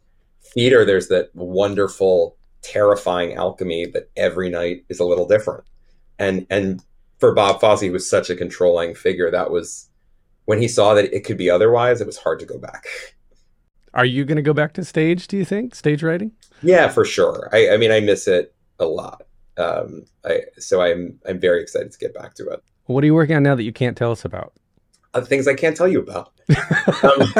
theater 0.42 0.84
there's 0.84 1.08
that 1.08 1.30
wonderful 1.34 2.36
terrifying 2.62 3.34
alchemy 3.34 3.86
that 3.86 4.10
every 4.16 4.48
night 4.50 4.84
is 4.88 5.00
a 5.00 5.04
little 5.04 5.26
different. 5.26 5.64
And 6.18 6.46
and 6.50 6.82
for 7.18 7.32
bob 7.32 7.60
fosse 7.60 7.80
he 7.80 7.90
was 7.90 8.08
such 8.08 8.30
a 8.30 8.36
controlling 8.36 8.94
figure 8.94 9.30
that 9.30 9.50
was 9.50 9.88
when 10.46 10.60
he 10.60 10.68
saw 10.68 10.94
that 10.94 11.14
it 11.14 11.24
could 11.24 11.38
be 11.38 11.48
otherwise 11.48 12.00
it 12.00 12.06
was 12.06 12.18
hard 12.18 12.38
to 12.40 12.46
go 12.46 12.58
back. 12.58 12.86
Are 13.94 14.04
you 14.04 14.24
going 14.24 14.36
to 14.36 14.42
go 14.42 14.52
back 14.52 14.72
to 14.74 14.84
stage? 14.84 15.28
Do 15.28 15.36
you 15.36 15.44
think? 15.44 15.74
Stage 15.74 16.02
writing? 16.02 16.32
yeah 16.62 16.88
for 16.88 17.04
sure. 17.04 17.48
I 17.52 17.70
i 17.70 17.76
mean 17.76 17.92
i 17.92 18.00
miss 18.00 18.26
it 18.28 18.54
a 18.78 18.86
lot. 18.86 19.22
Um 19.56 20.04
i 20.24 20.40
so 20.58 20.82
i'm 20.82 21.18
i'm 21.26 21.38
very 21.38 21.62
excited 21.62 21.92
to 21.92 21.98
get 21.98 22.14
back 22.14 22.34
to 22.34 22.48
it 22.48 22.62
What 22.86 23.02
are 23.02 23.06
you 23.06 23.14
working 23.14 23.36
on 23.36 23.42
now 23.42 23.54
that 23.54 23.62
you 23.62 23.72
can't 23.72 23.96
tell 23.96 24.12
us 24.12 24.24
about? 24.24 24.52
Other 25.14 25.26
things 25.26 25.46
i 25.46 25.54
can't 25.54 25.76
tell 25.76 25.86
you 25.86 26.00
about 26.00 26.32
um, 27.04 27.32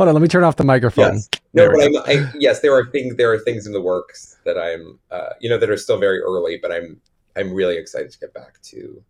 Hold 0.00 0.08
on, 0.08 0.14
let 0.14 0.22
me 0.22 0.28
turn 0.28 0.44
off 0.44 0.56
the 0.56 0.64
microphone. 0.64 1.16
Yes. 1.16 1.28
There 1.52 1.70
No, 1.70 1.76
we 1.76 1.92
but 1.92 2.08
I'm, 2.08 2.24
I, 2.24 2.32
yes, 2.38 2.60
there 2.60 2.74
are 2.74 2.86
things 2.86 3.16
there 3.16 3.30
are 3.32 3.38
things 3.38 3.66
in 3.66 3.72
the 3.72 3.80
works 3.80 4.38
that 4.44 4.58
I'm, 4.58 4.98
uh, 5.10 5.34
you 5.40 5.50
know, 5.50 5.58
that 5.58 5.68
are 5.68 5.76
still 5.76 5.98
very 5.98 6.20
early, 6.20 6.58
but 6.60 6.72
I'm 6.72 7.00
I'm 7.36 7.52
really 7.52 7.76
excited 7.76 8.10
to 8.10 8.18
get 8.18 8.32
back 8.32 8.60
to 8.62 9.02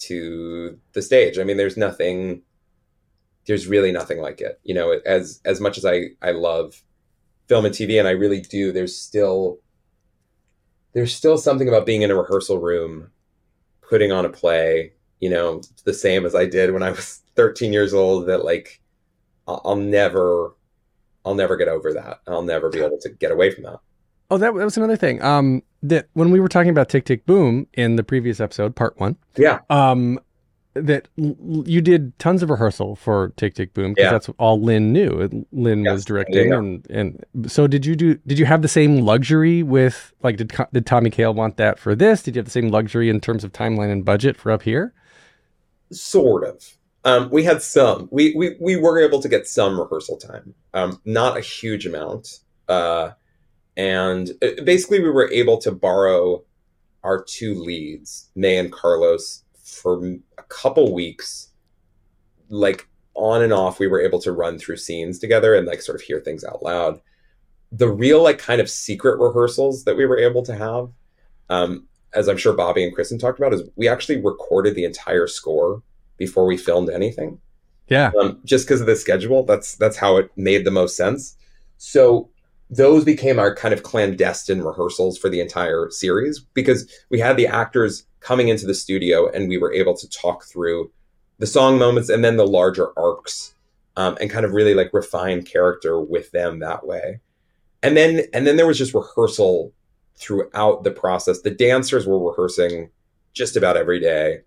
to 0.00 0.78
the 0.94 1.02
stage. 1.02 1.38
I 1.38 1.44
mean, 1.44 1.58
there's 1.58 1.76
nothing, 1.76 2.40
there's 3.46 3.66
really 3.66 3.92
nothing 3.92 4.20
like 4.20 4.40
it. 4.40 4.58
You 4.64 4.74
know, 4.74 4.98
as 5.04 5.40
as 5.44 5.60
much 5.60 5.76
as 5.76 5.84
I 5.84 6.12
I 6.22 6.30
love 6.30 6.82
film 7.46 7.66
and 7.66 7.74
TV, 7.74 7.98
and 7.98 8.08
I 8.08 8.12
really 8.12 8.40
do, 8.40 8.72
there's 8.72 8.96
still 8.96 9.58
there's 10.92 11.14
still 11.14 11.36
something 11.36 11.68
about 11.68 11.86
being 11.86 12.02
in 12.02 12.10
a 12.10 12.16
rehearsal 12.16 12.58
room, 12.58 13.10
putting 13.90 14.12
on 14.12 14.24
a 14.24 14.30
play. 14.30 14.92
You 15.18 15.28
know, 15.28 15.60
the 15.84 15.92
same 15.92 16.24
as 16.24 16.34
I 16.34 16.46
did 16.46 16.72
when 16.72 16.82
I 16.82 16.90
was 16.90 17.20
13 17.36 17.72
years 17.74 17.92
old. 17.92 18.26
That 18.28 18.44
like 18.44 18.80
I'll, 19.46 19.76
never 19.76 20.54
I'll 21.26 21.34
never 21.34 21.56
get 21.56 21.68
over 21.68 21.92
that. 21.92 22.20
I'll 22.26 22.40
never 22.42 22.70
be 22.70 22.78
able 22.80 22.98
to 22.98 23.10
get 23.10 23.30
away 23.32 23.50
from 23.50 23.64
that. 23.64 23.80
Oh, 24.30 24.38
that, 24.38 24.54
that 24.54 24.64
was 24.64 24.76
another 24.76 24.96
thing. 24.96 25.20
Um, 25.22 25.62
that 25.82 26.06
when 26.12 26.30
we 26.30 26.38
were 26.40 26.48
talking 26.48 26.70
about 26.70 26.88
Tick 26.88 27.04
Tick 27.04 27.26
Boom 27.26 27.66
in 27.74 27.96
the 27.96 28.04
previous 28.04 28.38
episode, 28.40 28.76
part 28.76 28.98
one, 29.00 29.16
Yeah. 29.36 29.58
um, 29.70 30.20
that 30.74 31.08
l- 31.18 31.36
you 31.66 31.80
did 31.80 32.16
tons 32.18 32.42
of 32.42 32.50
rehearsal 32.50 32.94
for 32.96 33.32
Tick 33.36 33.54
Tick 33.54 33.74
Boom 33.74 33.92
because 33.92 34.04
Yeah. 34.04 34.10
that's 34.12 34.28
all 34.38 34.60
Lin 34.60 34.92
knew. 34.92 35.44
Lin 35.52 35.84
Yes, 35.84 35.92
was 35.92 36.04
directing, 36.04 36.48
yeah. 36.50 36.58
and 36.58 36.86
and 36.90 37.24
so 37.50 37.66
did 37.66 37.84
you 37.84 37.96
do? 37.96 38.14
Did 38.26 38.38
you 38.38 38.46
have 38.46 38.62
the 38.62 38.68
same 38.68 38.98
luxury 39.00 39.62
with 39.62 40.12
like 40.22 40.36
did 40.36 40.52
did 40.72 40.86
Tommy 40.86 41.10
Kail 41.10 41.34
want 41.34 41.56
that 41.56 41.78
for 41.78 41.94
this? 41.94 42.22
Did 42.22 42.36
you 42.36 42.38
have 42.40 42.46
the 42.46 42.50
same 42.52 42.68
luxury 42.68 43.08
in 43.08 43.20
terms 43.20 43.42
of 43.44 43.52
timeline 43.52 43.90
and 43.90 44.04
budget 44.04 44.36
for 44.36 44.52
up 44.52 44.62
here? 44.62 44.92
Sort 45.92 46.44
of. 46.46 46.76
Um, 47.04 47.30
we 47.30 47.42
had 47.44 47.62
some. 47.62 48.08
We, 48.12 48.34
we 48.36 48.56
we 48.60 48.76
were 48.76 49.00
able 49.00 49.20
to 49.22 49.28
get 49.28 49.48
some 49.48 49.80
rehearsal 49.80 50.18
time. 50.18 50.54
Um, 50.74 51.00
not 51.04 51.36
a 51.36 51.40
huge 51.40 51.86
amount. 51.86 52.40
Uh, 52.68 53.12
and 53.76 54.30
uh, 54.42 54.62
basically, 54.64 55.00
we 55.00 55.10
were 55.10 55.30
able 55.32 55.58
to 55.58 55.72
borrow 55.72 56.44
our 57.02 57.24
two 57.24 57.54
leads, 57.54 58.28
Mae 58.36 58.58
and 58.58 58.70
Carlos, 58.70 59.42
for 59.74 60.04
a 60.38 60.42
couple 60.44 60.92
weeks. 60.92 61.48
Like 62.48 62.88
on 63.14 63.42
and 63.42 63.52
off, 63.52 63.78
we 63.78 63.86
were 63.86 64.00
able 64.00 64.20
to 64.20 64.32
run 64.32 64.58
through 64.58 64.76
scenes 64.76 65.18
together 65.18 65.54
and 65.54 65.66
like 65.66 65.82
sort 65.82 65.96
of 65.96 66.02
hear 66.02 66.20
things 66.20 66.44
out 66.44 66.62
loud. 66.62 67.00
The 67.72 67.88
real 67.88 68.22
like 68.22 68.38
kind 68.38 68.60
of 68.60 68.68
secret 68.68 69.20
rehearsals 69.20 69.84
that 69.84 69.96
we 69.96 70.06
were 70.06 70.18
able 70.18 70.42
to 70.42 70.54
have, 70.56 70.88
um, 71.48 71.86
as 72.12 72.28
I'm 72.28 72.36
sure 72.36 72.52
Bobby 72.52 72.82
and 72.82 72.94
Kristen 72.94 73.18
talked 73.18 73.38
about, 73.38 73.54
is 73.54 73.62
we 73.76 73.86
actually 73.86 74.20
recorded 74.20 74.74
the 74.74 74.84
entire 74.84 75.28
score 75.28 75.82
before 76.16 76.44
we 76.44 76.56
filmed 76.56 76.90
anything 76.90 77.38
Yeah, 77.88 78.12
um, 78.20 78.40
just 78.44 78.66
because 78.66 78.80
of 78.80 78.86
the 78.86 78.96
schedule. 78.96 79.44
That's 79.44 79.74
that's 79.76 79.96
how 79.96 80.16
it 80.16 80.30
made 80.36 80.64
the 80.64 80.70
most 80.70 80.96
sense. 80.96 81.36
So 81.78 82.30
those 82.70 83.04
became 83.04 83.38
our 83.38 83.54
kind 83.54 83.74
of 83.74 83.82
clandestine 83.82 84.62
rehearsals 84.62 85.18
for 85.18 85.28
the 85.28 85.40
entire 85.40 85.90
series 85.90 86.38
because 86.54 86.90
we 87.10 87.18
had 87.18 87.36
the 87.36 87.46
actors 87.46 88.06
coming 88.20 88.48
into 88.48 88.66
the 88.66 88.74
studio 88.74 89.28
and 89.30 89.48
we 89.48 89.58
were 89.58 89.72
able 89.72 89.96
to 89.96 90.08
talk 90.08 90.44
through 90.44 90.90
the 91.38 91.46
song 91.46 91.78
moments 91.78 92.08
and 92.08 92.24
then 92.24 92.36
the 92.36 92.46
larger 92.46 92.96
arcs 92.98 93.54
um, 93.96 94.16
and 94.20 94.30
kind 94.30 94.44
of 94.44 94.52
really 94.52 94.74
like 94.74 94.90
refine 94.92 95.42
character 95.42 96.00
with 96.00 96.30
them 96.30 96.60
that 96.60 96.86
way. 96.86 97.20
And 97.82 97.96
then 97.96 98.22
and 98.32 98.46
then 98.46 98.56
there 98.56 98.66
was 98.66 98.78
just 98.78 98.94
rehearsal 98.94 99.72
throughout 100.16 100.84
the 100.84 100.90
process. 100.90 101.40
The 101.40 101.50
dancers 101.50 102.06
were 102.06 102.30
rehearsing 102.30 102.90
just 103.32 103.56
about 103.56 103.76
every 103.76 103.98
day, 103.98 104.40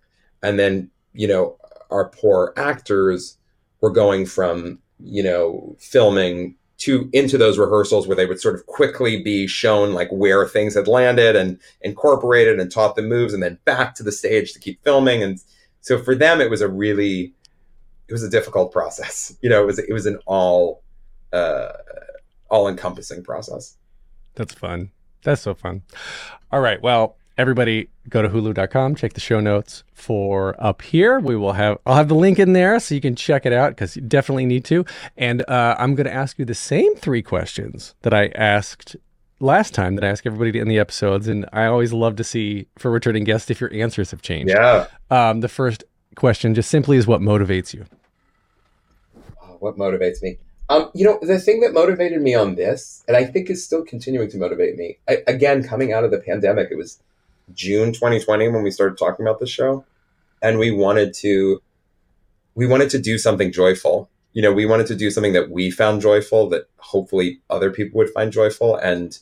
and 0.44 0.60
then 0.60 0.90
you 1.14 1.28
know 1.28 1.58
our 1.90 2.10
poor 2.10 2.54
actors 2.58 3.38
were 3.82 3.90
going 3.90 4.28
from 4.28 4.80
you 5.00 5.24
know 5.24 5.76
filming 5.80 6.56
to 6.84 7.10
into 7.14 7.38
those 7.38 7.58
rehearsals 7.58 8.08
where 8.08 8.16
they 8.16 8.26
would 8.26 8.40
sort 8.40 8.56
of 8.56 8.66
quickly 8.66 9.22
be 9.22 9.48
shown 9.48 9.94
like 9.94 10.10
where 10.12 10.48
things 10.48 10.76
had 10.76 10.88
landed 10.88 11.36
and 11.36 11.60
incorporated 11.82 12.60
and 12.60 12.72
taught 12.72 12.96
the 12.96 13.02
moves 13.02 13.34
and 13.34 13.44
then 13.44 13.60
back 13.66 13.94
to 13.96 14.04
the 14.04 14.12
stage 14.12 14.54
to 14.54 14.60
keep 14.60 14.84
filming 14.84 15.22
and 15.24 15.40
so 15.82 15.98
for 15.98 16.16
them 16.16 16.42
it 16.42 16.50
was 16.50 16.62
a 16.62 16.68
really 16.68 17.34
it 18.08 18.12
was 18.14 18.24
a 18.24 18.30
difficult 18.30 18.72
process 18.72 19.36
you 19.42 19.50
know 19.50 19.62
it 19.62 19.66
was 19.66 19.80
it 19.80 19.94
was 19.94 20.06
an 20.06 20.18
all 20.26 20.82
uh 21.32 21.70
all 22.50 22.68
encompassing 22.68 23.24
process 23.24 23.78
That's 24.36 24.54
fun. 24.54 24.92
That's 25.24 25.42
so 25.42 25.54
fun. 25.54 25.84
All 26.52 26.60
right. 26.60 26.82
Well, 26.82 27.18
everybody 27.38 27.90
go 28.10 28.22
to 28.22 28.30
hulu.com, 28.30 28.96
check 28.96 29.14
the 29.14 29.20
show 29.20 29.40
notes 29.40 29.84
for 29.94 30.56
up 30.60 30.82
here. 30.82 31.20
We 31.20 31.36
will 31.36 31.54
have, 31.54 31.78
I'll 31.86 31.96
have 31.96 32.08
the 32.08 32.16
link 32.16 32.40
in 32.40 32.54
there 32.54 32.80
so 32.80 32.96
you 32.96 33.02
can 33.02 33.16
check 33.16 33.46
it 33.46 33.54
out 33.54 33.72
because 33.72 33.96
you 33.96 34.02
definitely 34.02 34.46
need 34.46 34.66
to. 34.66 34.86
And 35.18 35.48
uh, 35.50 35.76
I'm 35.80 35.96
going 35.96 36.06
to 36.08 36.14
ask 36.14 36.38
you 36.38 36.46
the 36.46 36.56
same 36.56 36.96
three 36.96 37.22
questions 37.22 37.96
that 38.02 38.14
I 38.14 38.28
asked 38.30 38.96
last 39.40 39.74
time 39.74 39.96
that 39.96 40.04
I 40.04 40.08
ask 40.08 40.26
everybody 40.26 40.58
in 40.60 40.68
the 40.68 40.80
episodes. 40.80 41.28
And 41.28 41.48
I 41.54 41.66
always 41.66 41.94
love 41.94 42.16
to 42.18 42.24
see 42.24 42.68
for 42.78 42.92
returning 42.92 43.24
guests 43.24 43.50
if 43.50 43.60
your 43.60 43.74
answers 43.74 44.12
have 44.12 44.22
changed. 44.22 44.50
yeah 44.54 44.88
Um, 45.10 45.42
the 45.42 45.50
first 45.50 45.84
question 46.16 46.54
just 46.54 46.70
simply 46.70 46.98
is 46.98 47.08
what 47.08 47.22
motivates 47.22 47.74
you? 47.74 47.86
Oh, 49.42 49.58
what 49.60 49.78
motivates 49.78 50.22
me 50.22 50.38
um 50.70 50.90
you 50.94 51.06
know 51.06 51.20
the 51.22 51.40
thing 51.40 51.60
that 51.62 51.74
motivated 51.74 52.22
me 52.22 52.34
on 52.34 52.56
this 52.56 53.04
and 53.08 53.18
i 53.18 53.24
think 53.24 53.50
is 53.50 53.64
still 53.64 53.84
continuing 53.84 54.30
to 54.30 54.38
motivate 54.38 54.76
me 54.78 54.98
I, 55.08 55.24
again 55.28 55.64
coming 55.64 55.92
out 55.92 56.04
of 56.04 56.12
the 56.12 56.20
pandemic 56.20 56.70
it 56.72 56.78
was 56.78 57.00
june 57.54 57.91
2020 57.91 58.50
when 58.50 58.64
we 58.64 58.72
started 58.72 58.98
talking 58.98 59.26
about 59.26 59.39
this 59.39 59.50
show 59.50 59.84
and 60.41 60.60
we 60.60 60.72
wanted 60.72 61.14
to 61.14 61.62
we 62.56 62.68
wanted 62.68 62.89
to 62.89 63.00
do 63.00 63.18
something 63.18 63.52
joyful 63.52 64.10
you 64.34 64.41
know 64.41 64.52
we 64.52 64.66
wanted 64.66 64.88
to 64.88 64.96
do 64.96 65.10
something 65.10 65.34
that 65.34 65.50
we 65.50 65.70
found 65.70 66.02
joyful 66.02 66.48
that 66.50 66.68
hopefully 66.78 67.39
other 67.50 67.72
people 67.72 67.98
would 67.98 68.10
find 68.10 68.32
joyful 68.32 68.76
and 68.78 69.20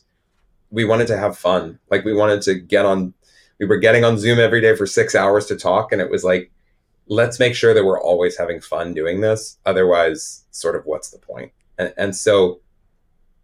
we 0.69 0.85
wanted 0.85 1.07
to 1.07 1.17
have 1.17 1.37
fun 1.37 1.79
like 1.89 2.05
we 2.05 2.13
wanted 2.13 2.41
to 2.41 2.55
get 2.55 2.85
on 2.85 3.13
we 3.59 3.65
were 3.65 3.77
getting 3.77 4.03
on 4.03 4.17
zoom 4.17 4.39
every 4.39 4.61
day 4.61 4.75
for 4.75 4.85
six 4.85 5.15
hours 5.15 5.45
to 5.45 5.55
talk 5.55 5.91
and 5.91 6.01
it 6.01 6.09
was 6.09 6.23
like 6.23 6.51
let's 7.11 7.39
make 7.39 7.53
sure 7.53 7.73
that 7.73 7.83
we're 7.83 7.99
always 7.99 8.37
having 8.37 8.61
fun 8.61 8.93
doing 8.93 9.19
this. 9.19 9.57
Otherwise, 9.65 10.45
sort 10.51 10.77
of 10.77 10.85
what's 10.85 11.09
the 11.09 11.19
point? 11.19 11.51
And, 11.77 11.93
and 11.97 12.15
so 12.15 12.61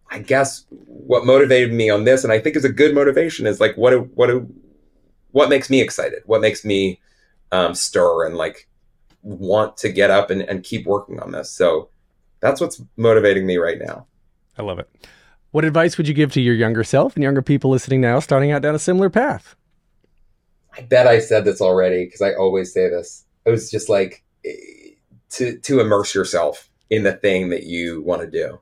I 0.09 0.19
guess 0.19 0.65
what 0.69 1.25
motivated 1.25 1.73
me 1.73 1.89
on 1.89 2.05
this, 2.05 2.23
and 2.23 2.32
I 2.32 2.39
think 2.39 2.55
is 2.55 2.63
a 2.63 2.71
good 2.71 2.95
motivation, 2.95 3.45
is 3.45 3.59
like 3.59 3.75
what 3.75 3.91
do, 3.91 4.09
what 4.15 4.28
do, 4.28 4.47
what 5.38 5.49
makes 5.49 5.69
me 5.69 5.81
excited? 5.81 6.23
What 6.25 6.41
makes 6.41 6.65
me 6.65 6.99
um, 7.51 7.75
stir 7.75 8.25
and 8.25 8.35
like 8.35 8.67
want 9.21 9.77
to 9.77 9.89
get 9.89 10.09
up 10.09 10.31
and, 10.31 10.41
and 10.41 10.63
keep 10.63 10.88
working 10.88 11.19
on 11.19 11.31
this? 11.31 11.51
So 11.51 11.89
that's 12.39 12.59
what's 12.59 12.81
motivating 12.95 13.45
me 13.45 13.57
right 13.57 13.77
now. 13.77 14.07
I 14.57 14.63
love 14.63 14.79
it. 14.79 14.89
What 15.51 15.63
advice 15.63 15.95
would 15.95 16.07
you 16.07 16.15
give 16.15 16.31
to 16.33 16.41
your 16.41 16.55
younger 16.55 16.83
self 16.83 17.15
and 17.15 17.21
younger 17.21 17.43
people 17.43 17.69
listening 17.69 18.01
now, 18.01 18.19
starting 18.19 18.51
out 18.51 18.63
down 18.63 18.73
a 18.73 18.79
similar 18.79 19.11
path? 19.11 19.55
I 20.75 20.81
bet 20.81 21.05
I 21.05 21.19
said 21.19 21.45
this 21.45 21.61
already 21.61 22.05
because 22.05 22.23
I 22.23 22.33
always 22.33 22.73
say 22.73 22.89
this. 22.89 23.23
It 23.45 23.51
was 23.51 23.69
just 23.69 23.89
like 23.89 24.23
eh, 24.43 24.95
to 25.33 25.59
to 25.59 25.79
immerse 25.81 26.15
yourself 26.15 26.67
in 26.89 27.03
the 27.03 27.13
thing 27.13 27.49
that 27.49 27.63
you 27.63 28.01
want 28.01 28.23
to 28.23 28.27
do, 28.27 28.59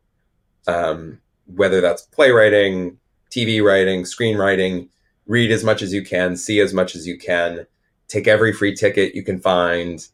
um, 0.67 1.21
whether 1.45 1.79
that's 1.79 2.01
playwriting, 2.01 2.97
TV 3.31 3.63
writing, 3.63 4.03
screenwriting. 4.03 4.89
Read 5.27 5.51
as 5.51 5.63
much 5.63 5.81
as 5.81 5.93
you 5.93 6.03
can, 6.03 6.37
see 6.37 6.59
as 6.59 6.73
much 6.73 6.95
as 6.95 7.07
you 7.07 7.17
can, 7.17 7.65
take 8.07 8.27
every 8.27 8.53
free 8.53 8.75
ticket 8.75 9.15
you 9.15 9.23
can 9.23 9.39
find, 9.39 10.07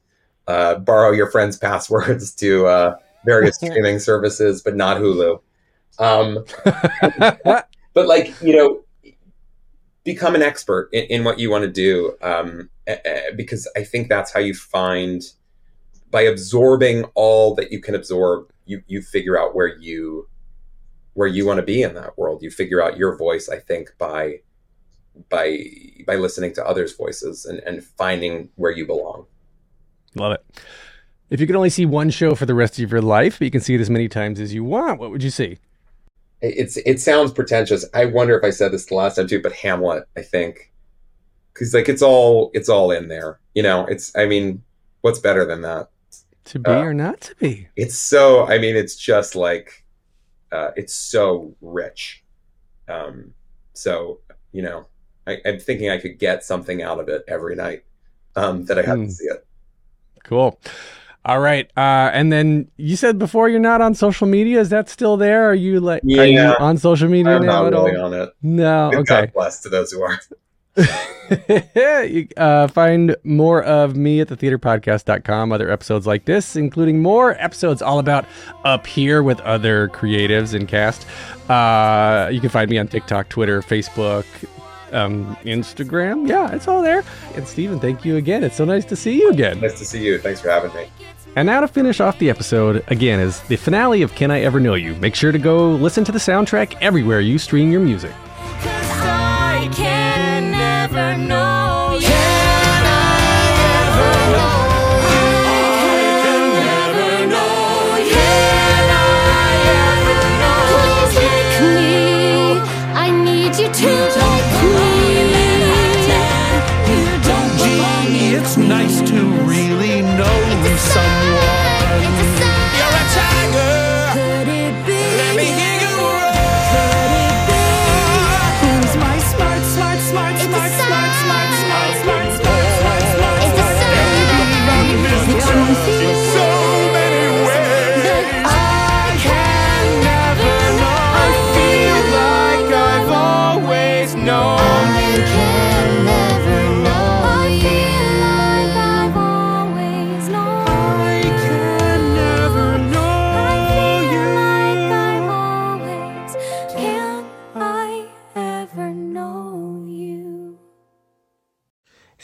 uh, 0.47 0.75
borrow 0.75 1.11
your 1.11 1.29
friends' 1.29 1.57
passwords 1.65 2.33
to 2.35 2.65
uh, 2.67 2.95
various 3.25 3.55
streaming 3.61 3.99
services, 3.99 4.61
but 4.61 4.75
not 4.75 4.97
Hulu. 4.97 5.39
Um, 5.99 6.45
but 7.93 8.07
like 8.07 8.33
you 8.41 8.55
know, 8.55 9.13
become 10.03 10.35
an 10.35 10.41
expert 10.41 10.89
in, 10.93 11.03
in 11.05 11.23
what 11.23 11.39
you 11.39 11.49
want 11.51 11.63
to 11.63 11.71
do, 11.71 12.15
um, 12.21 12.69
because 13.35 13.69
I 13.75 13.83
think 13.83 14.09
that's 14.09 14.33
how 14.33 14.39
you 14.39 14.53
find 14.53 15.21
by 16.09 16.21
absorbing 16.21 17.05
all 17.15 17.55
that 17.55 17.71
you 17.71 17.79
can 17.79 17.95
absorb. 17.95 18.51
You 18.65 18.83
you 18.87 19.01
figure 19.01 19.39
out 19.39 19.55
where 19.55 19.77
you 19.77 20.27
where 21.13 21.27
you 21.27 21.45
want 21.45 21.57
to 21.57 21.63
be 21.63 21.83
in 21.83 21.93
that 21.95 22.17
world. 22.17 22.41
You 22.41 22.49
figure 22.49 22.81
out 22.81 22.97
your 22.97 23.17
voice. 23.17 23.49
I 23.49 23.59
think 23.59 23.89
by 23.97 24.39
by 25.29 25.65
by 26.05 26.15
listening 26.15 26.53
to 26.55 26.65
others' 26.65 26.95
voices 26.95 27.45
and, 27.45 27.59
and 27.59 27.83
finding 27.83 28.49
where 28.55 28.71
you 28.71 28.85
belong. 28.85 29.25
Love 30.15 30.33
it. 30.33 30.61
If 31.29 31.39
you 31.39 31.47
could 31.47 31.55
only 31.55 31.69
see 31.69 31.85
one 31.85 32.09
show 32.09 32.35
for 32.35 32.45
the 32.45 32.53
rest 32.53 32.77
of 32.77 32.91
your 32.91 33.01
life, 33.01 33.39
but 33.39 33.45
you 33.45 33.51
can 33.51 33.61
see 33.61 33.73
it 33.73 33.81
as 33.81 33.89
many 33.89 34.09
times 34.09 34.39
as 34.39 34.53
you 34.53 34.65
want, 34.65 34.99
what 34.99 35.11
would 35.11 35.23
you 35.23 35.29
see? 35.29 35.59
It's 36.41 36.75
it 36.77 36.99
sounds 36.99 37.31
pretentious. 37.31 37.85
I 37.93 38.05
wonder 38.05 38.37
if 38.37 38.43
I 38.43 38.49
said 38.49 38.73
this 38.73 38.87
the 38.87 38.95
last 38.95 39.15
time 39.15 39.27
too, 39.27 39.41
but 39.41 39.53
Hamlet, 39.53 40.05
I 40.17 40.21
think, 40.21 40.71
because 41.53 41.73
like 41.73 41.87
it's 41.87 42.01
all 42.01 42.51
it's 42.53 42.67
all 42.67 42.91
in 42.91 43.07
there. 43.07 43.39
You 43.53 43.63
know, 43.63 43.85
it's 43.85 44.15
I 44.15 44.25
mean, 44.25 44.63
what's 45.01 45.19
better 45.19 45.45
than 45.45 45.61
that? 45.61 45.89
To 46.45 46.59
be 46.59 46.71
uh, 46.71 46.81
or 46.81 46.93
not 46.93 47.21
to 47.21 47.35
be? 47.35 47.67
It's 47.75 47.95
so. 47.95 48.47
I 48.47 48.57
mean, 48.57 48.75
it's 48.75 48.95
just 48.95 49.35
like, 49.35 49.85
uh, 50.51 50.71
it's 50.75 50.93
so 50.93 51.55
rich. 51.61 52.23
Um, 52.89 53.33
so 53.73 54.19
you 54.51 54.63
know, 54.63 54.87
I, 55.27 55.37
am 55.45 55.59
thinking 55.59 55.89
I 55.89 55.97
could 55.97 56.19
get 56.19 56.43
something 56.43 56.81
out 56.81 56.99
of 56.99 57.09
it 57.09 57.23
every 57.27 57.55
night 57.55 57.83
um, 58.35 58.65
that 58.65 58.79
I 58.79 58.83
have 58.83 58.97
mm. 58.97 59.11
see 59.11 59.25
it. 59.25 59.45
Cool. 60.23 60.59
All 61.23 61.39
right. 61.39 61.69
Uh, 61.77 62.09
and 62.13 62.31
then 62.31 62.69
you 62.77 62.95
said 62.95 63.19
before 63.19 63.47
you're 63.47 63.59
not 63.59 63.81
on 63.81 63.93
social 63.93 64.27
media. 64.27 64.59
Is 64.59 64.69
that 64.69 64.89
still 64.89 65.17
there? 65.17 65.49
Are 65.49 65.53
you 65.53 65.79
like 65.79 66.01
yeah. 66.03 66.21
are 66.21 66.25
you 66.25 66.55
on 66.59 66.77
social 66.77 67.09
media 67.09 67.35
I'm 67.35 67.45
now 67.45 67.63
not 67.63 67.73
at 67.73 67.73
really 67.73 67.95
all? 67.95 68.05
on 68.05 68.13
it. 68.13 68.33
No. 68.41 68.87
okay. 68.87 69.03
God 69.03 69.33
bless 69.33 69.61
to 69.61 69.69
those 69.69 69.91
who 69.91 70.01
are. 70.01 70.19
you, 72.05 72.27
uh, 72.37 72.67
find 72.67 73.15
more 73.23 73.61
of 73.63 73.95
me 73.95 74.21
at 74.21 74.29
thetheaterpodcast.com, 74.29 75.51
other 75.51 75.69
episodes 75.69 76.07
like 76.07 76.25
this, 76.25 76.55
including 76.55 77.01
more 77.01 77.35
episodes 77.41 77.81
all 77.81 77.99
about 77.99 78.25
up 78.63 78.87
here 78.87 79.21
with 79.21 79.39
other 79.41 79.89
creatives 79.89 80.53
and 80.53 80.67
cast. 80.67 81.05
Uh, 81.49 82.29
you 82.31 82.39
can 82.39 82.49
find 82.49 82.69
me 82.69 82.77
on 82.77 82.87
TikTok, 82.87 83.27
Twitter, 83.29 83.61
Facebook, 83.61 84.25
um, 84.91 85.35
Instagram. 85.43 86.27
Yeah, 86.27 86.53
it's 86.53 86.67
all 86.67 86.81
there. 86.81 87.03
And 87.35 87.47
Steven, 87.47 87.79
thank 87.79 88.05
you 88.05 88.17
again. 88.17 88.43
It's 88.43 88.55
so 88.55 88.65
nice 88.65 88.85
to 88.85 88.95
see 88.95 89.19
you 89.19 89.29
again. 89.29 89.59
Nice 89.59 89.79
to 89.79 89.85
see 89.85 90.03
you. 90.03 90.17
Thanks 90.17 90.41
for 90.41 90.49
having 90.49 90.73
me. 90.73 90.87
And 91.35 91.45
now 91.45 91.61
to 91.61 91.67
finish 91.67 92.01
off 92.01 92.19
the 92.19 92.29
episode, 92.29 92.83
again, 92.87 93.19
is 93.19 93.39
the 93.43 93.55
finale 93.55 94.01
of 94.01 94.13
Can 94.15 94.31
I 94.31 94.41
Ever 94.41 94.59
Know 94.59 94.73
You? 94.73 94.95
Make 94.95 95.15
sure 95.15 95.31
to 95.31 95.39
go 95.39 95.71
listen 95.71 96.03
to 96.03 96.11
the 96.11 96.19
soundtrack 96.19 96.75
everywhere 96.81 97.21
you 97.21 97.37
stream 97.37 97.71
your 97.71 97.81
music. 97.81 98.11